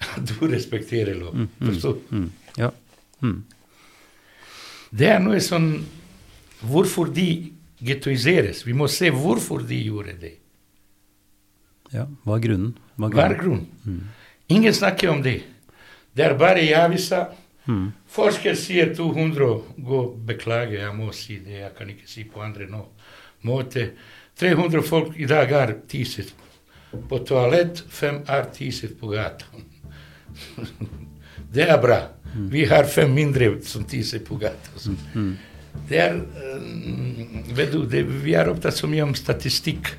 at 0.00 0.24
du 0.28 0.46
respekterer 0.50 1.14
lov. 1.18 1.36
Forstår? 1.60 1.98
Mm. 2.10 2.30
Ja. 2.60 2.70
Mm. 3.22 3.42
Det 4.96 5.08
er 5.10 5.22
noe 5.22 5.40
sånn 5.42 5.70
Hvorfor 6.66 7.10
de 7.12 7.52
gettoiseres. 7.84 8.62
Vi 8.64 8.72
må 8.72 8.86
se 8.88 9.10
hvorfor 9.12 9.60
de 9.68 9.76
gjorde 9.84 10.14
det. 10.22 10.30
ja. 11.92 12.06
Hva 12.24 12.38
er 12.38 12.44
grunnen? 12.46 12.70
Hva 12.96 13.10
Hva 13.12 13.26
er 13.28 13.34
grunnen? 13.36 13.98
Ingen 14.48 14.72
snakker 14.74 15.10
om 15.12 15.20
det. 15.22 15.42
Det 16.16 16.24
er 16.24 16.34
bare 16.40 16.62
i 16.64 16.72
avisa. 16.74 17.26
Mm. 17.68 17.90
Forsker 18.08 18.54
sier 18.56 18.94
200, 18.94 19.46
gå 19.84 20.00
beklager, 20.26 20.80
jeg 20.86 20.94
må 20.96 21.10
si 21.12 21.36
det, 21.44 21.60
jeg 21.60 21.72
kan 21.76 21.88
ikke 21.92 22.08
si 22.08 22.24
på 22.24 22.40
andre 22.40 22.66
nå. 22.70 22.84
måte. 23.42 23.90
300 24.38 24.82
folk 24.82 25.16
i 25.20 25.26
dag 25.28 25.52
er 25.52 25.74
tisset 25.88 26.32
på 27.08 27.18
toalett, 27.28 27.82
fem 27.88 28.22
er 28.28 28.48
tisset 28.54 28.96
på 29.00 29.12
gata. 29.12 29.44
det 31.54 31.68
er 31.68 31.80
bra. 31.82 32.00
Vi 32.36 32.64
har 32.68 32.84
fem 32.84 33.12
mindre 33.14 33.54
som 33.64 33.84
tisser 33.88 34.20
på 34.24 34.36
gata. 34.40 34.74
Det 35.88 36.00
er, 36.00 36.16
eh, 36.16 37.52
vet 37.56 37.72
du, 37.72 37.84
det, 37.88 38.02
vi 38.24 38.34
er 38.36 38.50
opptatt 38.50 38.76
så 38.76 38.88
mye 38.90 39.04
om 39.06 39.14
statistikk. 39.16 39.92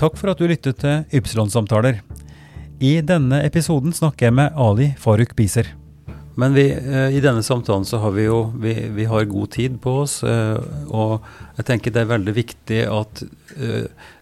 Takk 0.00 0.18
for 0.18 0.32
at 0.32 0.40
du 0.40 0.48
lyttet 0.50 0.80
til 0.82 1.04
Ypsilon-samtaler. 1.14 2.00
I 2.82 2.98
denne 3.06 3.44
episoden 3.46 3.94
snakker 3.94 4.28
jeg 4.28 4.36
med 4.40 4.56
Ali 4.58 4.90
Faruk 5.00 5.36
Biser. 5.38 5.70
Men 6.34 6.56
vi, 6.56 6.66
eh, 6.72 7.14
i 7.14 7.22
denne 7.22 7.44
samtalen 7.46 7.86
så 7.86 8.00
har 8.02 8.10
vi 8.16 8.24
jo 8.26 8.48
vi, 8.58 8.74
vi 8.90 9.04
har 9.06 9.28
god 9.30 9.52
tid 9.54 9.78
på 9.80 10.00
oss, 10.02 10.18
eh, 10.26 10.58
og 10.90 11.22
jeg 11.60 11.68
tenker 11.68 11.94
det 11.94 12.02
er 12.02 12.10
veldig 12.10 12.34
viktig 12.34 12.80
at 12.90 13.22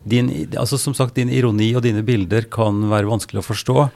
din, 0.04 0.26
altså 0.60 0.76
som 0.76 0.92
sagt, 0.92 1.16
din 1.16 1.30
ironi 1.32 1.70
og 1.72 1.86
dine 1.86 2.02
bilder 2.04 2.44
kan 2.52 2.82
være 2.90 3.08
vanskelig 3.08 3.40
å 3.40 3.46
forstå. 3.46 3.86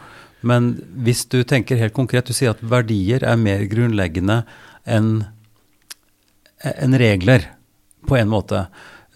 Men 0.40 0.74
hvis 1.04 1.24
du 1.32 1.40
tenker 1.44 1.80
helt 1.80 1.96
konkret, 1.96 2.28
du 2.28 2.36
sier 2.36 2.52
at 2.52 2.62
verdier 2.64 3.24
er 3.24 3.40
mer 3.40 3.64
grunnleggende 3.70 4.42
enn 4.84 5.24
en 6.66 6.98
regler, 6.98 7.50
på 8.06 8.16
en 8.16 8.30
måte. 8.30 8.66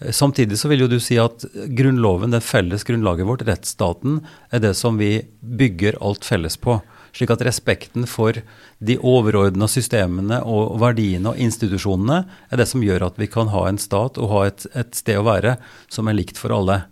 Samtidig 0.09 0.57
så 0.59 0.69
vil 0.71 0.83
jo 0.83 0.89
du 0.91 0.97
si 1.03 1.17
at 1.21 1.43
grunnloven, 1.77 2.33
det 2.33 2.43
felles 2.45 2.83
grunnlaget 2.87 3.27
vårt, 3.27 3.43
rettsstaten, 3.47 4.19
er 4.49 4.63
det 4.63 4.73
som 4.77 4.97
vi 4.99 5.21
bygger 5.41 5.99
alt 6.01 6.25
felles 6.27 6.57
på. 6.57 6.79
Slik 7.15 7.33
at 7.33 7.43
respekten 7.43 8.07
for 8.07 8.37
de 8.79 8.95
overordna 8.97 9.67
systemene 9.69 10.39
og 10.47 10.77
verdiene 10.81 11.33
og 11.33 11.41
institusjonene 11.43 12.21
er 12.49 12.61
det 12.61 12.69
som 12.71 12.83
gjør 12.83 13.09
at 13.09 13.19
vi 13.19 13.27
kan 13.31 13.51
ha 13.51 13.65
en 13.67 13.79
stat 13.81 14.19
og 14.21 14.31
ha 14.31 14.45
et, 14.47 14.65
et 14.79 14.95
sted 14.95 15.19
å 15.19 15.27
være 15.27 15.57
som 15.91 16.07
er 16.07 16.17
likt 16.17 16.39
for 16.39 16.55
alle. 16.55 16.85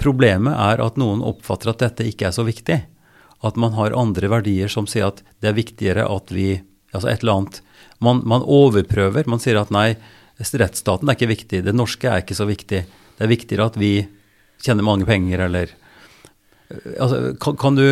Problemet 0.00 0.56
er 0.56 0.82
at 0.82 0.98
noen 1.00 1.22
oppfatter 1.22 1.70
at 1.72 1.84
dette 1.84 2.08
ikke 2.08 2.28
er 2.28 2.34
så 2.34 2.44
viktig. 2.46 2.80
At 3.46 3.56
man 3.56 3.72
har 3.76 3.96
andre 3.96 4.28
verdier 4.28 4.68
som 4.68 4.88
sier 4.90 5.08
at 5.08 5.22
det 5.40 5.52
er 5.52 5.60
viktigere 5.60 6.08
at 6.08 6.34
vi 6.34 6.60
Altså 6.90 7.06
et 7.06 7.20
eller 7.22 7.36
annet 7.38 7.60
Man, 8.02 8.22
man 8.26 8.42
overprøver. 8.42 9.28
Man 9.30 9.38
sier 9.38 9.60
at 9.60 9.68
nei, 9.70 9.92
rettsstaten 10.40 11.06
er 11.06 11.14
ikke 11.14 11.28
viktig. 11.30 11.60
Det 11.62 11.74
norske 11.76 12.08
er 12.08 12.24
ikke 12.24 12.34
så 12.34 12.46
viktig. 12.48 12.80
Det 12.88 13.22
er 13.22 13.30
viktigere 13.30 13.68
at 13.70 13.76
vi 13.78 14.08
tjener 14.64 14.82
mange 14.82 15.06
penger, 15.06 15.44
eller 15.44 15.70
altså, 16.98 17.34
kan, 17.40 17.56
kan, 17.60 17.76
du, 17.76 17.84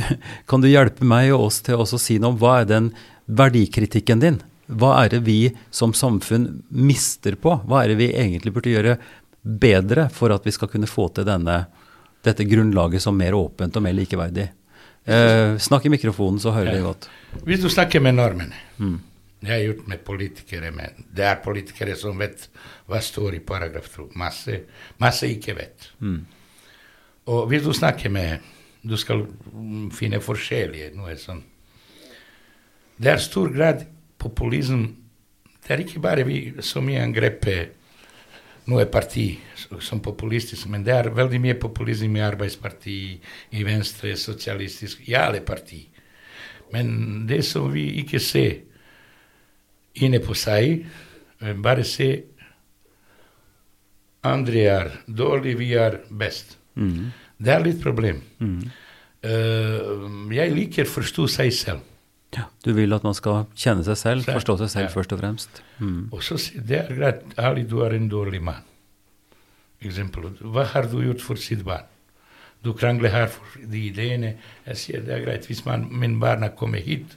kan 0.50 0.62
du 0.62 0.70
hjelpe 0.70 1.04
meg 1.04 1.32
og 1.34 1.48
oss 1.48 1.60
til 1.66 1.82
å 1.82 1.86
si 1.98 2.20
noe 2.22 2.34
om 2.34 2.40
hva 2.40 2.60
er 2.62 2.70
den 2.70 2.90
verdikritikken 3.26 4.22
din? 4.22 4.38
Hva 4.66 4.96
er 5.04 5.12
det 5.14 5.22
vi 5.26 5.40
som 5.74 5.94
samfunn 5.94 6.62
mister 6.70 7.36
på? 7.38 7.58
Hva 7.66 7.82
er 7.82 7.92
det 7.92 8.00
vi 8.00 8.12
egentlig 8.14 8.54
burde 8.54 8.72
gjøre 8.72 8.96
bedre 9.42 10.08
for 10.14 10.34
at 10.34 10.46
vi 10.46 10.54
skal 10.54 10.70
kunne 10.72 10.90
få 10.90 11.08
til 11.14 11.26
denne, 11.26 11.64
dette 12.26 12.46
grunnlaget 12.46 13.02
som 13.02 13.18
mer 13.18 13.36
åpent 13.38 13.78
og 13.78 13.86
mer 13.86 13.94
likeverdig? 13.98 14.48
Eh, 15.06 15.58
snakk 15.62 15.86
i 15.86 15.92
mikrofonen, 15.92 16.40
så 16.42 16.50
hører 16.50 16.74
vi 16.74 16.82
godt. 16.82 17.10
Hvis 17.46 17.62
du 17.62 17.68
snakker 17.70 18.02
med 18.02 18.18
nordmenn 18.18 18.54
har 19.46 19.60
jeg 19.60 19.70
gjort 19.70 19.88
med 19.90 20.04
politikere, 20.04 20.70
men 20.74 21.06
det 21.16 21.24
er 21.28 21.42
politikere 21.44 21.96
som 21.98 22.18
vet 22.18 22.48
hva 22.88 23.00
står 23.04 23.36
i 23.36 23.42
paragraf 23.44 23.88
2. 23.94 24.08
Masse, 24.18 24.60
masse 25.02 25.28
ikke 25.30 25.56
vet. 25.58 25.90
Og 27.26 27.46
hvis 27.50 27.64
du 27.66 27.72
snakker 27.72 28.10
med 28.10 28.52
Du 28.86 28.94
skal 28.96 29.24
mm, 29.26 29.90
finne 29.90 30.20
forskjellige 30.22 30.92
noe 30.94 31.16
sånn. 31.18 31.40
Det 33.02 33.08
er 33.10 33.18
stor 33.18 33.48
grad 33.50 33.80
populisme. 34.22 34.92
Det 35.58 35.72
er 35.74 35.82
ikke 35.82 36.02
bare 36.04 36.22
vi 36.22 36.36
som 36.62 36.86
i 36.86 36.94
angrepet 36.94 37.72
noe 38.66 38.86
parti 38.90 39.28
som 39.80 40.00
populistisk, 40.02 40.66
men 40.72 40.84
det 40.86 40.94
er 40.94 41.12
veldig 41.14 41.40
mye 41.42 41.58
populisme 41.60 42.18
i 42.18 42.24
Arbeidspartiet, 42.26 43.26
i 43.54 43.66
Venstre, 43.66 44.16
sosialistisk, 44.18 45.04
i 45.06 45.14
alle 45.18 45.42
partier. 45.46 45.86
Men 46.74 47.26
det 47.28 47.44
som 47.46 47.68
vi 47.70 47.86
ikke 48.02 48.18
ser 48.22 48.56
inne 50.02 50.18
på 50.20 50.34
seg, 50.34 50.82
bare 51.62 51.84
se 51.86 52.10
andre 54.26 54.64
er 54.66 54.90
dårlig, 55.06 55.54
vi 55.60 55.72
er 55.78 56.00
best. 56.10 56.56
Mm. 56.74 57.12
Det 57.38 57.52
er 57.52 57.62
litt 57.64 57.82
problem. 57.82 58.18
Mm. 58.40 58.62
Uh, 59.26 60.32
jeg 60.34 60.54
liker 60.54 60.88
å 60.88 60.94
forstå 60.96 61.28
seg 61.38 61.52
selv. 61.54 61.84
Ja, 62.34 62.48
du 62.64 62.72
vil 62.74 62.92
at 62.92 63.04
man 63.06 63.14
skal 63.14 63.44
kjenne 63.54 63.84
seg 63.86 63.96
selv, 63.96 64.24
Selv. 64.24 64.34
forstå 64.40 64.56
seg 64.58 64.70
selv 64.70 64.88
Ja. 64.88 64.92
først 64.92 65.12
og 65.12 65.20
fremst. 65.20 65.62
Mm. 65.78 66.08
Og 66.12 66.22
så 66.22 66.36
sier 66.38 66.60
det 66.66 66.78
er 66.90 66.94
greit, 66.94 67.22
Ali, 67.38 67.62
du 67.62 67.80
er 67.86 67.94
en 67.94 68.08
dårlig 68.10 68.42
mann. 68.42 68.62
Eksempel, 69.80 70.30
hva 70.40 70.64
har 70.64 70.88
du 70.90 70.98
gjort 71.04 71.20
for 71.22 71.36
sitt 71.36 71.62
barn? 71.64 71.84
Du 72.64 72.72
krangler 72.74 73.10
her 73.12 73.26
for 73.30 73.44
de 73.70 73.78
ideene. 73.90 74.34
Jeg 74.66 74.76
sier 74.76 75.00
det 75.04 75.14
er 75.14 75.24
greit, 75.24 75.46
hvis 75.46 75.64
man, 75.64 75.86
min 75.92 76.18
barna 76.20 76.48
kommer 76.48 76.78
hit, 76.82 77.16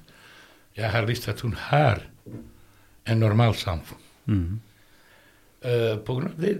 jeg 0.78 0.92
har 0.92 1.06
lyst 1.08 1.24
til 1.24 1.32
at 1.32 1.42
hun 1.42 1.54
har 1.54 2.04
en 3.08 3.20
normal 3.20 3.56
samfunn. 3.56 3.98
Mm. 4.28 4.60
Uh, 5.66 5.98
på 6.06 6.16
grunn 6.16 6.30
av 6.30 6.38
det, 6.40 6.54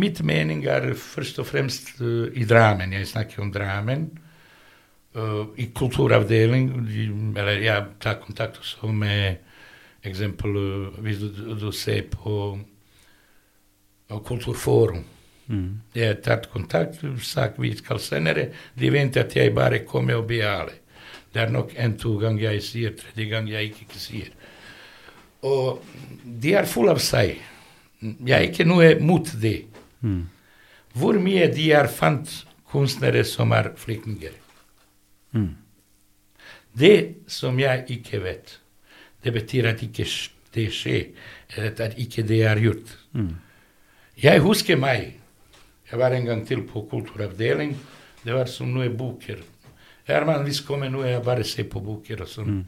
mitt 0.00 0.22
mening 0.26 0.64
er 0.66 0.94
først 0.98 1.38
og 1.38 1.46
fremst 1.46 2.00
uh, 2.00 2.26
i 2.34 2.44
Drammen. 2.48 2.92
Jeg 2.96 3.06
snakker 3.06 3.42
om 3.44 3.52
Drammen. 3.54 4.08
Eh, 5.14 5.46
I 5.56 5.66
kulturavdeling, 5.74 6.68
deling, 6.86 7.36
eller 7.38 7.58
jeg 7.64 7.86
tar 8.00 8.20
kontakt 8.22 8.60
også 8.60 8.92
med 8.94 9.40
eksempel 10.06 10.54
do 10.54 10.66
hvis 11.02 11.18
du, 11.18 11.54
du 11.58 11.72
ser 11.74 12.04
på 12.12 12.34
eh, 14.10 14.20
Kulturforum. 14.26 15.02
Mm. 15.50 15.80
Jeg 15.94 16.06
har 16.06 16.20
tatt 16.22 16.46
kontakt, 16.52 17.00
sagt 17.26 17.58
vi 17.58 17.72
skal 17.74 17.98
senere. 17.98 18.52
De 18.78 18.90
venter 18.94 19.24
at 19.24 19.34
jeg 19.34 19.54
bare 19.54 19.82
kommer 19.82 20.20
og 20.20 20.28
ber. 20.28 20.70
Det 21.34 21.42
er 21.42 21.50
nok 21.50 21.74
en-to 21.74 22.14
gang 22.18 22.38
jeg 22.38 22.62
sier, 22.62 22.94
tredje 22.94 23.26
gang 23.32 23.48
ikke, 23.50 23.86
ikke 23.88 23.98
sier. 23.98 24.30
Og 25.42 25.82
de 26.22 26.54
er 26.54 26.70
fulle 26.70 26.94
av 26.94 27.02
seg. 27.02 27.34
Jeg 28.00 28.36
er 28.36 28.46
ikke 28.46 28.68
noe 28.68 28.92
mot 29.02 29.26
det. 29.42 29.64
Mm. 30.06 30.22
Hvor 30.94 31.18
mye 31.22 31.50
de 31.50 31.66
er 31.74 31.90
fant 31.90 32.30
kunstnere 32.70 33.24
som 33.26 33.50
er 33.56 33.72
flyktninger? 33.78 34.39
Mm. 35.32 35.54
Det 36.72 36.96
som 37.30 37.58
jeg 37.58 37.84
ikke 37.96 38.22
vet, 38.22 38.58
det 39.24 39.32
betyr 39.34 39.70
at 39.72 39.82
ikke 39.82 40.06
det 40.54 40.66
skjer, 40.74 41.08
eller 41.56 41.86
at 41.86 41.98
ikke 41.98 42.24
det 42.26 42.42
er 42.46 42.60
gjort. 42.62 42.92
Mm. 43.12 43.34
Jeg 44.22 44.42
husker 44.44 44.76
meg. 44.76 45.16
Jeg 45.90 45.98
var 45.98 46.14
en 46.14 46.26
gang 46.26 46.44
til 46.46 46.62
på 46.68 46.84
kulturavdeling. 46.90 47.74
Det 48.24 48.34
var 48.34 48.50
som 48.50 48.70
noen 48.70 48.96
boker. 48.96 49.40
Herman, 50.06 50.44
hvis 50.46 50.60
kommer 50.66 50.90
noe, 50.90 51.08
jeg 51.08 51.22
bare 51.24 51.44
ser 51.46 51.68
på 51.70 51.82
boker 51.82 52.24
og 52.24 52.30
sånn. 52.30 52.60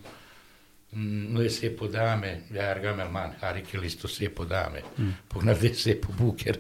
Mm, 0.92 1.32
Når 1.32 1.46
jeg 1.46 1.52
ser 1.56 1.74
på 1.78 1.88
dame, 1.92 2.32
jeg 2.52 2.62
er 2.62 2.80
gammel 2.82 3.10
mann, 3.12 3.34
har 3.40 3.56
ikke 3.58 3.80
lyst 3.80 4.02
til 4.02 4.10
å 4.10 4.12
se 4.12 4.28
på 4.28 4.44
dame. 4.48 4.82
På 5.28 5.40
grunn 5.40 5.54
det 5.54 5.72
jeg 5.72 5.80
ser 5.80 6.00
på 6.02 6.14
boker. 6.18 6.58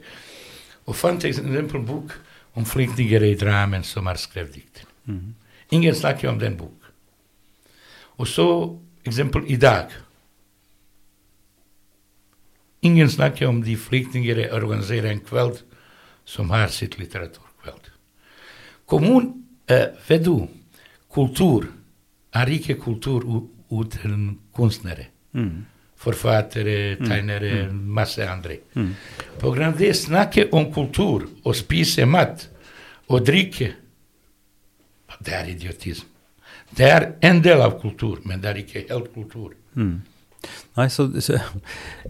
Og 0.86 0.96
fant 0.96 1.22
jeg 1.22 1.36
en 1.38 1.50
eksempel 1.52 1.84
bok 1.86 2.14
om 2.58 2.64
flyktninger 2.68 3.22
i 3.28 3.34
Drammen 3.38 3.84
som 3.86 4.08
har 4.10 4.20
skrevet 4.20 4.56
dikt. 4.58 4.84
Mm. 5.06 5.34
Ingen 5.72 5.94
snakker 5.96 6.28
om 6.28 6.38
den 6.38 6.56
bok. 6.56 6.78
Og 8.20 8.28
så 8.28 8.46
eksempel 9.04 9.46
i 9.50 9.56
dag. 9.56 9.90
Ingen 12.82 13.10
snakker 13.10 13.48
om 13.48 13.62
de 13.62 13.76
flyktningene 13.78 14.50
organiserer 14.52 15.10
en 15.10 15.22
kveld 15.24 15.62
som 16.24 16.50
har 16.50 16.68
sitt 16.68 16.98
litteraturkveld. 16.98 17.90
Kommun, 18.86 19.32
eh, 19.66 19.88
vet 20.08 20.24
du, 20.24 20.48
kultur 21.12 21.66
er 22.34 22.46
ikke 22.46 22.74
kultur 22.80 23.24
uten 23.70 24.38
kunstnere. 24.54 25.06
Forfattere, 25.96 26.96
tegnere, 26.98 27.70
masse 27.72 28.26
andre. 28.28 28.56
På 29.38 29.52
grunn 29.54 29.72
av 29.72 29.78
det 29.78 29.94
snakke 29.96 30.48
om 30.52 30.72
kultur 30.74 31.28
og 31.44 31.54
spise 31.56 32.06
mat 32.06 32.48
og 33.08 33.24
drikke, 33.26 33.72
det 35.24 35.36
er 35.38 35.52
idiotisme. 35.52 36.08
Det 36.72 36.88
er 36.88 37.06
en 37.20 37.42
del 37.44 37.60
av 37.60 37.76
kultur, 37.82 38.22
men 38.24 38.40
det 38.40 38.48
er 38.48 38.60
ikke 38.62 38.86
helt 38.88 39.10
kultur. 39.12 39.52
Nei, 40.78 40.86
så, 40.90 41.06
så 41.20 41.36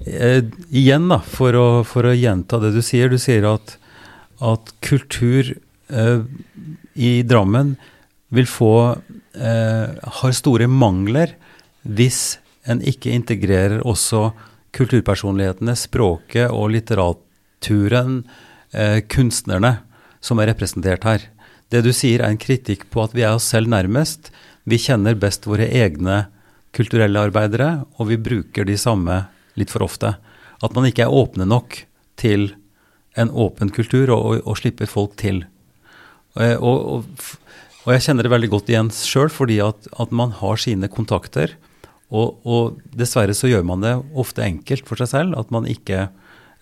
eh, 0.07 0.45
Igjen, 0.71 1.09
da, 1.11 1.19
for 1.21 1.59
å, 1.59 1.67
for 1.87 2.09
å 2.09 2.15
gjenta 2.15 2.61
det 2.63 2.73
du 2.77 2.81
sier. 2.85 3.11
Du 3.11 3.19
sier 3.21 3.47
at, 3.51 3.75
at 4.41 4.73
kultur 4.85 5.51
eh, 5.53 6.23
i 6.95 7.13
Drammen 7.27 7.75
vil 8.33 8.49
få 8.49 8.75
eh, 9.35 9.99
Har 10.21 10.37
store 10.37 10.69
mangler 10.71 11.35
hvis 11.83 12.39
en 12.71 12.79
ikke 12.87 13.11
integrerer 13.11 13.83
også 13.83 14.31
kulturpersonlighetene, 14.73 15.75
språket 15.77 16.53
og 16.55 16.71
litteraturen, 16.77 18.23
eh, 18.73 19.03
kunstnerne 19.11 19.81
som 20.23 20.39
er 20.39 20.53
representert 20.53 21.05
her. 21.05 21.27
Det 21.73 21.81
du 21.87 21.93
sier 21.97 22.21
er 22.21 22.33
en 22.33 22.41
kritikk 22.41 22.85
på 22.93 23.01
at 23.07 23.15
vi 23.17 23.25
er 23.25 23.33
oss 23.33 23.49
selv 23.49 23.71
nærmest. 23.73 24.29
Vi 24.69 24.77
kjenner 24.79 25.17
best 25.19 25.49
våre 25.49 25.71
egne 25.73 26.27
kulturelle 26.77 27.21
arbeidere, 27.21 27.87
og 27.97 28.11
vi 28.11 28.21
bruker 28.21 28.69
de 28.69 28.77
samme 28.81 29.23
litt 29.57 29.73
for 29.73 29.85
ofte. 29.85 30.15
At 30.63 30.77
man 30.77 30.87
ikke 30.89 31.07
er 31.07 31.17
åpne 31.17 31.49
nok 31.49 31.81
til 32.21 32.53
en 33.17 33.33
åpen 33.33 33.73
kultur 33.73 34.13
og, 34.13 34.21
og, 34.21 34.45
og 34.45 34.61
slipper 34.61 34.89
folk 34.89 35.17
til. 35.21 35.45
Eh, 36.37 36.57
Og, 36.57 37.05
og, 37.85 37.93
jeg 37.93 38.05
kjenner 38.07 38.25
det 38.25 38.33
veldig 38.33 38.53
godt 38.53 38.71
igjen 38.71 38.93
sjøl, 38.95 39.29
fordi 39.33 39.59
at, 39.65 39.89
at 39.99 40.13
man 40.15 40.33
har 40.39 40.61
sine 40.61 40.89
kontakter. 40.89 41.57
Og, 42.13 42.77
dessverre 42.93 43.35
så 43.35 43.49
gjør 43.49 43.65
man 43.65 43.83
det 43.83 43.97
ofte 44.15 44.45
enkelt 44.45 44.85
for 44.87 45.01
seg 45.01 45.09
selv, 45.11 45.39
at 45.41 45.51
man 45.51 45.67
ikke 45.67 46.11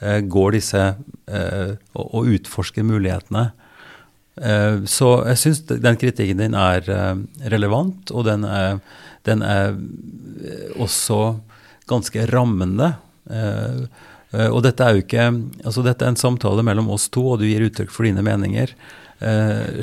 eh, 0.01 0.21
går 0.23 0.55
disse 0.55 0.85
eh, 1.27 1.73
og 1.99 2.31
utforsker 2.31 2.87
mulighetene. 2.87 3.51
Eh, 4.41 4.85
så 4.89 5.09
jeg 5.29 5.41
syns 5.41 5.63
den 5.69 5.99
kritikken 6.01 6.41
din 6.41 6.57
er 6.57 6.87
eh, 6.89 7.17
relevant, 7.53 8.13
og 8.15 8.25
den 8.29 8.47
er, 8.49 8.79
den 9.29 9.45
er 9.45 9.75
eh, 9.75 10.71
også 10.81 11.21
ganske 11.91 12.25
rammende. 12.31 12.95
Og 13.31 14.61
dette 14.65 14.83
er 14.83 14.95
jo 14.95 15.03
ikke 15.03 15.25
Altså, 15.67 15.83
dette 15.85 16.07
er 16.07 16.13
en 16.13 16.19
samtale 16.19 16.63
mellom 16.67 16.89
oss 16.95 17.09
to, 17.13 17.23
og 17.33 17.41
du 17.41 17.45
gir 17.47 17.63
uttrykk 17.67 17.91
for 17.93 18.07
dine 18.07 18.23
meninger. 18.27 18.73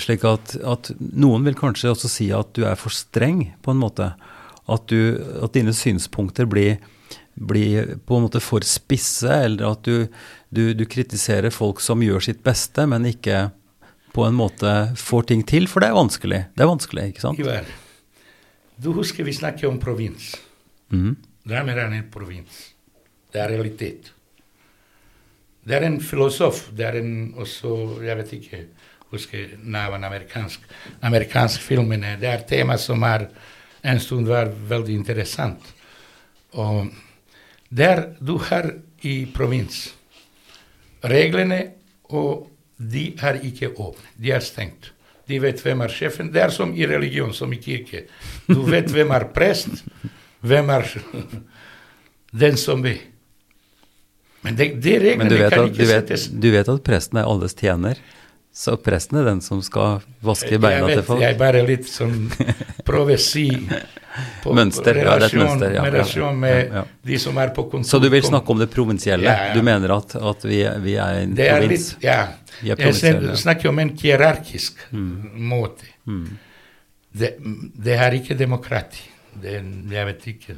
Slik 0.03 0.23
at, 0.27 0.55
at 0.67 0.89
noen 0.97 1.45
vil 1.45 1.55
kanskje 1.55 1.91
også 1.91 2.11
si 2.11 2.27
at 2.35 2.49
du 2.55 2.63
er 2.67 2.79
for 2.79 2.95
streng, 2.95 3.43
på 3.63 3.71
en 3.71 3.79
måte. 3.79 4.09
At, 4.67 4.87
du, 4.87 5.19
at 5.43 5.53
dine 5.55 5.75
synspunkter 5.75 6.47
blir, 6.49 6.79
blir 7.35 7.93
på 8.07 8.17
en 8.17 8.27
måte 8.27 8.41
for 8.43 8.63
spisse, 8.67 9.31
eller 9.31 9.67
at 9.75 9.83
du, 9.87 10.07
du, 10.47 10.71
du 10.75 10.85
kritiserer 10.87 11.53
folk 11.53 11.83
som 11.83 12.03
gjør 12.03 12.29
sitt 12.29 12.43
beste, 12.47 12.87
men 12.87 13.07
ikke 13.11 13.49
på 14.17 14.25
en 14.25 14.37
måte 14.37 14.73
får 14.97 15.27
ting 15.29 15.43
til, 15.45 15.67
for 15.69 15.83
det 15.83 15.91
er 15.91 15.97
vanskelig. 15.97 16.39
Det 16.57 16.63
er 16.65 16.69
vanskelig, 16.71 17.03
ikke 17.11 17.21
sant? 17.21 17.41
Ivar, 17.41 17.67
du 18.81 18.89
husker 18.97 19.27
vi 19.27 19.35
snakket 19.37 19.69
om 19.69 19.77
provins. 19.81 20.31
Mm. 20.89 21.13
Drammen 21.47 21.77
er 21.77 21.91
en 21.91 22.07
provins. 22.09 22.63
Det 23.29 23.43
er 23.43 23.53
realitet. 23.53 24.09
Det 25.67 25.75
er 25.75 25.85
en 25.85 25.99
filosof, 26.01 26.69
det 26.73 26.87
er 26.87 26.97
en 27.01 27.13
også, 27.37 27.75
jeg 28.07 28.17
vet 28.21 28.33
ikke, 28.39 28.63
husker 29.11 29.53
navnet 29.61 30.07
amerikansk, 30.07 30.65
amerikansk 31.05 31.61
filmene. 31.61 32.15
Det 32.21 32.31
er 32.31 32.45
tema 32.47 32.77
som 32.81 33.03
er 33.05 33.27
en 33.85 34.01
stund 34.01 34.27
var 34.31 34.49
veldig 34.49 34.95
interessant. 34.95 35.73
Og 36.57 36.87
der 37.69 38.07
du 38.17 38.37
har 38.49 38.71
i 39.05 39.19
provins 39.35 39.91
reglene, 41.05 41.59
og 42.09 42.47
de 42.77 43.09
er 43.21 43.41
ikke 43.45 43.71
åpne, 43.73 44.13
de 44.21 44.31
er 44.31 44.43
stengt. 44.45 44.91
De 45.27 45.39
vet 45.43 45.59
hvem 45.59 45.81
er 45.83 45.91
sjefen. 45.91 46.29
Det 46.31 46.41
er 46.41 46.53
som 46.55 46.71
i 46.77 46.85
religion, 46.87 47.33
som 47.35 47.51
i 47.51 47.59
kirke. 47.59 48.05
Du 48.47 48.61
vet 48.67 48.87
hvem 48.93 49.11
er 49.11 49.27
prest, 49.35 49.83
hvem 50.39 50.69
er 50.71 50.87
den 52.43 52.59
som 52.59 52.83
vil. 52.85 53.01
Men 54.45 54.55
det, 54.55 54.69
de 54.83 54.93
Men 55.17 55.27
du 55.27 55.35
reglene 55.35 55.41
vet, 55.41 55.51
kan 55.51 55.59
at, 55.59 55.65
du, 55.65 55.73
ikke 55.73 55.89
vet, 55.89 56.07
settes 56.07 56.27
du 56.31 56.47
vet 56.53 56.69
at 56.71 56.83
presten 56.85 57.19
er 57.19 57.27
alles 57.27 57.57
tjener? 57.57 57.99
Så 58.57 58.73
presten 58.81 59.19
er 59.19 59.27
den 59.27 59.41
som 59.45 59.59
skal 59.61 59.99
vaske 60.25 60.57
beina 60.57 60.87
vet, 60.87 60.97
til 60.97 61.05
folk? 61.05 61.21
Jeg 61.21 61.37
bare 61.37 61.59
litt 61.67 61.85
sånn 61.89 62.23
prøver 62.87 63.19
å 63.19 63.21
si 63.21 63.43
på 64.41 64.53
Mønster, 64.57 64.97
ja, 64.97 65.03
er 65.13 65.19
relasjon, 65.21 65.43
mønster, 65.43 65.75
ja, 65.75 65.83
ja, 65.83 65.91
relasjon 65.93 66.39
med 66.41 66.55
ja, 66.57 66.79
ja. 66.79 66.83
de 67.05 67.19
som 67.21 67.37
er 67.37 67.51
på 67.53 67.67
kontor. 67.69 67.85
Så 67.91 67.99
du 68.01 68.07
vil 68.09 68.25
snakke 68.25 68.49
om 68.55 68.57
det 68.63 68.67
provinsielle? 68.73 69.29
Ja, 69.29 69.51
ja. 69.51 69.53
Du 69.53 69.61
mener 69.67 69.93
at, 69.99 70.15
at 70.17 70.47
vi, 70.49 70.63
vi 70.87 70.95
er 70.97 71.19
en 71.21 71.35
Det 71.37 71.45
er 71.51 71.61
provins? 71.61 71.91
litt, 71.93 72.07
ja. 72.07 72.17
Jeg 72.65 73.37
snakker 73.37 73.69
om 73.69 73.83
en 73.85 73.93
hierarkisk 74.01 74.81
Mm. 74.89 75.37
måte. 75.53 75.85
Det, 77.13 77.35
det 77.85 77.93
er 78.07 78.17
ikke 78.17 78.35
demokrati. 78.37 79.05
Det, 79.37 79.59
jeg 79.93 80.05
vet 80.09 80.27
ikke. 80.33 80.55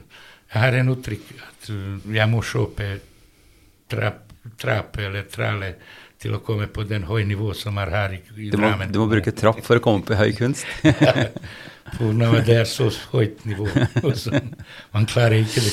Jeg 0.53 0.61
har 0.63 0.79
en 0.79 0.95
uttrykk 0.95 1.33
at 1.49 1.69
jeg 2.15 2.31
må 2.31 2.39
kjøpe 2.47 2.87
trapp, 3.91 4.23
trapp 4.61 4.97
eller 5.03 5.27
tralle 5.31 5.73
til 6.19 6.35
å 6.35 6.41
komme 6.43 6.67
på 6.71 6.83
den 6.87 7.05
høye 7.07 7.23
nivå 7.27 7.53
som 7.55 7.77
er 7.79 7.91
her 7.93 8.13
i, 8.17 8.19
i 8.35 8.49
Du 8.51 8.57
må, 8.59 8.67
Drammen. 8.67 8.91
du 8.91 8.99
må 8.99 9.07
bruke 9.11 9.31
trapp 9.35 9.61
for 9.65 9.79
å 9.79 9.83
komme 9.83 10.03
på 10.07 10.17
høy 10.19 10.31
kunst? 10.37 10.65
For 11.97 12.13
når 12.13 12.43
det 12.45 12.55
er 12.61 12.67
så 12.69 12.85
høyt 13.15 13.39
nivå. 13.49 13.65
Også. 14.05 14.29
man 14.93 15.07
klarer 15.09 15.39
ikke 15.41 15.63
det. 15.65 15.71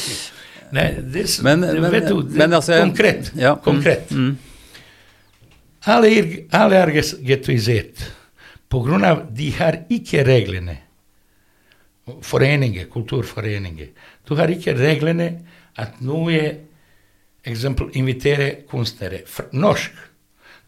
Nei, 0.72 0.86
det, 1.12 1.26
er 1.26 1.42
Men- 1.44 1.61
men- 1.66 1.90
vet 1.92 2.07
du, 2.09 2.22
det, 2.22 2.38
men 2.40 2.55
altså, 2.57 2.78
konkret. 2.80 3.28
ja, 3.36 3.53
mm, 3.53 3.61
konkret. 3.66 4.11
mm. 4.11 4.36
Alle, 5.92 6.09
er, 6.11 6.30
alle 6.57 6.80
er 6.82 6.92
gettoisert 7.22 8.07
av 8.76 9.20
de 9.36 9.51
har 9.59 9.76
ikke 9.92 10.24
reglene. 10.26 10.78
Foreninger, 12.22 12.88
kulturforeninger. 12.90 13.92
Du 14.26 14.34
har 14.38 14.51
ikke 14.53 14.74
reglene 14.78 15.28
at 15.78 16.01
noe 16.01 16.40
eksempel 17.47 17.92
inviterer 17.99 18.62
kunstnere. 18.70 19.22
Norsk. 19.53 19.92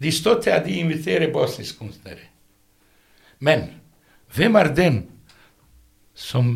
De 0.02 0.12
står 0.14 0.42
til 0.42 0.54
at 0.54 0.66
de 0.66 0.78
inviterer 0.78 1.32
bosniske 1.32 1.78
kunstnere. 1.78 2.28
Men 3.38 3.68
hvem 4.34 4.54
er 4.54 4.74
den 4.74 5.06
som 6.14 6.52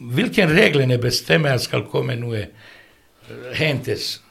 Hvilke 0.00 0.46
reglene 0.48 0.96
bestemmer 0.96 1.52
at 1.52 1.60
skal 1.60 1.82
komme 1.92 2.14
noe 2.16 2.38
eh, 2.40 3.50
hentes? 3.58 4.22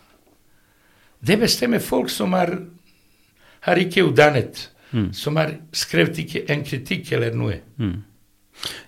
Det 1.21 1.35
bestemmer 1.37 1.77
folk 1.77 2.09
som 2.09 2.33
er, 2.33 2.55
har 3.67 3.77
ikke 3.77 4.07
utdannet, 4.07 4.63
som 5.13 5.37
har 5.37 5.51
skrevet 5.75 6.17
ikke 6.23 6.41
en 6.49 6.63
kritikk 6.65 7.11
eller 7.13 7.37
noe. 7.37 7.59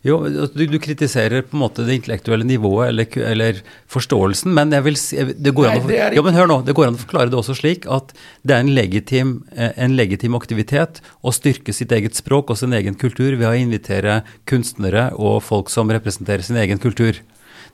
Jo, 0.03 0.17
altså, 0.25 0.49
du, 0.57 0.63
du 0.67 0.77
kritiserer 0.83 1.45
på 1.45 1.55
en 1.55 1.61
måte 1.61 1.85
det 1.87 1.95
intellektuelle 1.99 2.45
nivået 2.47 2.89
eller, 2.89 3.17
eller 3.31 3.61
forståelsen, 3.91 4.51
men 4.57 4.73
jeg 4.75 4.85
vil 4.87 4.97
si, 4.99 5.19
det 5.31 5.53
går 5.55 5.69
Nei, 5.69 5.75
an 5.77 6.19
å, 6.19 6.23
men 6.25 6.37
hør 6.37 6.49
nå, 6.49 6.57
det 6.67 6.75
går 6.77 6.89
an 6.89 6.97
å 6.97 7.01
forklare 7.03 7.31
det 7.31 7.39
også 7.39 7.55
slik 7.61 7.87
at 7.91 8.11
det 8.43 8.57
er 8.57 8.65
en 8.65 8.73
legitim, 8.75 9.33
eh, 9.55 9.71
en 9.79 9.95
legitim 9.95 10.35
aktivitet 10.35 10.99
å 11.21 11.33
styrke 11.35 11.75
sitt 11.75 11.93
eget 11.95 12.19
språk 12.19 12.51
og 12.51 12.59
sin 12.59 12.75
egen 12.75 12.97
kultur 12.99 13.37
ved 13.37 13.47
å 13.47 13.55
invitere 13.55 14.21
kunstnere 14.49 15.11
og 15.15 15.39
folk 15.45 15.71
som 15.71 15.93
representerer 15.93 16.43
sin 16.45 16.59
egen 16.59 16.81
kultur. 16.81 17.21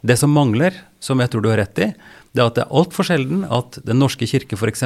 Det 0.05 0.17
som 0.19 0.29
mangler, 0.29 0.75
som 1.01 1.21
jeg 1.23 1.33
tror 1.33 1.45
du 1.45 1.49
har 1.49 1.61
rett 1.63 1.81
i, 1.81 1.91
det 2.35 2.43
er 2.43 2.51
at 2.51 2.57
det 2.59 2.65
er 2.67 2.75
altfor 2.77 3.07
sjelden 3.07 3.45
at 3.49 3.79
Den 3.87 3.97
norske 3.97 4.27
kirke 4.29 4.57
f.eks. 4.59 4.83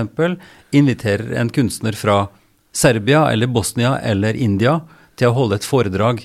inviterer 0.71 1.33
en 1.41 1.49
kunstner 1.51 1.97
fra 1.97 2.29
Serbia 2.71 3.25
eller 3.31 3.51
Bosnia 3.51 3.97
eller 3.99 4.37
India 4.37 4.79
til 5.19 5.31
å 5.31 5.35
holde 5.35 5.59
et 5.59 5.67
foredrag 5.67 6.23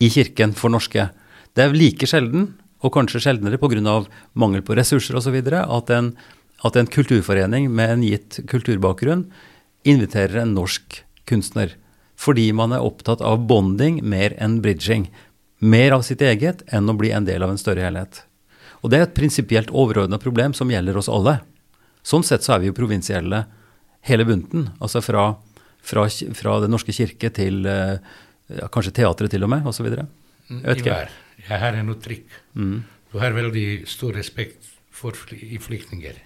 i 0.00 0.08
kirken 0.10 0.52
for 0.54 0.70
norske. 0.70 1.08
Det 1.54 1.64
er 1.64 1.74
like 1.74 2.06
sjelden, 2.06 2.52
og 2.84 2.92
kanskje 2.94 3.20
sjeldnere 3.24 3.58
pga. 3.58 4.06
mangel 4.34 4.62
på 4.62 4.76
ressurser 4.76 5.16
osv., 5.16 5.34
at, 5.42 5.90
en- 5.90 6.14
at 6.64 6.76
en 6.76 6.86
kulturforening 6.86 7.70
med 7.70 7.90
en 7.90 8.02
gitt 8.02 8.40
kulturbakgrunn 8.46 9.30
inviterer 9.84 10.42
en 10.42 10.54
norsk 10.54 11.02
kunstner. 11.26 11.74
Fordi 12.16 12.52
man 12.52 12.72
er 12.72 12.82
opptatt 12.82 13.20
av 13.20 13.46
bonding 13.46 14.00
mer 14.02 14.34
enn 14.38 14.60
bridging. 14.60 15.08
Mer 15.60 15.92
av 15.92 16.02
sitt 16.02 16.20
eget 16.22 16.62
enn 16.72 16.88
å 16.90 16.96
bli 16.98 17.10
en 17.10 17.24
del 17.26 17.42
av 17.42 17.50
en 17.50 17.58
større 17.58 17.82
helhet. 17.82 18.22
Og 18.82 18.90
det 18.90 18.98
er 18.98 19.02
et 19.08 19.14
prinsipielt 19.14 19.70
overordna 19.74 20.18
problem 20.18 20.54
som 20.54 20.70
gjelder 20.70 20.96
oss 20.98 21.08
alle. 21.10 21.40
Sånn 22.06 22.22
sett 22.22 22.42
så 22.46 22.54
er 22.54 22.60
vi 22.62 22.70
jo 22.70 22.76
provinsielle 22.78 23.44
hele 24.06 24.24
bunten. 24.24 24.68
Altså 24.80 25.02
fra, 25.02 25.32
fra, 25.82 26.06
fra 26.08 26.60
Den 26.62 26.70
norske 26.74 26.94
kirke 26.94 27.30
til 27.34 27.66
eh, 27.66 27.98
ja, 28.48 28.68
kanskje 28.72 28.94
teatret 29.00 29.32
til 29.32 29.44
og 29.44 29.52
med, 29.52 29.66
osv. 29.68 29.88
Vet. 30.48 30.80
Ivar, 30.80 31.12
jeg 31.44 31.60
har 31.60 31.76
en 31.76 31.92
uttrykk. 31.92 32.38
Mm. 32.56 32.78
Du 33.12 33.18
har 33.20 33.36
veldig 33.36 33.66
stor 33.88 34.16
respekt 34.16 34.68
for 34.92 35.16
fly, 35.16 35.58
flyktninger. 35.60 36.16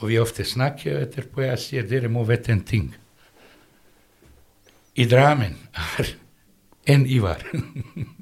Og 0.00 0.08
vi 0.10 0.18
ofte 0.20 0.46
snakker, 0.46 1.02
etterpå 1.04 1.44
jeg 1.44 1.60
sier 1.60 1.86
dere 1.88 2.10
må 2.12 2.24
vite 2.28 2.52
en 2.54 2.64
ting. 2.66 2.90
i 4.96 5.06
Drammen 5.06 5.54
er 5.72 6.08
en 6.86 7.06
Ivar. 7.06 7.44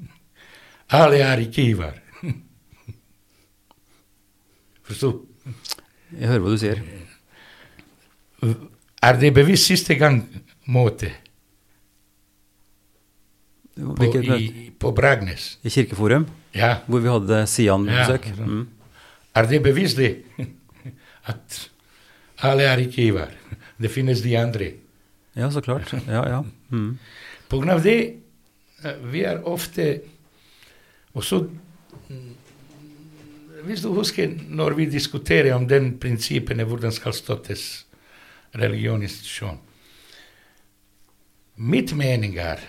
Alle 0.99 1.23
er 1.25 1.41
ikke 1.43 1.63
Ivar. 1.63 1.97
Forsto? 4.85 5.25
Jeg 6.13 6.27
hører 6.29 6.43
hva 6.43 6.53
du 6.53 6.59
sier. 6.61 6.83
Er 9.01 9.19
det 9.19 9.33
bevisst 9.33 9.69
siste 9.69 9.95
gang 9.99 10.21
måte 10.67 11.11
på, 13.79 14.09
i, 14.35 14.71
på 14.79 14.91
Bragnes? 14.95 15.57
I 15.63 15.69
Kirkeforum, 15.69 16.25
Ja. 16.55 16.77
hvor 16.87 16.99
vi 17.03 17.09
hadde 17.09 17.45
Sian-besøk. 17.47 18.25
Ja, 18.25 18.45
Mm. 18.45 18.67
Er 19.35 19.45
det 19.45 19.59
beviselig? 19.63 20.23
At 21.29 21.69
alle 22.41 22.63
er 22.63 22.77
ikke 22.81 23.03
Ivar. 23.05 23.29
Det 23.81 23.91
finnes 23.91 24.21
de 24.21 24.33
andre. 24.37 24.71
ja, 25.35 25.49
så 25.51 25.61
klart. 25.61 25.93
Ja, 26.07 26.23
ja. 26.27 26.41
Mm. 26.69 26.97
På 27.49 27.57
grunn 27.59 27.69
av 27.69 27.83
det, 27.83 28.15
eh, 28.83 28.95
vi 29.11 29.21
er 29.23 29.39
ofte 29.47 30.01
også 31.15 31.39
mm, 32.09 32.35
Hvis 33.65 33.81
du 33.81 33.89
husker 33.93 34.29
når 34.49 34.73
vi 34.77 34.85
diskuterer 34.85 35.53
om 35.55 35.67
den 35.67 35.97
prinsippene, 35.99 36.63
hvordan 36.63 36.91
skal 36.91 37.13
støttes 37.13 37.85
religioninstitusjon 38.55 39.57
Mitt 41.57 41.93
mening 41.95 42.37
er 42.39 42.59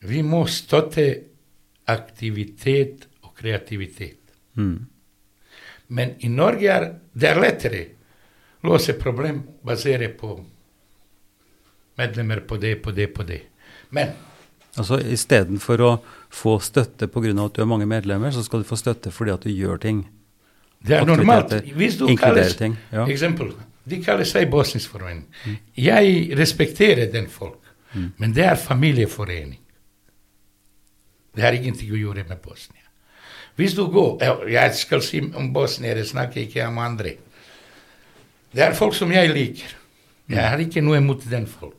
vi 0.00 0.22
må 0.22 0.44
støtte 0.50 1.06
aktivitet 1.86 3.06
og 3.22 3.34
kreativitet. 3.38 4.20
Mm. 4.54 4.86
Men 5.88 6.14
i 6.18 6.28
Norge 6.28 6.70
er 6.72 6.86
det 7.14 7.30
er 7.30 7.40
lettere 7.40 7.82
å 8.62 8.72
løse 8.72 8.96
problem 8.98 9.42
basert 9.64 10.16
på 10.18 10.36
medlemmer 11.96 12.42
på 12.48 12.58
det, 12.60 12.76
på 12.82 12.92
det, 12.92 13.06
på 13.14 13.26
det. 13.28 13.42
Men 13.90 14.14
Altså 14.76 14.98
Istedenfor 15.00 15.80
å 15.80 15.90
få 16.28 16.58
støtte 16.60 17.08
pga. 17.08 17.30
at 17.44 17.54
du 17.54 17.62
har 17.62 17.66
mange 17.66 17.86
medlemmer, 17.86 18.30
så 18.30 18.42
skal 18.44 18.60
du 18.60 18.68
få 18.68 18.76
støtte 18.76 19.10
fordi 19.10 19.30
at 19.32 19.42
du 19.42 19.50
gjør 19.50 19.78
ting. 19.78 20.06
det 20.86 20.96
er 20.96 21.06
normalt. 21.06 21.52
Hvis 21.74 21.96
du 21.96 22.06
kaller 22.16 22.50
ting, 22.52 22.76
ja. 22.92 23.06
Eksempel. 23.08 23.54
De 23.84 24.02
kaller 24.04 24.24
seg 24.24 24.50
Bosnisk 24.50 24.90
forening. 24.90 25.24
Jeg 25.76 26.36
respekterer 26.36 27.10
den 27.12 27.28
folk, 27.28 27.62
men 28.18 28.34
det 28.34 28.44
er 28.44 28.56
familieforening. 28.56 29.60
Det 31.36 31.44
har 31.44 31.56
ingenting 31.56 31.92
å 31.92 32.00
gjøre 32.00 32.24
med 32.28 32.40
Bosnia. 32.42 32.82
Hvis 33.56 33.74
du 33.76 33.86
går 33.88 34.22
ja, 34.24 34.34
Jeg 34.48 34.74
skal 34.76 35.02
si 35.04 35.20
om 35.20 35.52
bosniere, 35.52 36.04
snakker 36.04 36.42
ikke 36.42 36.66
om 36.68 36.78
andre. 36.78 37.16
Det 38.52 38.64
er 38.64 38.76
folk 38.76 38.94
som 38.96 39.12
jeg 39.12 39.32
liker. 39.32 39.72
Jeg 40.28 40.42
har 40.42 40.60
ikke 40.60 40.82
noe 40.84 40.98
imot 41.00 41.24
den 41.30 41.46
folk. 41.46 41.76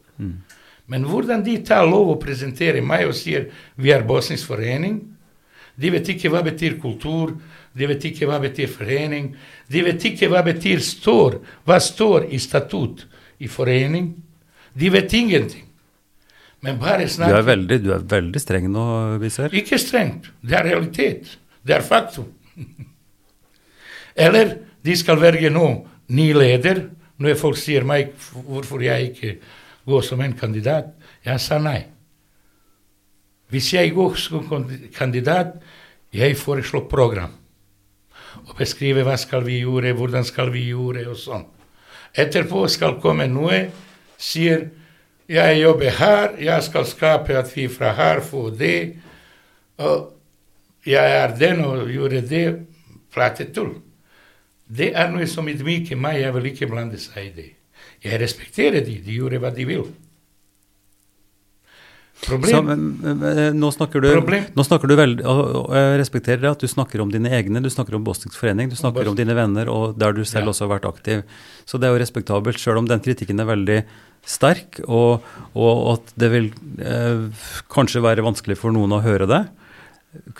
Men 0.88 1.04
hvordan 1.04 1.44
de 1.44 1.58
tar 1.68 1.86
lov 1.86 2.14
å 2.14 2.20
presentere 2.22 2.82
meg 2.82 3.10
og 3.10 3.16
sier 3.18 3.50
vi 3.76 3.92
er 3.92 4.06
Bosnisk 4.08 4.48
forening 4.48 5.02
De 5.78 5.92
vet 5.94 6.08
ikke 6.10 6.32
hva 6.34 6.40
betyr 6.42 6.80
kultur, 6.82 7.36
de 7.78 7.86
vet 7.86 8.06
ikke 8.10 8.26
hva 8.26 8.40
betyr 8.42 8.72
forening. 8.72 9.28
De 9.70 9.84
vet 9.86 10.06
ikke 10.10 10.26
hva 10.32 10.42
betyr 10.42 10.82
står, 10.82 11.38
hva 11.70 11.78
står 11.78 12.32
i 12.34 12.40
statut 12.42 13.04
i 13.38 13.46
forening. 13.46 14.16
De 14.74 14.90
vet 14.90 15.14
ingenting. 15.14 15.67
Men 16.66 16.80
bare 16.82 17.06
Du 17.06 17.24
er 17.24 17.46
veldig, 17.46 17.78
du 17.84 17.92
er 17.94 18.06
veldig 18.10 18.42
streng 18.42 18.66
nå, 18.74 18.86
Biser. 19.22 19.54
Ikke 19.54 19.78
strengt. 19.80 20.32
Det 20.42 20.58
er 20.58 20.66
realitet. 20.72 21.38
Det 21.62 21.76
er 21.76 21.86
faktum. 21.86 22.32
Eller 24.26 24.58
de 24.82 24.96
skal 24.98 25.22
velge 25.22 25.52
nå 25.54 25.68
ny 26.10 26.32
leder. 26.34 26.88
Når 27.18 27.38
folk 27.40 27.58
sier 27.58 27.86
meg 27.86 28.12
hvorfor 28.46 28.82
jeg 28.86 29.12
ikke 29.12 29.32
går 29.90 30.04
som 30.06 30.22
en 30.22 30.36
kandidat, 30.38 30.92
jeg 31.26 31.42
sa 31.42 31.58
nei. 31.62 31.80
Hvis 33.50 33.72
jeg 33.74 33.94
går 33.96 34.18
som 34.20 34.68
kandidat, 34.94 35.56
jeg 36.14 36.38
foreslår 36.38 36.86
program. 36.92 37.32
Og 38.48 38.58
beskriver 38.60 39.08
hva 39.08 39.16
skal 39.18 39.46
vi 39.48 39.62
gjøre, 39.64 39.96
hvordan 39.98 40.26
skal 40.28 40.52
vi 40.54 40.68
gjøre, 40.70 41.08
og 41.10 41.18
sånn. 41.18 41.46
Etterpå 42.18 42.66
skal 42.72 43.00
komme 43.02 43.28
noe, 43.32 43.64
sier 44.18 44.68
jeg 45.28 45.62
jobber 45.62 45.90
her, 45.90 46.38
jeg 46.40 46.64
skal 46.64 46.86
skape 46.88 47.36
at 47.38 47.52
vi 47.56 47.68
fra 47.68 47.92
her 47.98 48.22
får 48.24 48.50
det. 48.60 48.80
Og 49.78 50.14
jeg 50.88 51.12
er 51.18 51.36
den 51.36 51.66
og 51.66 51.90
gjorde 51.92 52.22
det. 52.22 52.46
Pratet 53.14 53.54
tull. 53.56 53.76
Det 54.68 54.92
er 54.96 55.12
noe 55.12 55.28
som 55.28 55.48
ydmyker 55.48 56.00
meg, 56.00 56.22
jeg 56.22 56.34
vil 56.36 56.50
ikke 56.52 56.68
blande 56.72 57.00
seg 57.00 57.30
i 57.30 57.36
det. 57.36 57.50
Jeg 58.04 58.20
respekterer 58.22 58.84
de, 58.84 58.98
de 59.04 59.16
gjorde 59.16 59.40
hva 59.42 59.52
de 59.56 59.66
vil. 59.68 59.86
Så, 62.26 62.62
men, 62.66 62.82
nå 63.56 63.68
snakker 63.72 64.02
du, 64.02 64.08
Problem. 64.18 64.48
nå 64.58 64.64
snakker 64.66 64.90
du 64.90 64.96
veldig, 64.98 65.24
og 65.30 65.70
jeg 65.78 66.00
respekterer 66.02 66.42
det 66.42 66.50
at 66.50 66.64
du 66.64 66.68
snakker 66.68 67.00
om 67.04 67.12
dine 67.14 67.30
egne, 67.30 67.62
du 67.64 67.70
snakker 67.70 67.96
om 67.96 68.04
Bosnisk 68.04 68.36
forening, 68.40 68.72
du 68.72 68.76
snakker 68.76 69.08
om 69.08 69.16
dine 69.16 69.36
venner, 69.38 69.70
og 69.70 69.94
der 70.02 70.16
du 70.18 70.24
selv 70.26 70.48
Ja. 70.48 70.52
også 70.52 70.66
har 70.68 70.80
vært 70.80 70.88
aktiv. 70.90 71.22
Så 71.70 71.78
det 71.80 71.88
er 71.88 71.94
jo 71.96 72.02
respektabelt, 72.02 72.58
sjøl 72.60 72.80
om 72.82 72.88
den 72.90 73.00
kritikken 73.06 73.40
er 73.40 73.46
veldig 73.48 73.78
sterk, 74.28 74.82
og, 74.90 75.22
og 75.56 75.94
at 75.94 76.14
det 76.20 76.32
vil 76.34 76.50
eh, 76.82 77.30
kanskje 77.72 78.02
være 78.04 78.26
vanskelig 78.26 78.58
for 78.58 78.74
noen 78.76 78.98
å 78.98 79.02
høre 79.06 79.28
det. 79.30 79.44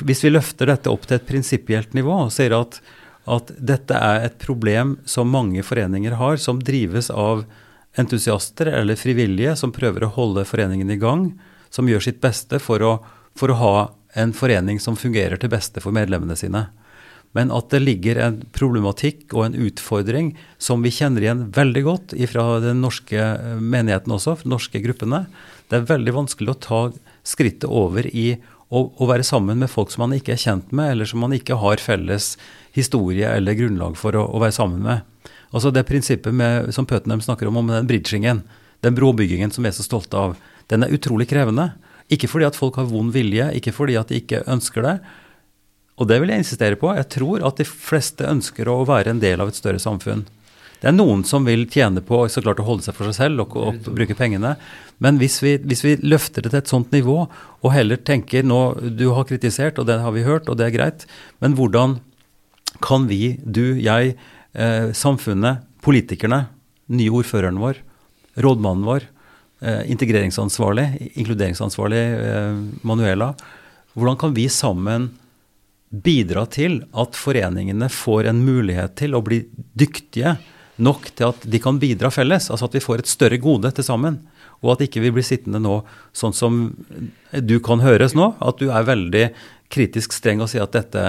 Hvis 0.02 0.24
vi 0.26 0.34
løfter 0.34 0.66
dette 0.74 0.90
opp 0.90 1.06
til 1.08 1.20
et 1.22 1.28
prinsipielt 1.30 1.94
nivå 1.94 2.24
og 2.26 2.34
sier 2.34 2.58
at, 2.58 2.82
at 3.30 3.54
dette 3.60 3.94
er 3.94 4.26
et 4.26 4.38
problem 4.42 4.98
som 5.06 5.30
mange 5.30 5.62
foreninger 5.64 6.18
har, 6.20 6.38
som 6.42 6.60
drives 6.60 7.12
av 7.14 7.46
entusiaster 7.98 8.68
eller 8.74 8.98
frivillige 9.00 9.56
som 9.58 9.72
prøver 9.72 10.04
å 10.08 10.12
holde 10.18 10.44
foreningen 10.46 10.90
i 10.92 10.98
gang, 11.02 11.30
som 11.70 11.90
gjør 11.90 12.04
sitt 12.08 12.20
beste 12.24 12.60
for 12.64 12.84
å, 12.84 12.98
for 13.38 13.54
å 13.54 13.62
ha 13.62 13.76
en 14.18 14.34
forening 14.34 14.80
som 14.82 14.98
fungerer 14.98 15.40
til 15.40 15.52
beste 15.52 15.84
for 15.84 15.96
medlemmene 15.96 16.38
sine. 16.40 16.68
Men 17.36 17.52
at 17.54 17.70
det 17.70 17.84
ligger 17.84 18.18
en 18.24 18.38
problematikk 18.56 19.34
og 19.36 19.44
en 19.46 19.58
utfordring 19.68 20.32
som 20.62 20.82
vi 20.86 20.94
kjenner 20.96 21.26
igjen 21.26 21.44
veldig 21.54 21.84
godt 21.86 22.16
fra 22.32 22.46
den 22.64 22.82
norske 22.82 23.20
eh, 23.20 23.58
menigheten 23.60 24.16
også, 24.16 24.38
fra 24.40 24.54
norske 24.56 24.82
gruppene. 24.82 25.26
Det 25.70 25.82
er 25.82 25.90
veldig 25.92 26.16
vanskelig 26.16 26.54
å 26.54 26.62
ta 26.64 26.80
skrittet 27.28 27.68
over 27.68 28.08
i 28.08 28.32
å, 28.68 28.82
å 28.90 29.08
være 29.08 29.26
sammen 29.28 29.60
med 29.62 29.72
folk 29.72 29.92
som 29.94 30.06
man 30.06 30.16
ikke 30.18 30.34
er 30.36 30.42
kjent 30.42 30.72
med, 30.76 30.96
eller 30.96 31.08
som 31.10 31.22
man 31.24 31.36
ikke 31.36 31.60
har 31.62 31.84
felles 31.84 32.36
historie 32.76 33.30
eller 33.30 33.58
grunnlag 33.60 34.00
for 34.00 34.18
å, 34.18 34.26
å 34.28 34.42
være 34.44 34.56
sammen 34.58 34.82
med. 34.84 35.34
Altså 35.56 35.72
det 35.72 35.86
prinsippet 35.88 36.36
med, 36.36 36.74
som 36.76 36.88
Putnam 36.88 37.22
snakker 37.24 37.48
om, 37.48 37.62
om 37.62 37.72
den 37.72 37.88
bridgingen, 37.88 38.44
den 38.84 38.98
brobyggingen 38.98 39.54
som 39.54 39.64
vi 39.64 39.72
er 39.72 39.78
så 39.78 39.86
stolte 39.86 40.20
av, 40.20 40.36
den 40.72 40.84
er 40.84 40.94
utrolig 40.96 41.30
krevende. 41.30 41.72
Ikke 42.12 42.30
fordi 42.32 42.48
at 42.48 42.58
folk 42.60 42.80
har 42.80 42.88
vond 42.88 43.12
vilje, 43.16 43.50
ikke 43.60 43.74
fordi 43.76 43.98
at 44.00 44.12
de 44.12 44.22
ikke 44.22 44.46
ønsker 44.48 44.86
det. 44.86 44.96
Og 45.98 46.08
det 46.08 46.20
vil 46.22 46.32
jeg 46.32 46.44
insistere 46.44 46.80
på. 46.80 46.94
Jeg 46.96 47.10
tror 47.18 47.46
at 47.48 47.60
de 47.60 47.68
fleste 47.68 48.28
ønsker 48.30 48.70
å 48.70 48.84
være 48.88 49.14
en 49.14 49.22
del 49.24 49.42
av 49.42 49.52
et 49.52 49.58
større 49.58 49.82
samfunn. 49.82 50.26
Det 50.78 50.92
er 50.92 50.94
noen 50.94 51.24
som 51.26 51.46
vil 51.48 51.64
tjene 51.74 52.04
på 52.06 52.20
så 52.30 52.44
klart 52.46 52.60
å 52.62 52.68
holde 52.68 52.86
seg 52.86 52.94
for 52.94 53.10
seg 53.10 53.16
selv 53.18 53.48
og, 53.48 53.56
og 53.58 53.88
bruke 53.98 54.16
pengene. 54.18 54.54
Men 55.02 55.18
hvis 55.18 55.40
vi, 55.42 55.56
hvis 55.58 55.82
vi 55.86 55.96
løfter 56.06 56.46
det 56.46 56.52
til 56.54 56.62
et 56.62 56.70
sånt 56.70 56.94
nivå, 56.94 57.24
og 57.66 57.74
heller 57.74 57.98
tenker 57.98 58.46
nå 58.46 58.78
Du 58.94 59.08
har 59.18 59.26
kritisert, 59.30 59.82
og 59.82 59.90
det 59.90 59.98
har 60.04 60.14
vi 60.14 60.26
hørt, 60.28 60.50
og 60.50 60.60
det 60.60 60.68
er 60.68 60.76
greit, 60.76 61.08
men 61.42 61.58
hvordan 61.58 61.98
kan 62.84 63.08
vi, 63.10 63.40
du, 63.42 63.80
jeg, 63.82 64.14
eh, 64.54 64.94
samfunnet, 64.94 65.66
politikerne, 65.82 66.46
nye 66.94 67.14
ordføreren 67.14 67.58
vår, 67.62 67.82
rådmannen 68.38 68.86
vår, 68.86 69.08
integreringsansvarlig, 69.62 71.12
inkluderingsansvarlig 71.18 72.04
eh, 72.14 72.60
Manuela, 72.86 73.32
hvordan 73.98 74.20
kan 74.22 74.36
vi 74.38 74.46
sammen 74.54 75.10
bidra 75.90 76.44
til 76.52 76.82
at 77.00 77.16
foreningene 77.18 77.90
får 77.90 78.30
en 78.30 78.44
mulighet 78.46 78.98
til 79.00 79.16
å 79.18 79.24
bli 79.24 79.42
dyktige 79.78 80.36
nok 80.78 81.10
til 81.18 81.32
at 81.32 81.46
de 81.50 81.62
kan 81.62 81.80
bidra 81.82 82.12
felles, 82.14 82.52
altså 82.52 82.68
at 82.68 82.76
vi 82.78 82.84
får 82.84 83.02
et 83.02 83.10
større 83.10 83.40
gode 83.42 83.72
til 83.74 83.86
sammen. 83.88 84.20
Og 84.62 84.76
at 84.76 84.84
ikke 84.86 85.02
vi 85.02 85.12
blir 85.14 85.26
sittende 85.26 85.62
nå 85.62 85.80
sånn 86.18 86.36
som 86.38 86.60
du 87.32 87.58
kan 87.64 87.82
høres 87.82 88.14
nå, 88.18 88.32
at 88.38 88.62
du 88.62 88.70
er 88.70 88.86
veldig 88.86 89.24
kritisk 89.74 90.14
streng 90.14 90.42
og 90.44 90.52
sier 90.52 90.66
at 90.66 90.76
dette 90.76 91.06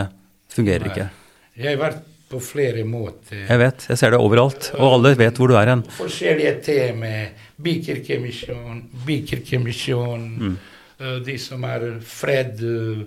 fungerer 0.53 0.88
ikke. 0.88 1.11
Jeg 1.59 1.74
har 1.74 1.82
vært 1.82 2.07
på 2.28 2.40
flere 2.44 2.84
måter. 2.84 3.46
Jeg 3.46 3.61
vet, 3.61 3.84
jeg 3.88 4.01
ser 4.01 4.12
det 4.12 4.20
overalt, 4.20 4.70
og 4.76 4.99
alle 4.99 5.14
vet 5.16 5.38
hvor 5.40 5.49
du 5.49 5.57
er 5.57 5.72
hen. 5.72 5.84
Forskjellige 5.96 6.59
temaer. 6.66 7.47
Bikirkemisjon, 7.62 8.82
bikirkemisjon, 9.06 10.56
eh, 11.00 11.16
de 11.26 11.38
som 11.38 11.64
er 11.64 11.88
fred 12.06 12.61
eh, 12.62 13.06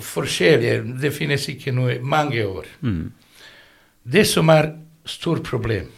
Forskjellige. 0.00 0.82
Det 1.02 1.10
finnes 1.14 1.48
ikke 1.50 1.72
noe 1.74 1.96
mange 2.06 2.44
år. 2.46 2.66
Det 4.06 4.22
som 4.26 4.48
er 4.48 4.68
stort 5.04 5.42
problem 5.42 5.88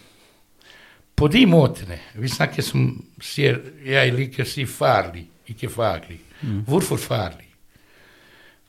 På 1.16 1.28
de 1.28 1.42
måtene 1.46 1.98
Vi 2.16 2.28
snakker 2.28 2.62
som 2.64 2.86
sier 3.22 3.58
Jeg 3.84 4.12
liker 4.16 4.42
å 4.42 4.48
si 4.48 4.64
farlig, 4.66 5.26
ikke 5.52 5.68
faglig. 5.70 6.18
Hvorfor 6.66 6.96
farlig? 6.98 7.46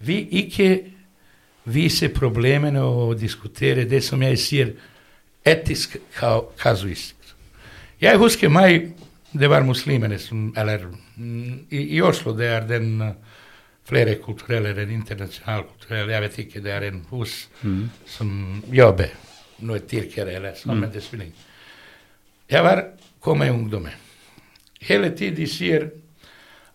Vi 0.04 0.18
ikke 0.44 0.68
viser 1.72 2.10
problemene 2.14 2.82
og 2.84 3.16
diskuterer 3.20 3.86
det 3.88 4.04
som 4.04 4.22
jeg 4.22 4.38
sier 4.38 4.74
etisk 5.48 5.96
ka- 6.18 6.44
kasuistisk. 6.60 7.23
Jeg 8.04 8.20
husker 8.20 8.52
meg 8.52 8.90
det 9.34 9.50
var 9.50 9.64
muslimene 9.66 10.20
som 10.22 10.52
Eller 10.58 10.86
mm, 11.18 11.70
i, 11.72 11.98
i 11.98 12.02
Oslo 12.04 12.34
det 12.38 12.50
er 12.52 12.68
den 12.68 12.90
eh, 13.02 13.16
flere 13.88 14.16
kulturelle 14.24 14.70
eller 14.72 14.92
internasjonale 14.92 15.66
kulturelle. 15.68 16.14
Jeg 16.14 16.24
vet 16.24 16.38
ikke, 16.40 16.62
det 16.64 16.72
er 16.72 16.86
en 16.88 17.02
hus 17.10 17.34
som 18.08 18.30
jobber. 18.72 19.12
Noe 19.64 19.82
tyrkere 19.88 20.38
eller 20.38 20.62
men 20.72 20.92
det 20.92 21.04
spiller 21.04 21.26
ingen 21.26 21.50
Jeg 22.50 22.64
var 22.64 22.84
kommet 23.20 23.48
i 23.48 23.52
ungdommen. 23.52 23.96
Hele 24.80 25.12
tiden 25.16 25.36
de 25.36 25.48
sier 25.48 25.90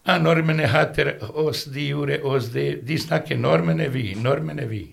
ah, 0.04 0.18
nordmennene 0.20 0.68
hater 0.68 1.14
oss, 1.32 1.64
de 1.64 1.90
gjorde 1.90 2.22
oss 2.24 2.48
det. 2.52 2.86
De 2.88 2.98
snakker 2.98 3.36
nordmenn 3.36 3.80
er 3.80 3.92
vi, 3.92 4.14
nordmenn 4.16 4.60
er 4.64 4.68
vi. 4.68 4.86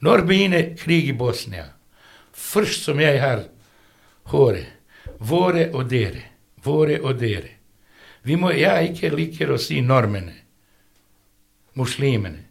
Når 0.00 0.24
begynner 0.24 0.74
krig 0.76 1.08
i 1.08 1.16
Bosnia? 1.16 1.66
Først 2.32 2.88
som 2.88 3.00
jeg 3.00 3.20
har 3.20 3.44
håret. 4.32 4.77
Våre 5.28 5.68
og 5.72 5.88
dere. 5.90 6.24
Våre 6.64 6.98
og 7.02 7.18
dere. 7.20 7.54
Vi 8.26 8.36
må, 8.36 8.50
jeg 8.52 8.92
ikke 8.92 9.14
liker 9.14 9.54
å 9.54 9.60
si 9.60 9.80
normene. 9.84 10.34
Muslimene. 11.78 12.44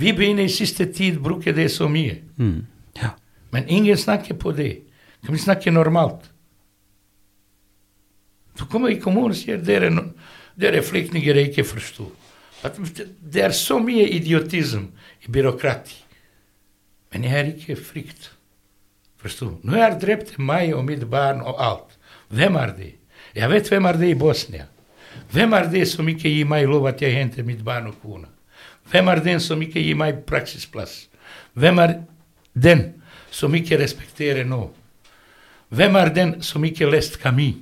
Vi 0.00 0.12
begynner 0.16 0.46
i 0.46 0.52
siste 0.52 0.86
tid 0.94 1.18
å 1.18 1.24
bruke 1.26 1.52
det 1.52 1.68
så 1.74 1.88
mye. 1.90 2.20
Mm. 2.38 2.60
Ja. 3.00 3.14
Men 3.52 3.68
ingen 3.68 3.98
snakker 3.98 4.38
på 4.38 4.54
det. 4.56 4.72
Kan 5.24 5.34
vi 5.36 5.42
snakke 5.42 5.72
normalt? 5.74 6.30
Du 8.56 8.64
kommer 8.66 8.92
i 8.92 9.00
kommunen 9.00 9.34
og 9.34 9.38
sier 9.38 9.60
dere, 9.64 9.90
dere 10.60 10.82
flyktninger 10.84 11.42
ikke 11.46 11.64
forstår. 11.68 12.10
Det 12.60 13.44
er 13.44 13.56
så 13.56 13.78
mye 13.80 14.04
idiotisme 14.16 14.90
i 15.24 15.32
byråkrati. 15.32 15.96
Men 17.12 17.24
jeg 17.24 17.34
har 17.34 17.48
ikke 17.50 17.76
frykt. 17.80 18.30
Forstår 19.20 19.58
Nå 19.68 19.76
er 19.76 19.98
drept 20.00 20.36
meg 20.40 20.74
og 20.76 20.86
mitt 20.88 21.02
barn 21.10 21.42
og 21.44 21.60
alt. 21.60 21.96
Vet 22.30 23.68
hvem 23.68 23.86
er 23.86 23.98
det 23.98 24.10
i 24.10 24.18
Bosnia. 24.18 24.66
Vemardi 25.32 25.78
er 25.78 25.84
det 25.84 25.88
som 25.88 26.08
ikke 26.08 26.30
gir 26.30 26.46
meg 26.46 26.66
lov 26.68 26.88
at 26.90 27.02
jeg 27.02 27.14
henter 27.14 27.46
mitt 27.46 27.64
barn 27.64 27.86
og 27.90 27.98
kone? 28.02 28.26
Hvem 28.90 29.08
er 29.08 29.22
den 29.22 29.40
som 29.40 29.62
ikke 29.62 29.82
gir 29.82 29.98
meg 29.98 30.24
praksisplass? 30.26 31.08
Hvem 31.54 31.78
er 31.78 32.00
den 32.54 32.84
som 36.42 36.64
ikke 36.64 36.90
lest 36.90 37.20
kami. 37.20 37.56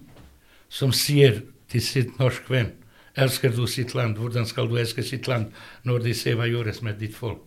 som 0.68 0.92
sier 0.92 1.42
til 1.68 1.80
sitt 1.80 2.18
norsk 2.18 2.50
venn 2.50 2.72
Elsker 3.16 3.50
du 3.50 3.66
sitt 3.66 3.94
land? 3.94 4.16
Hvordan 4.16 4.46
skal 4.46 4.68
du 4.68 4.76
elske 4.76 5.02
sitt 5.02 5.28
land 5.28 5.46
når 5.82 5.98
de 5.98 6.14
ser 6.14 6.36
hva 6.36 6.46
gjøres 6.46 6.82
med 6.82 7.00
ditt 7.00 7.16
folk? 7.16 7.40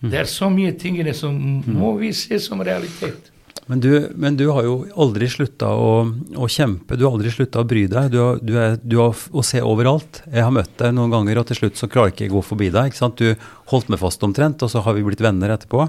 Det 0.00 0.16
er 0.18 0.24
så 0.24 0.48
mye 0.48 0.72
tingene 0.78 1.12
som 1.14 1.34
må 1.66 1.96
vi 1.98 2.12
se 2.12 2.38
som 2.40 2.60
realitet. 2.60 3.32
Men 3.70 3.80
du, 3.80 3.90
men 4.18 4.34
du 4.36 4.48
har 4.50 4.64
jo 4.66 4.74
aldri 4.98 5.28
slutta 5.30 5.68
å, 5.78 5.90
å 6.34 6.46
kjempe, 6.50 6.96
du 6.98 7.04
har 7.06 7.14
aldri 7.14 7.30
slutta 7.30 7.62
å 7.62 7.66
bry 7.70 7.84
deg. 7.90 8.08
Du 8.10 8.18
har, 8.18 8.40
du 8.42 8.56
er, 8.58 8.78
du 8.82 8.96
har 8.98 9.14
å 9.14 9.44
se 9.46 9.60
overalt. 9.62 10.22
Jeg 10.26 10.42
har 10.42 10.54
møtt 10.54 10.72
deg 10.80 10.96
noen 10.96 11.12
ganger, 11.14 11.38
og 11.38 11.46
til 11.50 11.60
slutt 11.60 11.78
så 11.78 11.86
klarer 11.90 12.10
jeg 12.10 12.16
ikke 12.18 12.32
å 12.32 12.38
gå 12.40 12.46
forbi 12.48 12.70
deg. 12.74 12.90
ikke 12.90 12.98
sant? 12.98 13.20
Du 13.20 13.34
holdt 13.70 13.92
meg 13.92 14.02
fast 14.02 14.26
omtrent, 14.26 14.64
og 14.66 14.72
så 14.72 14.82
har 14.82 14.96
vi 14.98 15.04
blitt 15.06 15.22
venner 15.22 15.54
etterpå. 15.54 15.86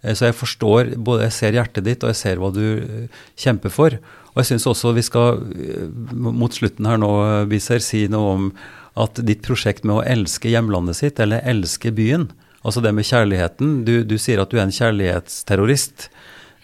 Eh, 0.00 0.14
Så 0.16 0.30
jeg 0.30 0.38
forstår, 0.38 0.94
både 0.96 1.26
jeg 1.28 1.36
ser 1.36 1.58
hjertet 1.60 1.84
ditt, 1.84 2.04
og 2.04 2.14
jeg 2.14 2.20
ser 2.22 2.40
hva 2.40 2.52
du 2.56 2.64
eh, 2.80 3.22
kjemper 3.36 3.74
for. 3.74 3.98
Og 4.32 4.40
jeg 4.40 4.52
syns 4.54 4.68
også 4.72 4.94
vi 4.96 5.04
skal, 5.04 5.42
eh, 5.60 5.88
mot 6.16 6.56
slutten 6.56 6.88
her 6.88 7.00
nå, 7.00 7.10
Biser, 7.50 7.84
si 7.84 8.06
noe 8.08 8.32
om 8.36 8.48
at 9.00 9.20
ditt 9.24 9.44
prosjekt 9.44 9.84
med 9.84 9.98
å 10.00 10.06
elske 10.08 10.48
hjemlandet 10.50 10.96
sitt, 10.98 11.20
eller 11.20 11.44
elske 11.48 11.92
byen, 11.92 12.30
altså 12.64 12.82
det 12.84 12.90
med 12.92 13.06
kjærligheten 13.08 13.84
Du, 13.86 14.02
du 14.04 14.16
sier 14.20 14.40
at 14.42 14.50
du 14.50 14.58
er 14.58 14.66
en 14.66 14.74
kjærlighetsterrorist. 14.74 16.08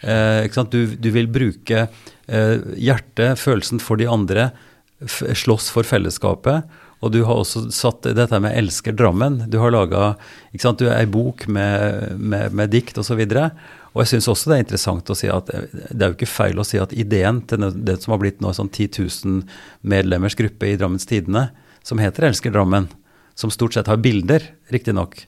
Eh? 0.01 0.65
Du, 0.69 0.81
du 0.95 1.09
vil 1.13 1.29
bruke 1.31 1.87
eh, 1.87 2.57
hjertet, 2.77 3.39
følelsen 3.39 3.81
for 3.83 3.99
de 3.99 4.09
andre, 4.09 4.51
slåss 4.97 5.69
for 5.73 5.85
fellesskapet. 5.85 6.67
Og 7.05 7.11
du 7.13 7.19
har 7.27 7.37
også 7.37 7.67
satt 7.73 8.07
dette 8.17 8.39
med 8.41 8.55
'Elsker 8.57 8.95
Drammen'. 8.97 9.45
Du 9.49 9.59
har 9.61 9.71
laga 9.71 10.15
ei 10.53 11.05
bok 11.05 11.47
med, 11.47 12.17
med, 12.17 12.53
med 12.53 12.69
dikt 12.73 12.97
osv. 12.97 13.21
Og 13.93 14.01
jeg 14.01 14.09
syns 14.11 14.27
også 14.27 14.49
det 14.49 14.55
er 14.55 14.63
interessant 14.65 15.09
å 15.09 15.17
si 15.17 15.29
at 15.29 15.49
eh, 15.53 15.69
det 15.91 16.01
er 16.01 16.11
jo 16.11 16.17
ikke 16.17 16.29
feil 16.29 16.59
å 16.59 16.65
si 16.65 16.81
at 16.81 16.93
ideen 16.93 17.43
til 17.49 17.69
det 17.73 18.01
som 18.01 18.15
har 18.15 18.21
blitt 18.21 18.41
nå 18.41 18.53
sånn 18.53 18.69
10 18.69 18.97
000 19.25 19.41
medlemmers 19.81 20.37
gruppe 20.37 20.69
i 20.69 20.77
Drammens 20.77 21.05
Tidende, 21.05 21.49
som 21.85 22.01
heter 22.01 22.27
'Elsker 22.27 22.53
Drammen', 22.53 22.89
som 23.37 23.53
stort 23.53 23.73
sett 23.73 23.87
har 23.87 24.01
bilder, 24.01 24.41
riktignok. 24.73 25.27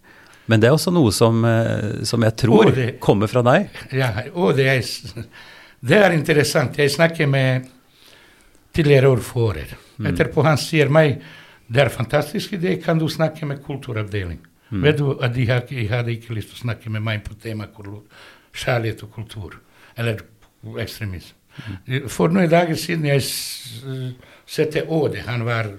Men 0.50 0.62
det 0.62 0.70
er 0.70 0.74
også 0.76 0.91
noe 0.93 1.12
som, 1.14 1.43
eh, 1.45 2.04
som 2.10 2.24
jeg 2.26 2.36
tror 2.41 2.72
det- 2.76 3.00
kommer 3.00 3.30
fra 3.30 3.43
deg. 3.45 3.70
Ja, 3.93 4.10
og 4.34 4.56
det 4.58 4.66
er, 4.68 4.82
det 5.86 5.97
er 5.97 6.16
interessant. 6.16 6.78
Jeg 6.78 6.89
snakker 6.91 7.28
med 7.30 7.68
tidligere 8.74 9.12
ordfører. 9.14 9.76
Etterpå 10.10 10.43
han 10.45 10.58
sier 10.58 10.89
meg 10.89 11.20
det 11.70 11.84
er 11.84 11.89
fantastisk 11.93 12.56
idé, 12.58 12.82
kan 12.82 12.97
du 12.97 13.06
snakke 13.08 13.45
med 13.45 13.62
kulturavdeling? 13.64 14.39
Vet 14.72 14.97
du 14.97 15.12
at 15.22 15.34
de 15.34 15.45
har, 15.50 15.64
jeg 15.70 15.89
hadde 15.89 16.14
ikke 16.14 16.34
lyst 16.34 16.50
til 16.54 16.58
å 16.58 16.64
snakke 16.68 16.89
med 16.93 17.02
meg 17.02 17.24
på 17.26 17.36
tema 17.41 17.68
kjærlighet 18.54 19.04
og 19.04 19.12
kultur, 19.14 19.54
eller 19.97 20.22
ekstremisme. 20.82 21.36
For 22.08 22.30
noen 22.30 22.50
dager 22.50 22.76
siden 22.76 23.06
jeg 23.06 23.22
sette 24.47 24.86
Åde, 24.88 25.22
han 25.28 25.45
var 25.45 25.72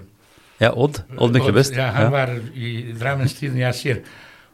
Ja, 0.61 0.69
Odd. 0.77 1.01
Odd 1.17 1.33
Myklebust. 1.33 1.73
Ja, 1.75 1.89
han 1.91 2.11
var 2.11 2.29
i 2.53 2.93
Drammenstiden. 2.93 3.57
Jeg 3.57 3.73
sier 3.73 4.01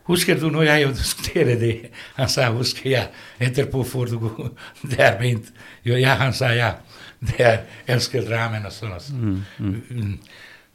Husker 0.08 0.40
du 0.40 0.48
når 0.52 0.70
jeg 0.70 0.92
diskuterte 0.96 1.58
det? 1.60 1.74
Han 2.16 2.30
sa 2.32 2.48
husker 2.56 2.90
jeg. 2.90 3.10
Etterpå 3.44 3.84
får 3.84 4.14
du 4.14 4.20
gå. 4.24 4.50
Det 4.90 5.02
er 5.04 5.18
fint. 5.22 5.52
Ja, 5.86 6.16
han 6.22 6.34
sa 6.34 6.54
ja. 6.56 6.76
Det 7.20 7.42
er 7.42 7.58
elsker 7.90 8.24
Drammen 8.28 8.68
og 8.70 8.74
sånn. 8.76 8.94
og 8.96 9.04
sånn. 9.04 9.44
Mm. 9.60 10.14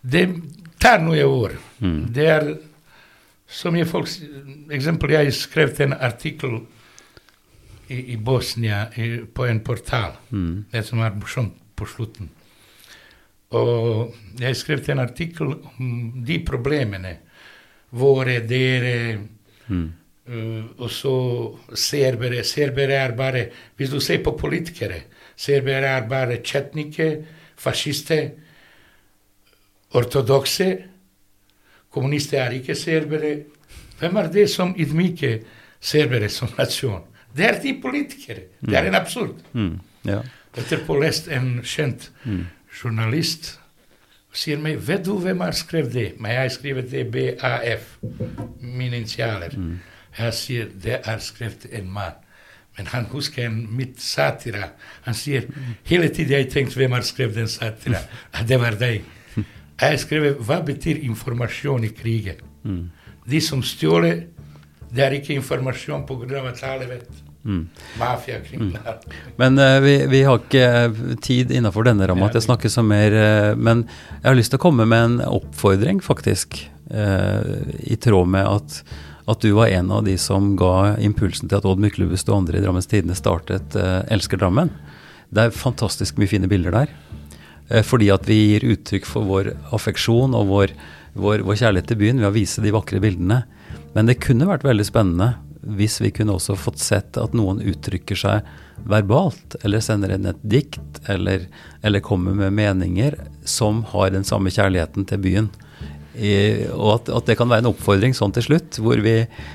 Det 0.02 0.26
tar 0.82 1.00
noen 1.04 1.24
år. 1.24 1.56
Det 2.12 2.28
er 2.28 2.52
som 3.52 3.76
jeg 3.76 3.88
folk 3.88 4.08
Eksempel, 4.72 5.12
jeg 5.12 5.34
skrev 5.36 5.76
en 5.84 5.92
artikkel 5.92 6.60
i, 7.92 8.14
i 8.14 8.16
Bosnia 8.16 8.86
i, 8.96 9.18
på 9.24 9.46
en 9.46 9.60
portal. 9.64 10.16
Det 10.72 10.84
som 10.86 11.02
er 11.04 11.16
morsomt 11.18 11.58
på 11.76 11.88
slutten. 11.88 12.30
Og 13.52 14.14
jeg 14.40 14.56
skrev 14.56 14.88
en 14.90 15.02
artikkel 15.04 15.52
om 15.52 16.24
de 16.26 16.38
problemene. 16.46 17.18
Våre, 17.92 18.38
dere 18.48 18.94
eh, 19.12 20.64
Og 20.78 20.90
så 20.90 21.14
serbere. 21.74 22.44
Serbere 22.44 23.00
er 23.00 23.16
bare 23.16 23.46
Hvis 23.76 23.90
du 23.90 24.00
ser 24.00 24.22
på 24.24 24.36
politikere 24.38 25.02
Serbere 25.36 25.88
er 25.96 26.08
bare 26.08 26.36
tsjetniker, 26.44 27.16
fascister, 27.56 28.28
ortodokse. 29.96 30.76
Kommunister 31.90 32.38
er 32.38 32.50
ikke 32.50 32.74
serbere. 32.78 33.32
Hvem 33.98 34.16
er 34.16 34.28
det 34.32 34.44
som 34.50 34.74
ydmyker 34.78 35.40
serbere 35.80 36.28
som 36.28 36.52
nasjon? 36.58 37.02
Det 37.36 37.48
er 37.48 37.58
de 37.62 37.74
politikere. 37.82 38.44
Det 38.60 38.76
er 38.76 38.88
en 38.88 38.94
absurd. 38.94 39.40
Mm, 39.52 39.80
ja. 40.04 40.20
Etterpå 40.56 40.98
lest 41.00 41.28
en 41.32 41.62
kjent 41.64 42.10
journalist 42.82 43.54
og 43.56 43.61
sier 44.32 44.58
meg 44.58 44.80
Vet 44.86 45.04
du 45.06 45.14
hvem 45.20 45.40
har 45.44 45.56
skrevet 45.56 45.92
det? 45.92 46.08
Men 46.20 46.32
jeg 46.32 46.40
har 46.40 46.52
skrevet 46.54 46.90
det 46.90 47.06
BAF, 47.12 47.96
mine 48.60 48.96
initialer. 49.02 49.56
Jeg 50.18 50.34
sier 50.34 50.68
det 50.84 51.00
er 51.04 51.18
skrevet 51.18 51.66
en 51.72 51.90
mann. 51.92 52.18
Men 52.76 52.86
han 52.88 53.04
husker 53.12 53.46
en 53.46 53.66
mitt 53.76 54.00
satira. 54.00 54.70
Han 55.04 55.14
sier 55.14 55.44
hele 55.84 56.08
tiden 56.08 56.38
jeg 56.38 56.50
tenkte 56.52 56.80
hvem 56.80 56.92
har 56.96 57.04
skrevet 57.04 57.36
den 57.36 57.48
satira. 57.48 58.00
Det 58.48 58.60
var 58.60 58.78
deg. 58.80 59.04
Jeg 59.36 59.90
har 59.90 59.96
skrevet 60.00 60.38
hva 60.40 60.60
betyr 60.64 61.02
informasjon 61.04 61.84
i 61.84 61.92
krigen. 61.96 62.40
De 63.28 63.40
som 63.40 63.62
stjeler, 63.62 64.24
det 64.92 65.04
er 65.04 65.16
ikke 65.16 65.34
informasjon 65.34 66.06
pga. 66.06 66.48
at 66.48 66.62
alle 66.62 66.88
vet. 66.88 67.08
Mafia, 67.98 68.40
kriminal. 68.40 68.94
Men 69.36 69.58
uh, 69.58 69.80
vi, 69.80 70.06
vi 70.06 70.22
har 70.22 70.38
ikke 70.38 70.62
eh, 70.62 71.00
tid 71.22 71.50
innenfor 71.50 71.86
denne 71.88 72.06
ramma 72.06 72.28
til 72.30 72.38
å 72.38 72.46
snakke 72.46 72.70
så 72.70 72.84
mer. 72.86 73.14
Uh, 73.14 73.58
men 73.58 73.84
jeg 74.20 74.28
har 74.28 74.38
lyst 74.38 74.54
til 74.54 74.60
å 74.60 74.62
komme 74.62 74.86
med 74.86 75.06
en 75.06 75.16
oppfordring, 75.26 76.02
faktisk. 76.04 76.60
Uh, 76.92 77.66
I 77.82 77.98
tråd 77.98 78.30
med 78.30 78.46
at, 78.46 78.78
at 79.26 79.42
du 79.42 79.50
var 79.58 79.72
en 79.74 79.90
av 79.90 80.06
de 80.06 80.14
som 80.20 80.52
ga 80.58 80.94
impulsen 81.02 81.50
til 81.50 81.58
at 81.58 81.66
Odd 81.66 81.82
Myklebust 81.82 82.30
og 82.30 82.44
andre 82.44 82.60
i 82.60 82.64
Drammens 82.64 82.90
Tidende 82.90 83.18
startet 83.18 83.74
Elsker 83.74 84.38
Drammen. 84.38 84.70
Det 85.32 85.48
er 85.48 85.56
fantastisk 85.56 86.20
mye 86.20 86.30
fine 86.30 86.50
bilder 86.50 86.74
der. 86.76 86.96
Fordi 87.88 88.10
at 88.12 88.26
vi 88.28 88.36
gir 88.36 88.66
uttrykk 88.74 89.06
for 89.08 89.24
vår 89.24 89.54
affeksjon 89.72 90.34
og 90.36 90.50
vår, 90.50 90.74
vår, 91.16 91.44
vår 91.46 91.56
kjærlighet 91.62 91.88
til 91.88 91.98
byen 92.02 92.20
ved 92.20 92.28
å 92.28 92.34
vise 92.34 92.60
de 92.60 92.74
vakre 92.74 93.00
bildene. 93.00 93.38
Men 93.96 94.10
det 94.10 94.20
kunne 94.20 94.50
vært 94.50 94.66
veldig 94.66 94.84
spennende 94.84 95.30
hvis 95.62 96.00
vi 96.02 96.10
kunne 96.10 96.34
også 96.36 96.56
fått 96.58 96.82
sett 96.82 97.18
at 97.20 97.34
noen 97.38 97.62
uttrykker 97.62 98.18
seg 98.18 98.48
verbalt, 98.88 99.56
eller 99.62 99.82
sender 99.84 100.14
inn 100.14 100.26
et 100.26 100.40
dikt, 100.42 101.02
eller, 101.10 101.46
eller 101.82 102.02
kommer 102.02 102.34
med 102.34 102.54
meninger 102.56 103.18
som 103.44 103.84
har 103.92 104.10
den 104.10 104.26
samme 104.26 104.50
kjærligheten 104.50 105.06
til 105.06 105.22
byen. 105.22 105.52
I, 106.12 106.66
og 106.68 106.98
at, 106.98 107.08
at 107.08 107.30
det 107.30 107.38
kan 107.38 107.48
være 107.48 107.64
en 107.64 107.70
oppfordring 107.70 108.12
sånn 108.12 108.34
til 108.36 108.44
slutt, 108.44 108.76
hvor 108.84 109.00
vi 109.00 109.14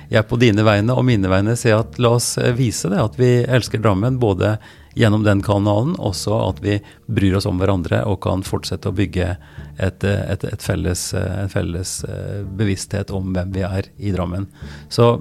jeg 0.09 0.25
på 0.25 0.39
dine 0.41 0.65
vegne 0.65 0.95
og 0.95 1.05
mine 1.05 1.29
vegne 1.29 1.53
sier 1.59 1.83
at 1.83 1.99
la 2.01 2.15
oss 2.17 2.31
eh, 2.41 2.55
vise 2.57 2.89
det, 2.89 2.97
at 2.97 3.19
vi 3.19 3.29
elsker 3.45 3.83
Drammen 3.83 4.17
både 4.21 4.55
gjennom 4.97 5.21
den 5.23 5.43
kanalen 5.45 5.93
også 6.01 6.33
at 6.47 6.61
vi 6.63 6.79
bryr 7.05 7.37
oss 7.37 7.45
om 7.45 7.59
hverandre 7.61 8.01
og 8.09 8.17
kan 8.25 8.41
fortsette 8.45 8.89
å 8.89 8.95
bygge 8.97 9.35
et, 9.77 10.03
et, 10.03 10.45
et 10.49 10.63
felles, 10.63 11.03
en 11.13 11.51
felles 11.53 11.91
eh, 12.09 12.41
bevissthet 12.57 13.13
om 13.13 13.29
hvem 13.35 13.53
vi 13.53 13.65
er 13.67 13.91
i 14.01 14.13
Drammen. 14.15 14.49
Så 14.89 15.11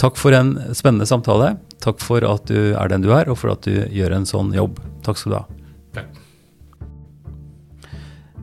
takk 0.00 0.16
for 0.20 0.32
en 0.36 0.50
spennende 0.76 1.06
samtale. 1.08 1.48
Takk 1.82 1.98
for 2.02 2.20
at 2.26 2.46
du 2.50 2.74
er 2.78 2.88
den 2.92 3.02
du 3.02 3.10
er, 3.14 3.28
og 3.30 3.38
for 3.40 3.48
at 3.54 3.62
du 3.66 3.72
gjør 3.90 4.12
en 4.16 4.26
sånn 4.28 4.50
jobb. 4.54 4.74
Takk 5.06 5.16
skal 5.18 5.32
du 5.32 5.36
ha. 5.40 5.46
Takk. 5.98 6.10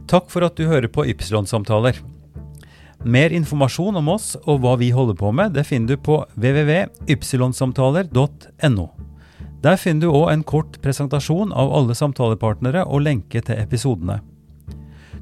Takk 0.09 0.25
for 0.33 0.41
at 0.47 0.55
du 0.57 0.63
hører 0.65 0.89
på 0.91 1.05
Ypsilon-samtaler. 1.11 1.95
Mer 3.05 3.29
informasjon 3.31 3.95
om 3.95 4.07
oss 4.11 4.35
og 4.41 4.59
hva 4.63 4.77
vi 4.81 4.89
holder 4.91 5.15
på 5.15 5.31
med, 5.31 5.53
det 5.55 5.63
finner 5.69 5.87
du 5.93 5.97
på 6.03 6.25
www.ypsilonsamtaler.no. 6.35 8.87
Der 9.63 9.77
finner 9.79 10.01
du 10.01 10.09
òg 10.11 10.31
en 10.33 10.43
kort 10.47 10.81
presentasjon 10.83 11.53
av 11.53 11.73
alle 11.75 11.95
samtalepartnere 11.95 12.83
og 12.87 13.01
lenke 13.05 13.41
til 13.43 13.55
episodene. 13.59 14.19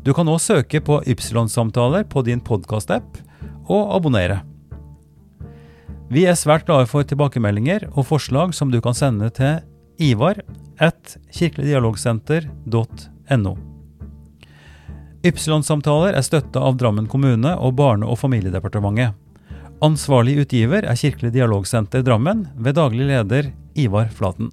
Du 0.05 0.13
kan 0.15 0.27
òg 0.31 0.39
søke 0.39 0.81
på 0.81 1.03
Ypsilon-samtaler 1.09 2.03
på 2.07 2.21
din 2.25 2.39
podkast-app, 2.39 3.17
og 3.67 3.95
abonnere. 3.97 4.41
Vi 6.07 6.21
er 6.23 6.37
svært 6.39 6.63
glade 6.67 6.85
for 6.87 7.03
tilbakemeldinger 7.03 7.89
og 7.91 8.05
forslag 8.07 8.53
som 8.55 8.71
du 8.71 8.79
kan 8.83 8.93
sende 8.95 9.27
til 9.35 9.59
ivar 9.99 10.39
at 10.79 11.17
kirkeligdialogsenter.no. 11.35 13.53
Ypsilon-samtaler 15.27 16.15
er 16.15 16.23
støtta 16.23 16.63
av 16.63 16.79
Drammen 16.79 17.11
kommune 17.11 17.51
og 17.59 17.75
Barne- 17.75 18.07
og 18.07 18.15
familiedepartementet. 18.21 19.11
Ansvarlig 19.83 20.39
utgiver 20.45 20.87
er 20.87 20.95
Kirkelig 20.95 21.33
dialogsenter 21.35 21.99
Drammen, 22.05 22.47
ved 22.55 22.75
daglig 22.79 23.05
leder 23.11 23.51
Ivar 23.75 24.07
Flaten. 24.07 24.47